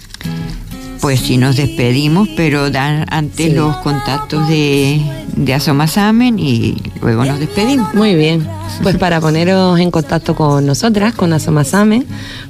Pues 1.00 1.20
sí, 1.20 1.36
nos 1.36 1.56
despedimos, 1.56 2.28
pero 2.36 2.70
dan 2.70 3.04
antes 3.10 3.46
Sí. 3.46 3.52
los 3.52 3.76
contactos 3.78 4.48
de, 4.48 5.00
de 5.36 5.54
Asomasamen 5.54 6.38
y 6.38 6.76
luego 7.00 7.24
nos 7.24 7.38
despedimos. 7.38 7.94
Muy 7.94 8.14
bien. 8.14 8.46
Pues 8.82 8.96
para 8.96 9.20
poneros 9.20 9.78
en 9.78 9.90
contacto 9.92 10.34
con 10.34 10.66
nosotras, 10.66 11.14
con 11.14 11.32
Asomasame, 11.32 12.04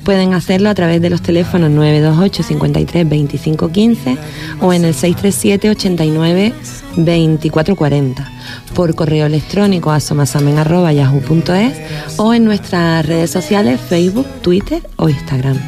pueden 0.05 0.32
hacerlo 0.32 0.70
a 0.70 0.74
través 0.74 1.03
de 1.03 1.11
los 1.11 1.20
teléfonos 1.22 1.70
928 1.70 2.42
53 2.42 3.09
25 3.09 3.68
15 3.70 4.16
o 4.61 4.72
en 4.72 4.84
el 4.86 4.94
637 4.94 5.70
89 5.70 6.53
24 6.97 7.76
40. 7.76 8.32
Por 8.74 8.94
correo 8.94 9.26
electrónico 9.26 9.90
asomasamen.yahoo.es 9.90 11.72
o 12.16 12.32
en 12.32 12.44
nuestras 12.44 13.05
redes 13.05 13.30
sociales 13.30 13.80
Facebook, 13.86 14.26
Twitter 14.42 14.82
o 14.97 15.09
Instagram. 15.11 15.59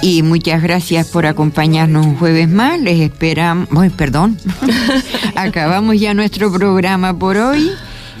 Y 0.00 0.22
muchas 0.22 0.62
gracias 0.62 1.08
por 1.08 1.26
acompañarnos 1.26 2.06
un 2.06 2.16
jueves 2.16 2.48
más. 2.48 2.80
Les 2.80 3.00
esperamos, 3.00 3.68
ay, 3.76 3.90
perdón, 3.90 4.38
acabamos 5.34 5.98
ya 5.98 6.14
nuestro 6.14 6.52
programa 6.52 7.18
por 7.18 7.36
hoy. 7.36 7.70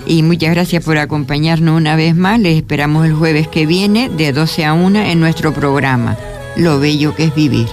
Y 0.06 0.22
muchas 0.22 0.50
gracias 0.54 0.82
por 0.84 0.98
acompañarnos 0.98 1.76
una 1.76 1.94
vez 1.94 2.16
más. 2.16 2.40
Les 2.40 2.56
esperamos 2.56 3.06
el 3.06 3.14
jueves 3.14 3.46
que 3.46 3.66
viene 3.66 4.08
de 4.08 4.32
12 4.32 4.64
a 4.64 4.72
1 4.74 4.98
en 5.00 5.20
nuestro 5.20 5.52
programa. 5.52 6.16
Lo 6.56 6.80
bello 6.80 7.14
que 7.14 7.24
es 7.24 7.34
vivir. 7.34 7.68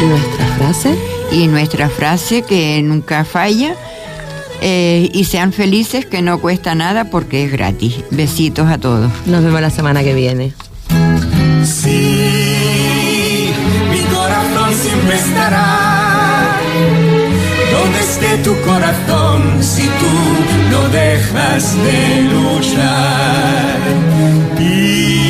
¿Y 0.00 0.04
nuestra 0.06 0.46
frase? 0.58 0.94
Y 1.32 1.46
nuestra 1.48 1.88
frase 1.88 2.42
que 2.42 2.80
nunca 2.82 3.24
falla. 3.24 3.74
eh, 4.60 5.08
y 5.12 5.24
sean 5.24 5.52
felices 5.52 6.04
que 6.06 6.20
no 6.22 6.40
cuesta 6.40 6.74
nada 6.74 7.04
porque 7.10 7.44
es 7.44 7.52
gratis. 7.52 7.96
Besitos 8.10 8.68
a 8.68 8.78
todos. 8.78 9.10
Nos 9.26 9.42
vemos 9.44 9.60
la 9.60 9.70
semana 9.70 10.02
que 10.02 10.14
viene 10.14 10.52
sí, 11.68 13.52
mi 13.90 14.00
corazón 14.14 14.74
siempre 14.74 15.16
estará. 15.16 16.56
Donde 17.72 18.00
esté 18.00 18.38
tu 18.38 18.58
corazón 18.62 19.62
si 19.62 19.82
tú 19.82 20.14
no 20.70 20.88
dejas 20.88 21.76
de 21.84 22.22
luchar? 22.32 23.78
Y 24.58 25.27